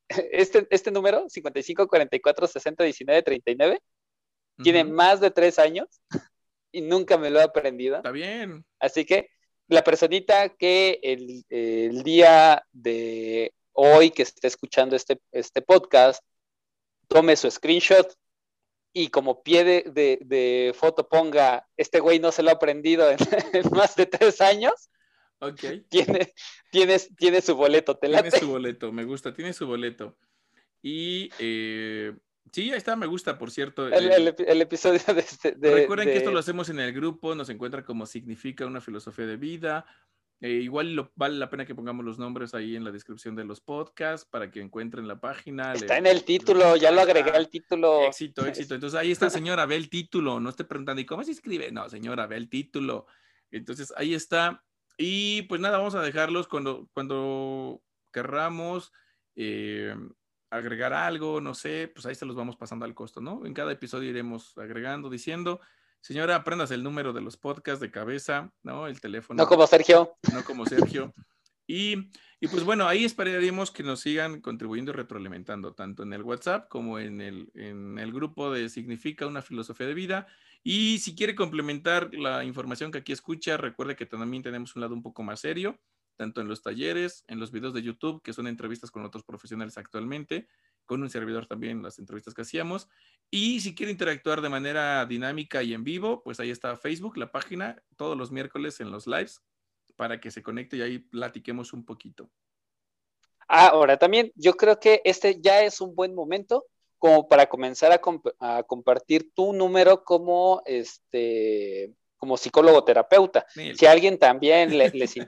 [0.30, 3.80] Este, este número, 55 44 60 19 39,
[4.62, 5.88] tiene más de tres años
[6.70, 7.96] y nunca me lo he aprendido.
[7.96, 8.62] Está bien.
[8.78, 9.30] Así que
[9.68, 16.22] la personita que el día de hoy que esté escuchando este, este podcast,
[17.08, 18.12] tome su screenshot
[18.92, 23.18] y como pie de, foto ponga, este güey no se lo ha aprendido en,
[23.72, 24.90] más de tres años.
[25.38, 25.60] Ok.
[25.88, 26.32] Tiene,
[27.16, 30.16] tiene, su boleto, te Tiene su boleto, me gusta, tiene su boleto.
[30.82, 32.12] Y eh,
[32.52, 33.88] sí, ahí está, me gusta, por cierto.
[33.88, 35.56] El, episodio de este.
[35.60, 39.36] recuerden que esto lo hacemos en el grupo, nos encuentra como significa una filosofía de
[39.36, 39.86] vida.
[40.44, 43.60] Eh, igual vale la pena que pongamos los nombres ahí en la descripción de los
[43.60, 45.72] podcasts para que encuentren la página.
[45.72, 48.08] Está en el título, ya lo agregué al título.
[48.08, 48.74] Éxito, éxito.
[48.74, 50.40] Entonces ahí está, señora, ve el título.
[50.40, 51.70] No esté preguntando, ¿y cómo se escribe?
[51.70, 53.06] No, señora, ve el título.
[53.52, 54.64] Entonces ahí está.
[54.98, 57.80] Y pues nada, vamos a dejarlos cuando, cuando
[58.12, 58.92] querramos
[59.36, 59.94] eh,
[60.50, 63.46] agregar algo, no sé, pues ahí se los vamos pasando al costo, ¿no?
[63.46, 65.60] En cada episodio iremos agregando, diciendo.
[66.02, 68.88] Señora, aprendas el número de los podcasts de cabeza, ¿no?
[68.88, 69.40] El teléfono.
[69.40, 70.16] No como Sergio.
[70.32, 71.14] No como Sergio.
[71.64, 71.96] Y,
[72.50, 76.98] pues bueno, ahí esperaríamos que nos sigan contribuyendo y retroalimentando, tanto en el WhatsApp como
[76.98, 80.26] en el, en el grupo de Significa una filosofía de vida.
[80.64, 84.94] Y si quiere complementar la información que aquí escucha, recuerde que también tenemos un lado
[84.94, 85.78] un poco más serio,
[86.16, 89.78] tanto en los talleres, en los videos de YouTube, que son entrevistas con otros profesionales
[89.78, 90.48] actualmente,
[90.86, 92.88] con un servidor también las entrevistas que hacíamos.
[93.30, 97.32] Y si quiere interactuar de manera dinámica y en vivo, pues ahí está Facebook, la
[97.32, 99.42] página, todos los miércoles en los lives,
[99.96, 102.30] para que se conecte y ahí platiquemos un poquito.
[103.48, 106.66] Ahora, también yo creo que este ya es un buen momento
[106.98, 107.90] como para comenzar
[108.38, 113.44] a, compartir tu número como este como psicólogo terapeuta.
[113.52, 115.20] Si a alguien también le, les si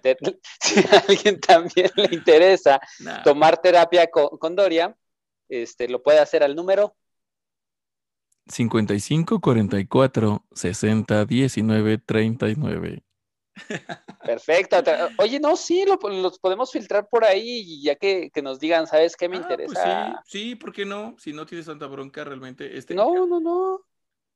[1.09, 2.81] alguien también le interesa
[3.25, 4.97] tomar terapia con, Doria,
[5.49, 6.97] este, lo puede hacer al número
[8.47, 13.03] 55 44 60 19 39.
[14.25, 14.77] Perfecto.
[15.19, 19.37] Oye, no, sí, los podemos filtrar por ahí ya que, nos digan, ¿sabes qué me
[19.37, 20.23] ah, pues interesa?
[20.25, 21.15] sí, sí, ¿por qué no?
[21.19, 22.77] Si no tienes tanta bronca realmente.
[22.77, 23.81] Este, no, no, no.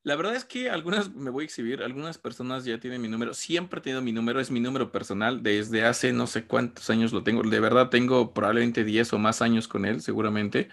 [0.04, 3.34] La verdad es que algunas, me voy a exhibir, algunas personas ya tienen mi número.
[3.34, 5.42] Siempre he tenido mi número, es mi número personal.
[5.42, 7.42] Desde hace no sé cuántos años lo tengo.
[7.42, 10.68] De verdad tengo probablemente 10 o más años con él, seguramente.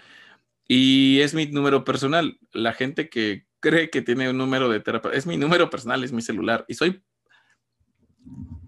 [0.68, 2.40] Y es mi número personal.
[2.52, 6.12] La gente que cree que tiene un número de terapia, es mi número personal, es
[6.12, 6.66] mi celular.
[6.68, 7.02] Y soy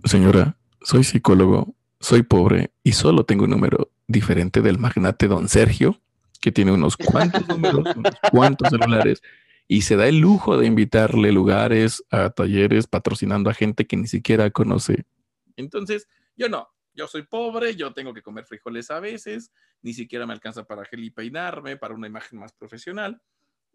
[0.03, 5.99] Señora, soy psicólogo, soy pobre y solo tengo un número diferente del magnate don Sergio,
[6.39, 9.21] que tiene unos cuantos números, unos cuantos celulares,
[9.67, 14.07] y se da el lujo de invitarle lugares a talleres patrocinando a gente que ni
[14.07, 15.03] siquiera conoce.
[15.57, 16.07] Entonces,
[16.37, 19.53] yo no, yo soy pobre, yo tengo que comer frijoles a veces,
[19.83, 23.21] ni siquiera me alcanza para gel y peinarme, para una imagen más profesional.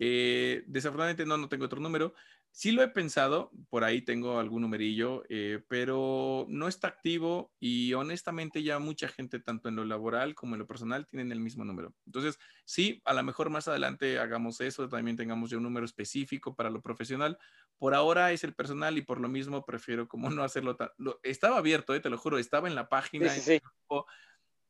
[0.04, 2.12] Eh, desafortunadamente no, no tengo otro número.
[2.50, 7.94] Sí lo he pensado, por ahí tengo algún numerillo, eh, pero no está activo y
[7.94, 11.64] honestamente ya mucha gente, tanto en lo laboral como en lo personal, tienen el mismo
[11.64, 11.94] número.
[12.04, 16.56] Entonces, sí, a lo mejor más adelante hagamos eso, también tengamos ya un número específico
[16.56, 17.38] para lo profesional.
[17.78, 20.88] Por ahora es el personal y por lo mismo prefiero como no hacerlo tan...
[21.22, 23.32] estaba abierto, eh, te lo juro, estaba en la página.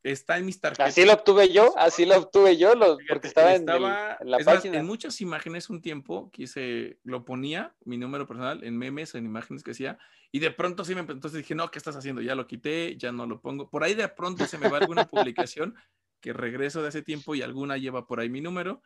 [0.02, 0.88] Está en mis tarjetas.
[0.88, 2.72] Así lo obtuve yo, así lo obtuve yo,
[3.08, 4.78] porque estaba, en, la página.
[4.78, 9.62] en muchas imágenes un tiempo quise, lo ponía, mi número personal, en memes, en imágenes
[9.62, 9.98] que hacía,
[10.32, 12.20] y de pronto sí me entonces dije, no, ¿qué estás haciendo?
[12.20, 13.70] Ya lo quité, ya no lo pongo.
[13.70, 15.76] Por ahí de pronto se me va alguna publicación
[16.20, 18.82] que regreso de hace tiempo y alguna lleva por ahí mi número,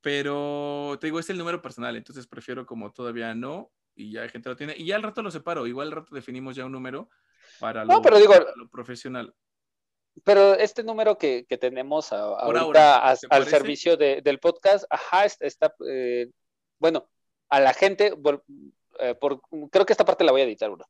[0.00, 4.28] pero te digo, es el número personal, entonces prefiero como todavía no, y ya hay
[4.28, 6.72] gente lo tiene, y ya al rato lo separo, igual al rato definimos ya un
[6.72, 7.08] número
[7.58, 9.34] para no, pero digo, lo profesional
[10.24, 16.28] pero este número que, tenemos ahorita al servicio del podcast, ajá, está, eh,
[16.78, 17.08] bueno,
[17.48, 18.14] a la gente,
[19.00, 20.84] eh, por, creo que esta parte la voy a editar, uno.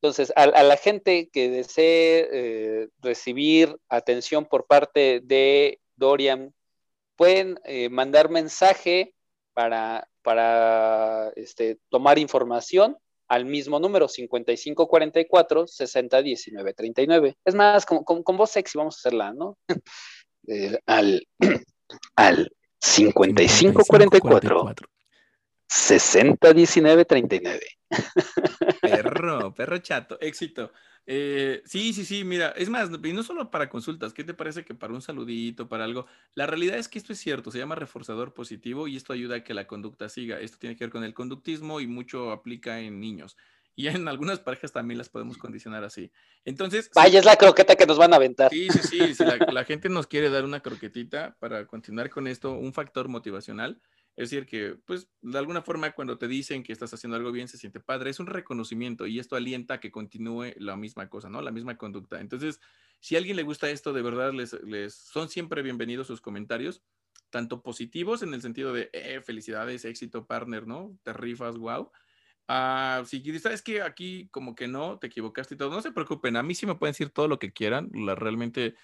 [0.00, 6.54] Entonces, a, la gente que desee eh, recibir atención por parte de Dorian,
[7.16, 7.58] pueden
[7.90, 9.12] mandar mensaje
[9.54, 12.96] para, para este, tomar información
[13.28, 17.36] al mismo número, 5544 601939.
[17.44, 19.58] Es más, con, con, voz sexy vamos a hacerla, ¿no?
[20.50, 21.26] Eh, al,
[22.16, 22.50] al
[22.80, 24.74] 5544
[25.68, 27.60] 601939.
[28.80, 30.72] Perro, perro chato, éxito.
[31.10, 34.66] Eh, sí, sí, sí, mira, es más, y no solo para consultas, ¿qué te parece
[34.66, 36.06] que para un saludito, para algo?
[36.34, 39.44] La realidad es que esto es cierto, se llama reforzador positivo y esto ayuda a
[39.44, 40.38] que la conducta siga.
[40.38, 43.38] Esto tiene que ver con el conductismo y mucho aplica en niños.
[43.74, 46.10] Y en algunas parejas también las podemos condicionar así.
[46.44, 46.90] Entonces.
[46.94, 48.50] Vaya, es la croqueta que nos van a aventar.
[48.50, 49.14] Sí, sí, sí.
[49.14, 53.08] si la, la gente nos quiere dar una croquetita para continuar con esto, un factor
[53.08, 53.80] motivacional,
[54.18, 57.46] es decir, que, pues, de alguna forma, cuando te dicen que estás haciendo algo bien,
[57.46, 58.10] se siente padre.
[58.10, 61.40] Es un reconocimiento y esto alienta a que continúe la misma cosa, ¿no?
[61.40, 62.20] La misma conducta.
[62.20, 62.60] Entonces,
[62.98, 66.82] si a alguien le gusta esto, de verdad, les, les son siempre bienvenidos sus comentarios,
[67.30, 70.98] tanto positivos en el sentido de, eh, felicidades, éxito, partner, ¿no?
[71.04, 71.92] Te rifas, wow.
[72.48, 76.36] Ah, si sabes que aquí como que no, te equivocaste y todo, no se preocupen,
[76.36, 78.74] a mí sí me pueden decir todo lo que quieran, la, realmente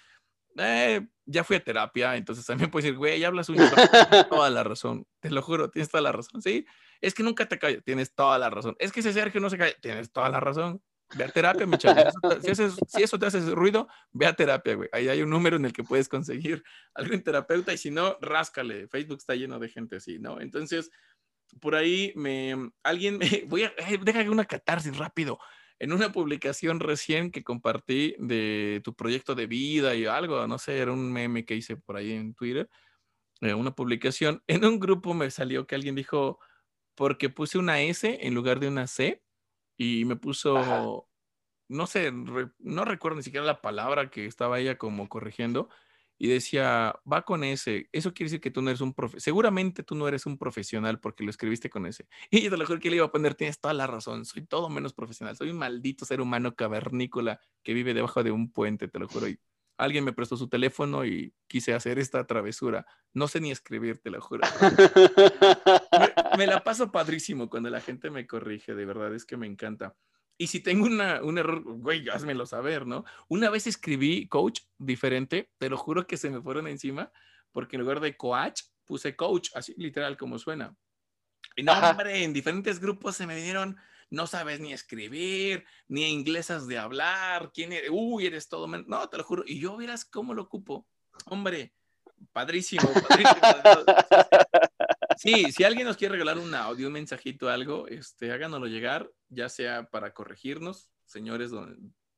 [0.57, 3.69] eh, ya fui a terapia, entonces también puedes decir, güey, ya hablas un tienes
[4.29, 6.65] toda la razón, te lo juro, tienes toda la razón, ¿sí?
[7.01, 8.75] Es que nunca te callas, tienes toda la razón.
[8.79, 10.81] Es que ese Sergio no se calla, tienes toda la razón.
[11.15, 12.01] Ve a terapia, mi chavo.
[12.41, 14.89] Si, si, eso te hace ruido, ve a terapia, güey.
[14.91, 16.63] Ahí hay un número en el que puedes conseguir
[16.95, 18.87] algún terapeuta y si no, ráscale.
[18.87, 20.41] Facebook está lleno de gente así, ¿no?
[20.41, 20.89] Entonces,
[21.61, 25.37] por ahí me, alguien me, voy a, eh, déjame una catarsis rápido
[25.79, 30.77] en una publicación recién que compartí de tu proyecto de vida y algo, no sé,
[30.79, 32.69] era un meme que hice por ahí en Twitter,
[33.41, 36.39] eh, una publicación, en un grupo me salió que alguien dijo,
[36.95, 39.21] porque puse una S en lugar de una C
[39.77, 41.09] y me puso,
[41.67, 45.69] no sé, no recuerdo ni siquiera la palabra que estaba ella como corrigiendo,
[46.17, 47.89] y decía, va con ese.
[47.91, 49.19] Eso quiere decir que tú no eres un profe.
[49.19, 52.07] Seguramente tú no eres un profesional porque lo escribiste con ese.
[52.31, 54.25] Y yo te lo juro que le iba a poner, tienes toda la razón.
[54.25, 55.35] Soy todo menos profesional.
[55.35, 59.27] Soy un maldito ser humano cavernícola que vive debajo de un puente, te lo juro.
[59.27, 59.39] Y
[59.77, 62.85] alguien me prestó su teléfono y quise hacer esta travesura.
[63.13, 64.43] No sé ni escribir, te lo juro.
[66.37, 69.95] me la paso padrísimo cuando la gente me corrige, de verdad, es que me encanta.
[70.37, 73.05] Y si tengo una, un error, güey, házmelo saber, ¿no?
[73.29, 77.11] Una vez escribí coach diferente, te lo juro que se me fueron encima,
[77.51, 80.75] porque en lugar de coach puse coach, así literal como suena.
[81.55, 83.77] Y no, hombre, en diferentes grupos se me vinieron
[84.09, 89.17] no sabes ni escribir, ni inglesas de hablar, quién eres, uy, eres todo, no, te
[89.17, 90.87] lo juro, y yo verás cómo lo ocupo,
[91.25, 91.73] hombre,
[92.31, 93.41] padrísimo, padrísimo.
[95.17, 99.49] Sí, si alguien nos quiere regalar un audio, un mensajito, algo, este, háganoslo llegar, ya
[99.49, 101.51] sea para corregirnos, señores,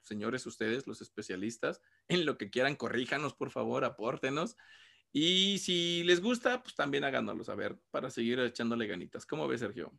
[0.01, 4.55] señores ustedes, los especialistas, en lo que quieran, corríjanos, por favor, apórtenos.
[5.13, 9.25] Y si les gusta, pues también háganoslo saber para seguir echándole ganitas.
[9.25, 9.91] ¿Cómo ves, Sergio?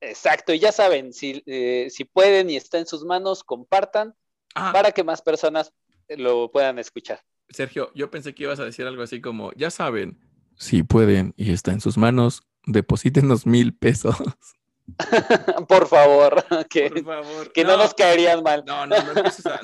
[0.00, 4.14] Exacto, y ya saben, si, eh, si pueden y está en sus manos, compartan
[4.54, 4.70] ah.
[4.72, 5.72] para que más personas
[6.08, 7.22] lo puedan escuchar.
[7.48, 10.18] Sergio, yo pensé que ibas a decir algo así como, ya saben,
[10.56, 14.16] si pueden y está en sus manos, deposítenos mil pesos.
[15.68, 16.90] Por favor, que,
[17.54, 17.76] que no.
[17.76, 18.64] nos caerían mal.
[18.66, 19.12] No, no, no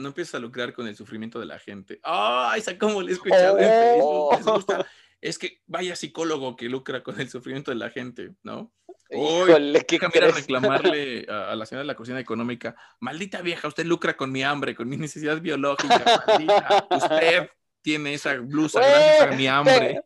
[0.07, 2.01] empieces, a, lucrar con el sufrimiento de la gente.
[2.03, 4.87] ¡Ay, esa cómo le he escuchado en Facebook!
[5.21, 8.73] Es que vaya psicólogo que lucra con el sufrimiento de la gente, ¿no?
[9.11, 14.17] Híjole, ¿qué a reclamarle a, la señora de la cocina económica, maldita vieja, usted lucra
[14.17, 17.51] con mi hambre, con mi necesidad biológica, maldita, usted
[17.83, 20.03] tiene esa blusa gracias a mi hambre.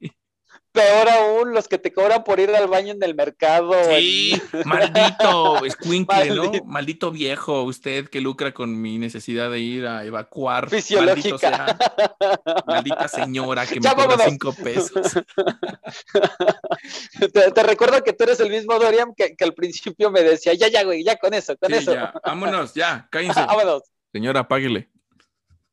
[0.74, 3.74] Peor aún, los que te cobran por ir al baño en el mercado.
[3.90, 6.51] Sí, maldito escuincle, ¿no?
[6.64, 10.68] Maldito viejo, usted que lucra con mi necesidad de ir a evacuar.
[10.68, 11.78] Fisiológica.
[12.66, 15.12] maldita señora que me cobra cinco pesos.
[17.32, 20.82] te, recuerdo que tú eres el mismo Dorian que, al principio me decía, ya, ya,
[20.82, 21.94] güey, ya con eso, con eso.
[21.94, 22.12] Ya.
[22.24, 23.46] Vámonos, ya, cállense.
[23.46, 23.84] Vámonos.
[24.12, 24.90] Señora, apáguele.